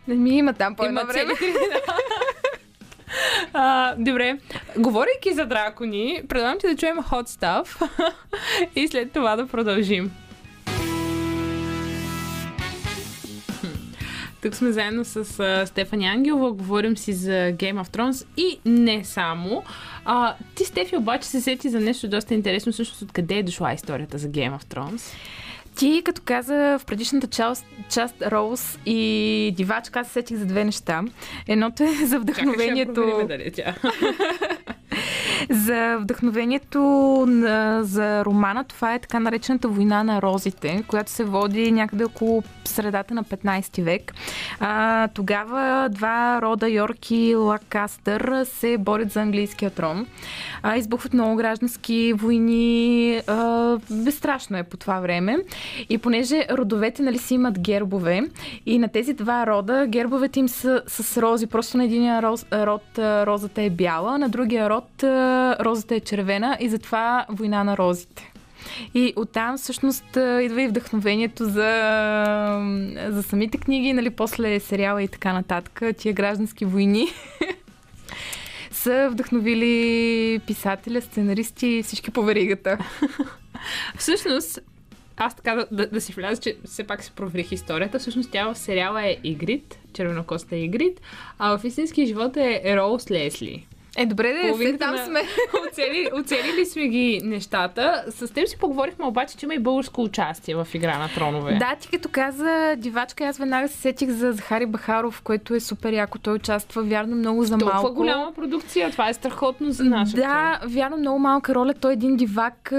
Не 0.08 0.16
ми 0.16 0.38
има 0.38 0.54
там 0.54 0.76
по 0.76 0.86
едно 0.86 1.02
време. 1.06 1.36
цели 1.36 1.52
да. 1.52 1.94
А, 3.54 3.96
добре, 3.98 4.38
говорейки 4.78 5.34
за 5.34 5.46
дракони, 5.46 6.22
предлагам 6.30 6.60
ти 6.60 6.68
да 6.68 6.76
чуем 6.76 6.98
Hot 6.98 7.28
Stuff 7.28 7.90
и 8.76 8.88
след 8.88 9.12
това 9.12 9.36
да 9.36 9.48
продължим. 9.48 10.12
Тук 14.44 14.56
сме 14.56 14.72
заедно 14.72 15.06
с 15.06 15.40
а, 15.40 15.66
Стефани 15.68 16.06
Ангелова, 16.06 16.52
говорим 16.52 16.98
си 16.98 17.14
за 17.14 17.32
Game 17.32 17.84
of 17.84 17.88
Thrones 17.88 18.28
и 18.38 18.60
не 18.66 19.04
само. 19.04 19.64
А, 20.06 20.36
ти, 20.56 20.66
Стефи, 20.66 20.98
обаче 20.98 21.28
се 21.28 21.42
сети 21.42 21.70
за 21.70 21.80
нещо 21.80 22.08
доста 22.08 22.34
интересно, 22.34 22.72
всъщност 22.72 23.02
откъде 23.02 23.36
е 23.36 23.44
дошла 23.44 23.74
историята 23.74 24.18
за 24.18 24.28
Game 24.28 24.60
of 24.60 24.64
Thrones. 24.64 25.16
Ти, 25.76 26.02
като 26.06 26.22
каза 26.26 26.78
в 26.80 26.86
предишната 26.86 27.28
част, 27.28 27.66
част 27.90 28.22
Роуз 28.22 28.80
и 28.86 29.54
Дивачка, 29.58 30.00
аз 30.00 30.08
се 30.08 30.14
сетих 30.14 30.38
за 30.38 30.46
две 30.46 30.64
неща. 30.64 31.02
Едното 31.48 31.84
е 31.84 32.06
за 32.06 32.20
вдъхновението, 32.20 33.26
дали 33.28 33.44
е 33.44 33.52
тя. 33.52 33.76
за 35.50 35.98
вдъхновението 36.00 36.80
на, 37.28 37.84
за 37.84 38.26
романа. 38.26 38.64
Това 38.64 38.94
е 38.94 39.00
така 39.00 39.20
наречената 39.20 39.68
война 39.68 40.04
на 40.04 40.22
розите, 40.22 40.84
която 40.88 41.12
се 41.12 41.24
води 41.24 41.72
някъде 41.72 42.04
около 42.04 42.44
средата 42.66 43.14
на 43.14 43.24
15 43.24 43.82
век. 43.84 44.14
А, 44.60 45.08
тогава 45.08 45.90
два 45.92 46.42
рода 46.42 46.70
Йорк 46.70 47.12
и 47.12 47.36
Лакастър 47.36 48.46
се 48.46 48.78
борят 48.78 49.12
за 49.12 49.22
английския 49.22 49.70
трон. 49.70 50.08
А, 50.64 50.78
избухват 50.78 51.14
много 51.14 51.36
граждански 51.36 52.14
войни. 52.14 53.22
А, 53.28 53.78
безстрашно 53.92 54.58
е 54.58 54.64
по 54.64 54.78
това 54.78 55.00
време. 55.00 55.38
И 55.90 55.98
понеже 55.98 56.48
родовете 56.52 57.04
нали, 57.04 57.18
си 57.18 57.34
имат 57.34 57.60
гербове 57.60 58.22
и 58.66 58.80
на 58.80 58.88
тези 58.88 59.14
два 59.14 59.48
рода 59.48 59.86
гербовете 59.88 60.40
им 60.40 60.50
са 60.50 60.82
с 60.88 61.22
рози. 61.22 61.48
Просто 61.48 61.78
на 61.78 61.84
един 61.84 62.20
роз, 62.20 62.46
род 62.54 62.84
розата 62.98 63.62
е 63.62 63.70
бяла, 63.70 64.18
на 64.18 64.30
другия 64.30 64.70
род 64.70 65.04
розата 65.66 65.96
е 65.96 66.00
червена 66.00 66.58
и 66.60 66.70
затова 66.70 67.26
война 67.30 67.64
на 67.64 67.78
розите. 67.78 68.33
И 68.94 69.14
оттам 69.16 69.58
всъщност 69.58 70.06
идва 70.16 70.62
и 70.62 70.68
вдъхновението 70.68 71.46
за, 71.46 71.70
за 73.10 73.24
самите 73.24 73.58
книги, 73.58 73.94
нали, 73.94 74.10
после 74.10 74.60
сериала 74.60 75.04
и 75.04 75.08
така 75.08 75.34
нататък, 75.34 75.82
тия 75.98 76.14
граждански 76.14 76.66
войни. 76.66 77.08
са 78.72 79.10
вдъхновили 79.12 80.40
писателя, 80.48 81.02
сценаристи 81.02 81.68
и 81.68 81.84
всички 81.84 82.12
по 82.12 82.24
веригата. 82.24 82.78
Всъщност, 83.98 84.60
аз 85.18 85.36
така 85.36 85.56
да, 85.56 85.68
да, 85.72 85.88
да 85.88 86.02
си 86.02 86.14
вляза, 86.14 86.42
че 86.42 86.58
все 86.66 86.84
пак 86.84 87.04
си 87.04 87.12
проверих 87.16 87.52
историята. 87.52 88.00
Всъщност 88.00 88.32
тя 88.32 88.54
в 88.54 88.58
сериала 88.58 89.04
е 89.04 89.18
Игрит, 89.24 89.80
червенокоста 89.94 90.56
е 90.56 90.60
Игрит, 90.60 91.02
а 91.40 91.58
в 91.58 91.64
истинския 91.64 92.08
живот 92.08 92.38
е 92.38 92.76
Роуз 92.78 93.12
Лесли. 93.12 93.68
Е, 93.98 94.06
добре, 94.06 94.34
да, 94.34 94.40
се 94.40 94.48
Половината 94.48 94.78
там 94.78 94.96
на- 94.96 95.06
сме. 95.06 95.22
Оцели, 95.70 96.10
оцелили 96.14 96.66
сме 96.66 96.88
ги 96.88 97.22
нещата. 97.24 98.04
С 98.10 98.34
теб 98.34 98.48
си 98.48 98.58
поговорихме 98.58 99.06
обаче, 99.06 99.38
че 99.38 99.46
има 99.46 99.54
и 99.54 99.60
българско 99.60 100.02
участие 100.04 100.56
в 100.56 100.68
Игра 100.74 100.98
на 100.98 101.10
тронове. 101.10 101.54
Да, 101.54 101.76
ти 101.76 101.88
като 101.88 102.10
каза 102.12 102.76
дивачка, 102.78 103.24
аз 103.24 103.38
веднага 103.38 103.68
се 103.68 103.78
сетих 103.78 104.10
за 104.10 104.32
Захари 104.32 104.66
Бахаров, 104.66 105.22
който 105.22 105.56
е 105.56 105.60
супер 105.60 105.94
яко. 105.94 106.20
Той 106.20 106.34
участва, 106.34 106.84
вярно, 106.84 107.16
много 107.16 107.44
за 107.44 107.58
Толкова 107.58 107.74
малко. 107.74 107.94
голяма 107.94 108.32
продукция. 108.34 108.92
Това 108.92 109.10
е 109.10 109.14
страхотно 109.14 109.72
за 109.72 109.84
нашата. 109.84 110.18
Да, 110.18 110.60
вярно, 110.66 110.98
много 110.98 111.20
малка 111.20 111.56
роля. 111.56 111.74
Той 111.74 111.92
е 111.92 111.94
един 111.94 112.16
дивак. 112.16 112.74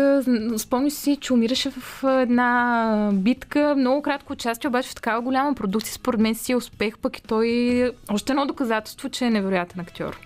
Спомни 0.57 0.91
си, 0.91 1.17
че 1.17 1.33
умираше 1.33 1.71
в 1.71 2.05
една 2.05 3.11
битка. 3.13 3.75
Много 3.79 4.03
кратко 4.03 4.33
участие, 4.33 4.69
обаче 4.69 4.89
в 4.89 4.95
такава 4.95 5.21
голяма 5.21 5.55
продукция. 5.55 5.95
Според 5.95 6.21
мен 6.21 6.35
си 6.35 6.53
е 6.53 6.57
успех, 6.57 6.99
пък 6.99 7.19
и 7.19 7.23
той 7.23 7.91
още 8.11 8.33
едно 8.33 8.47
доказателство, 8.47 9.09
че 9.09 9.25
е 9.25 9.31
невероятен 9.31 9.81
актьор. 9.81 10.19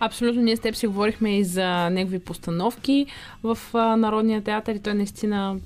Абсолютно, 0.00 0.42
ние 0.42 0.56
с 0.56 0.60
теб 0.60 0.76
си 0.76 0.86
говорихме 0.86 1.38
и 1.38 1.44
за 1.44 1.90
негови 1.90 2.18
постановки 2.18 3.06
в 3.42 3.58
Народния 3.74 4.42
театър 4.42 4.74
и 4.74 4.80
той 4.82 4.94
наистина... 4.94 5.56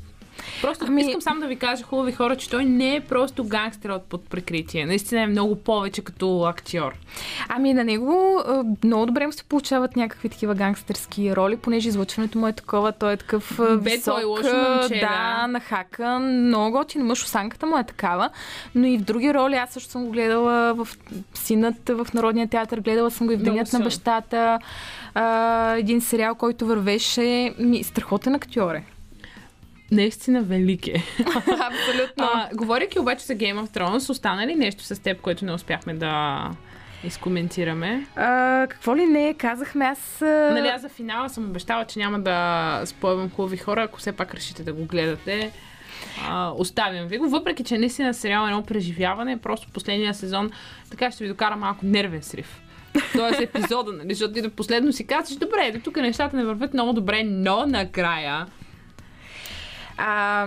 Просто 0.62 0.84
ами... 0.88 1.02
Искам 1.02 1.22
само 1.22 1.40
да 1.40 1.46
ви 1.46 1.56
кажа, 1.56 1.84
хубави 1.84 2.12
хора, 2.12 2.36
че 2.36 2.50
той 2.50 2.64
не 2.64 2.96
е 2.96 3.00
просто 3.00 3.44
гангстер 3.44 3.90
от 3.90 4.02
под 4.02 4.24
прикритие. 4.24 4.86
Наистина 4.86 5.20
е 5.20 5.26
много 5.26 5.56
повече 5.56 6.02
като 6.02 6.42
актьор. 6.42 6.94
Ами 7.48 7.74
на 7.74 7.84
него 7.84 8.42
много 8.84 9.06
добре 9.06 9.26
му 9.26 9.32
се 9.32 9.44
получават 9.44 9.96
някакви 9.96 10.28
такива 10.28 10.54
гангстерски 10.54 11.36
роли, 11.36 11.56
понеже 11.56 11.88
излъчването 11.88 12.38
му 12.38 12.46
е 12.46 12.52
такова, 12.52 12.92
той 12.92 13.12
е 13.12 13.16
такъв 13.16 13.54
Бе, 13.58 13.90
висок, 13.90 14.04
той 14.04 14.22
е 14.22 14.24
лошо 14.24 14.56
момче, 14.56 15.00
да, 15.00 15.46
нахакан, 15.46 16.46
много 16.46 16.70
готин 16.70 17.02
мъж, 17.02 17.24
осанката 17.24 17.66
му 17.66 17.78
е 17.78 17.84
такава, 17.84 18.30
но 18.74 18.86
и 18.86 18.98
в 18.98 19.02
други 19.02 19.34
роли, 19.34 19.54
аз 19.54 19.70
също 19.70 19.90
съм 19.90 20.04
го 20.04 20.10
гледала 20.10 20.74
в 20.74 20.88
Синът 21.34 21.88
в 21.88 22.06
Народния 22.14 22.48
театър, 22.48 22.80
гледала 22.80 23.10
съм 23.10 23.26
го 23.26 23.32
и 23.32 23.36
в 23.36 23.42
Денят 23.42 23.72
на 23.72 23.80
бащата, 23.80 24.58
а, 25.14 25.74
един 25.76 26.00
сериал, 26.00 26.34
който 26.34 26.66
вървеше, 26.66 27.54
ми, 27.58 27.84
страхотен 27.84 28.34
актьор 28.34 28.74
е. 28.74 28.84
Наистина 29.90 30.42
велик 30.42 30.86
е. 30.86 30.92
Абсолютно. 31.46 32.24
А, 32.34 32.48
говоряки 32.54 32.98
обаче 32.98 33.24
за 33.24 33.34
Game 33.34 33.66
of 33.66 33.68
Thrones, 33.68 34.10
остана 34.10 34.46
ли 34.46 34.54
нещо 34.54 34.84
с 34.84 35.02
теб, 35.02 35.20
което 35.20 35.44
не 35.44 35.52
успяхме 35.52 35.94
да 35.94 36.50
изкоментираме? 37.04 38.06
А, 38.16 38.66
какво 38.70 38.96
ли 38.96 39.06
не, 39.06 39.34
казахме 39.34 39.84
аз... 39.84 40.18
Нали, 40.20 40.68
аз 40.68 40.82
за 40.82 40.88
финала 40.88 41.28
съм 41.28 41.44
обещала, 41.44 41.84
че 41.84 41.98
няма 41.98 42.20
да 42.20 42.82
спойвам 42.84 43.30
хубави 43.30 43.56
хора, 43.56 43.82
ако 43.82 43.98
все 43.98 44.12
пак 44.12 44.34
решите 44.34 44.62
да 44.62 44.72
го 44.72 44.84
гледате. 44.84 45.52
А, 46.28 46.52
оставям 46.56 47.06
ви 47.06 47.18
го, 47.18 47.28
въпреки 47.28 47.64
че 47.64 47.78
наистина 47.78 48.14
сериал 48.14 48.46
е 48.46 48.50
едно 48.50 48.62
преживяване, 48.62 49.36
просто 49.36 49.68
последния 49.68 50.14
сезон 50.14 50.50
така 50.90 51.10
ще 51.10 51.24
ви 51.24 51.30
докара 51.30 51.56
малко 51.56 51.86
нервен 51.86 52.22
срив. 52.22 52.60
Тоест 53.12 53.40
епизода, 53.40 53.92
нали, 53.92 54.14
защото 54.14 54.34
ти 54.34 54.42
до 54.42 54.50
последно 54.50 54.92
си 54.92 55.06
казваш, 55.06 55.38
добре, 55.38 55.72
до 55.74 55.80
тук 55.80 55.96
нещата 55.96 56.36
не 56.36 56.44
вървят 56.44 56.74
много 56.74 56.92
добре, 56.92 57.22
но 57.24 57.66
накрая 57.66 58.46
А, 59.96 60.46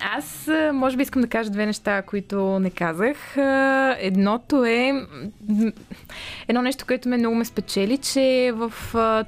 аз, 0.00 0.50
може 0.72 0.96
би, 0.96 1.02
искам 1.02 1.22
да 1.22 1.28
кажа 1.28 1.50
две 1.50 1.66
неща, 1.66 2.02
които 2.02 2.58
не 2.58 2.70
казах. 2.70 3.36
Едното 3.98 4.64
е 4.64 5.06
едно 6.48 6.62
нещо, 6.62 6.84
което 6.86 7.08
ме 7.08 7.16
много 7.16 7.36
ме 7.36 7.44
спечели, 7.44 7.98
че 7.98 8.52
в 8.54 8.72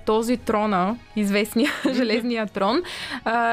този 0.06 0.36
трона, 0.36 0.96
известния 1.16 1.70
железния 1.92 2.46
трон, 2.46 2.82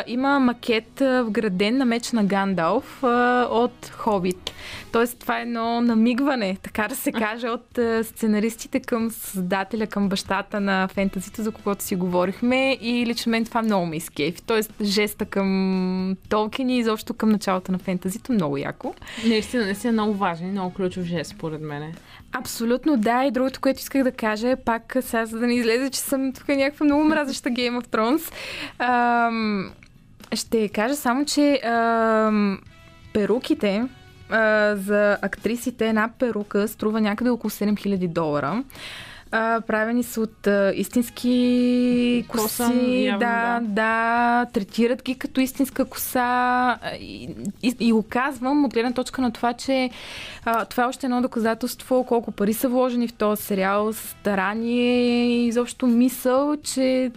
има 0.07 0.39
макет 0.39 0.99
вграден 0.99 1.77
на 1.77 1.85
меч 1.85 2.11
на 2.11 2.23
Гандалф 2.23 3.03
от 3.49 3.91
Хобит. 3.91 4.51
Тоест, 4.91 5.19
това 5.19 5.39
е 5.39 5.41
едно 5.41 5.81
намигване, 5.81 6.57
така 6.63 6.87
да 6.87 6.95
се 6.95 7.11
каже, 7.21 7.47
от 7.49 7.79
сценаристите 8.03 8.79
към 8.79 9.11
създателя, 9.11 9.87
към 9.87 10.09
бащата 10.09 10.59
на 10.59 10.87
фентазито, 10.87 11.43
за 11.43 11.51
когото 11.51 11.83
си 11.83 11.95
говорихме. 11.95 12.77
И 12.81 13.05
лично 13.05 13.29
мен 13.29 13.45
това 13.45 13.61
много 13.61 13.85
ме 13.85 13.95
изкейфи. 13.95 14.41
Тоест, 14.41 14.73
жеста 14.81 15.25
към 15.25 16.10
Толкин 16.29 16.69
и 16.69 16.79
изобщо 16.79 17.13
към 17.13 17.29
началото 17.29 17.71
на 17.71 17.77
фентазито 17.77 18.33
много 18.33 18.57
яко. 18.57 18.93
наистина, 19.27 19.65
наистина 19.65 19.93
много 19.93 20.13
важен 20.13 20.47
и 20.47 20.51
много 20.51 20.73
ключов 20.73 21.03
жест, 21.03 21.31
според 21.31 21.61
мен. 21.61 21.93
Абсолютно 22.31 22.97
да. 22.97 23.23
И 23.23 23.31
другото, 23.31 23.59
което 23.61 23.79
исках 23.79 24.03
да 24.03 24.11
кажа 24.11 24.49
е 24.49 24.55
пак 24.55 24.97
сега, 25.01 25.25
за 25.25 25.39
да 25.39 25.47
не 25.47 25.55
излезе, 25.55 25.89
че 25.89 25.99
съм 25.99 26.33
тук 26.33 26.47
някаква 26.47 26.85
много 26.85 27.03
мразеща 27.03 27.49
Game 27.49 27.81
of 27.81 27.87
Thrones. 27.87 28.33
Ам, 28.79 29.71
ще 30.33 30.69
кажа 30.69 30.95
само, 30.95 31.25
че 31.25 31.61
ам, 31.63 32.59
перуките 33.13 33.87
а, 34.29 34.75
за 34.75 35.17
актрисите, 35.21 35.89
една 35.89 36.09
перука 36.19 36.67
струва 36.67 37.01
някъде 37.01 37.29
около 37.29 37.51
7000 37.51 38.07
долара. 38.07 38.63
А, 39.33 39.61
правени 39.61 40.03
са 40.03 40.21
от 40.21 40.47
а, 40.47 40.73
истински 40.75 42.25
коси, 42.27 43.03
явно, 43.03 43.19
да, 43.19 43.59
да. 43.61 43.67
да, 43.67 44.45
третират 44.53 45.03
ги 45.03 45.15
като 45.15 45.41
истинска 45.41 45.85
коса 45.85 46.77
и, 46.99 47.29
и, 47.63 47.75
и 47.79 47.91
го 47.91 48.03
казвам 48.09 48.65
от 48.65 48.73
гледна 48.73 48.91
точка 48.91 49.21
на 49.21 49.31
това, 49.31 49.53
че 49.53 49.89
а, 50.45 50.65
това 50.65 50.83
е 50.83 50.87
още 50.87 51.05
едно 51.05 51.21
доказателство 51.21 52.05
колко 52.07 52.31
пари 52.31 52.53
са 52.53 52.69
вложени 52.69 53.07
в 53.07 53.13
този 53.13 53.43
сериал, 53.43 53.93
старание 53.93 55.25
и 55.27 55.47
изобщо 55.47 55.87
мисъл, 55.87 56.57
че 56.63 57.11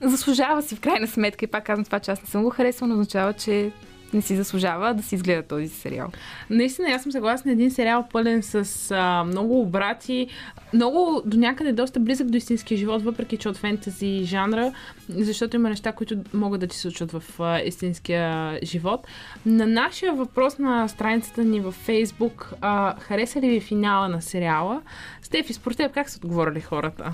заслужава 0.00 0.62
си 0.62 0.76
в 0.76 0.80
крайна 0.80 1.06
сметка. 1.06 1.44
И 1.44 1.48
пак 1.48 1.64
казвам 1.64 1.84
това, 1.84 2.00
че 2.00 2.10
аз 2.10 2.22
не 2.22 2.28
съм 2.28 2.42
го 2.42 2.50
харесвала, 2.50 2.88
но 2.88 2.94
означава, 2.94 3.32
че 3.32 3.70
не 4.14 4.22
си 4.22 4.36
заслужава 4.36 4.94
да 4.94 5.02
си 5.02 5.14
изгледа 5.14 5.42
този 5.42 5.68
сериал. 5.68 6.08
Наистина, 6.50 6.88
аз 6.88 7.02
съм 7.02 7.12
съгласна. 7.12 7.52
Един 7.52 7.70
сериал 7.70 8.08
пълен 8.12 8.42
с 8.42 8.90
а, 8.90 9.24
много 9.24 9.60
обрати, 9.60 10.28
много 10.72 11.22
до 11.26 11.36
някъде 11.36 11.72
доста 11.72 12.00
близък 12.00 12.26
до 12.26 12.36
истинския 12.36 12.78
живот, 12.78 13.02
въпреки 13.02 13.36
че 13.36 13.48
от 13.48 13.56
фентази 13.56 14.24
жанра, 14.24 14.72
защото 15.08 15.56
има 15.56 15.68
неща, 15.68 15.92
които 15.92 16.16
могат 16.34 16.60
да 16.60 16.66
ти 16.66 16.76
се 16.76 16.82
случват 16.82 17.12
в 17.12 17.40
а, 17.40 17.60
истинския 17.60 18.58
живот. 18.62 19.06
На 19.46 19.66
нашия 19.66 20.12
въпрос 20.12 20.58
на 20.58 20.88
страницата 20.88 21.44
ни 21.44 21.60
във 21.60 21.74
Фейсбук, 21.74 22.52
а, 22.60 23.00
хареса 23.00 23.40
ли 23.40 23.48
ви 23.48 23.60
финала 23.60 24.08
на 24.08 24.22
сериала? 24.22 24.82
Стефи, 25.22 25.52
според 25.52 25.92
как 25.92 26.10
са 26.10 26.18
отговорили 26.18 26.60
хората? 26.60 27.12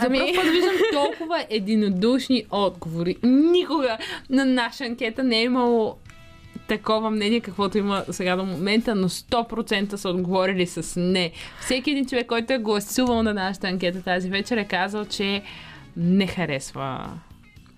За 0.00 0.06
Ами- 0.06 0.18
първ 0.18 0.32
път 0.34 0.52
виждам 0.52 0.74
толкова 0.92 1.44
единодушни 1.50 2.44
отговори. 2.50 3.16
Никога 3.22 3.98
на 4.30 4.44
наша 4.44 4.84
анкета 4.84 5.22
не 5.22 5.38
е 5.38 5.42
имало 5.42 5.96
такова 6.68 7.10
мнение, 7.10 7.40
каквото 7.40 7.78
има 7.78 8.04
сега 8.10 8.36
до 8.36 8.44
момента, 8.44 8.94
но 8.94 9.08
100% 9.08 9.96
са 9.96 10.08
отговорили 10.08 10.66
с 10.66 11.00
не. 11.00 11.32
Всеки 11.60 11.90
един 11.90 12.06
човек, 12.06 12.26
който 12.26 12.52
е 12.52 12.58
гласувал 12.58 13.22
на 13.22 13.34
нашата 13.34 13.68
анкета 13.68 14.02
тази 14.02 14.30
вечер, 14.30 14.56
е 14.56 14.64
казал, 14.64 15.04
че 15.04 15.42
не 15.96 16.26
харесва 16.26 17.10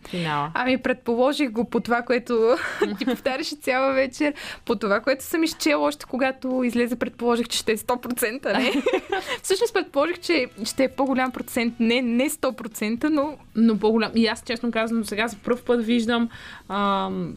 финала. 0.08 0.50
Ами 0.54 0.78
предположих 0.78 1.50
го 1.50 1.64
по 1.64 1.80
това, 1.80 2.02
което 2.02 2.56
ти 2.98 3.04
повтаряше 3.04 3.56
цяла 3.56 3.92
вечер, 3.92 4.34
по 4.64 4.76
това, 4.76 5.00
което 5.00 5.24
съм 5.24 5.42
изчела 5.42 5.86
още 5.86 6.06
когато 6.06 6.62
излезе, 6.64 6.96
предположих, 6.96 7.48
че 7.48 7.58
ще 7.58 7.72
е 7.72 7.76
100%, 7.76 8.58
не? 8.58 8.72
Всъщност 9.42 9.74
предположих, 9.74 10.18
че 10.18 10.46
ще 10.64 10.84
е 10.84 10.88
по-голям 10.88 11.30
процент, 11.30 11.74
не, 11.80 12.02
не 12.02 12.30
100%, 12.30 13.04
но 13.04 13.36
Но 13.56 13.78
по-голям. 13.78 14.12
И 14.14 14.26
аз, 14.26 14.42
честно 14.46 14.70
казвам, 14.70 15.04
сега 15.04 15.28
за 15.28 15.36
първ 15.36 15.64
път 15.64 15.84
виждам 15.84 16.28
ам, 16.68 17.36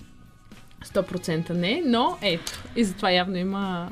100% 0.85 1.49
не, 1.49 1.81
но 1.85 2.17
ето. 2.21 2.63
И 2.75 2.83
затова 2.83 3.11
явно 3.11 3.37
има 3.37 3.89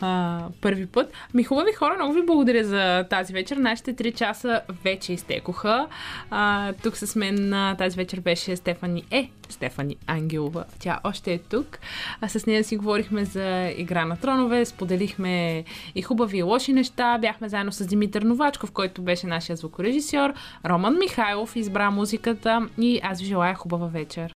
а, 0.00 0.40
първи 0.60 0.86
път. 0.86 1.12
Ми 1.34 1.44
хубави 1.44 1.72
хора, 1.72 1.94
много 1.94 2.12
ви 2.12 2.22
благодаря 2.26 2.64
за 2.64 3.04
тази 3.10 3.32
вечер. 3.32 3.56
Нашите 3.56 3.94
3 3.94 4.14
часа 4.14 4.60
вече 4.84 5.12
изтекоха. 5.12 5.86
А, 6.30 6.72
тук 6.72 6.96
с 6.96 7.16
мен 7.16 7.52
а, 7.52 7.76
тази 7.76 7.96
вечер 7.96 8.20
беше 8.20 8.56
Стефани 8.56 9.04
Е. 9.10 9.30
Стефани 9.48 9.96
Ангелова. 10.06 10.64
Тя 10.78 11.00
още 11.04 11.32
е 11.32 11.38
тук. 11.38 11.78
А 12.20 12.28
с 12.28 12.46
нея 12.46 12.64
си 12.64 12.76
говорихме 12.76 13.24
за 13.24 13.72
Игра 13.76 14.04
на 14.04 14.16
тронове, 14.16 14.64
споделихме 14.64 15.64
и 15.94 16.02
хубави 16.02 16.38
и 16.38 16.42
лоши 16.42 16.72
неща. 16.72 17.18
Бяхме 17.20 17.48
заедно 17.48 17.72
с 17.72 17.86
Димитър 17.86 18.22
Новачков, 18.22 18.72
който 18.72 19.02
беше 19.02 19.26
нашия 19.26 19.56
звукорежисьор. 19.56 20.32
Роман 20.66 20.98
Михайлов 20.98 21.56
избра 21.56 21.90
музиката 21.90 22.68
и 22.78 23.00
аз 23.02 23.20
ви 23.20 23.26
желая 23.26 23.54
хубава 23.54 23.86
вечер. 23.86 24.28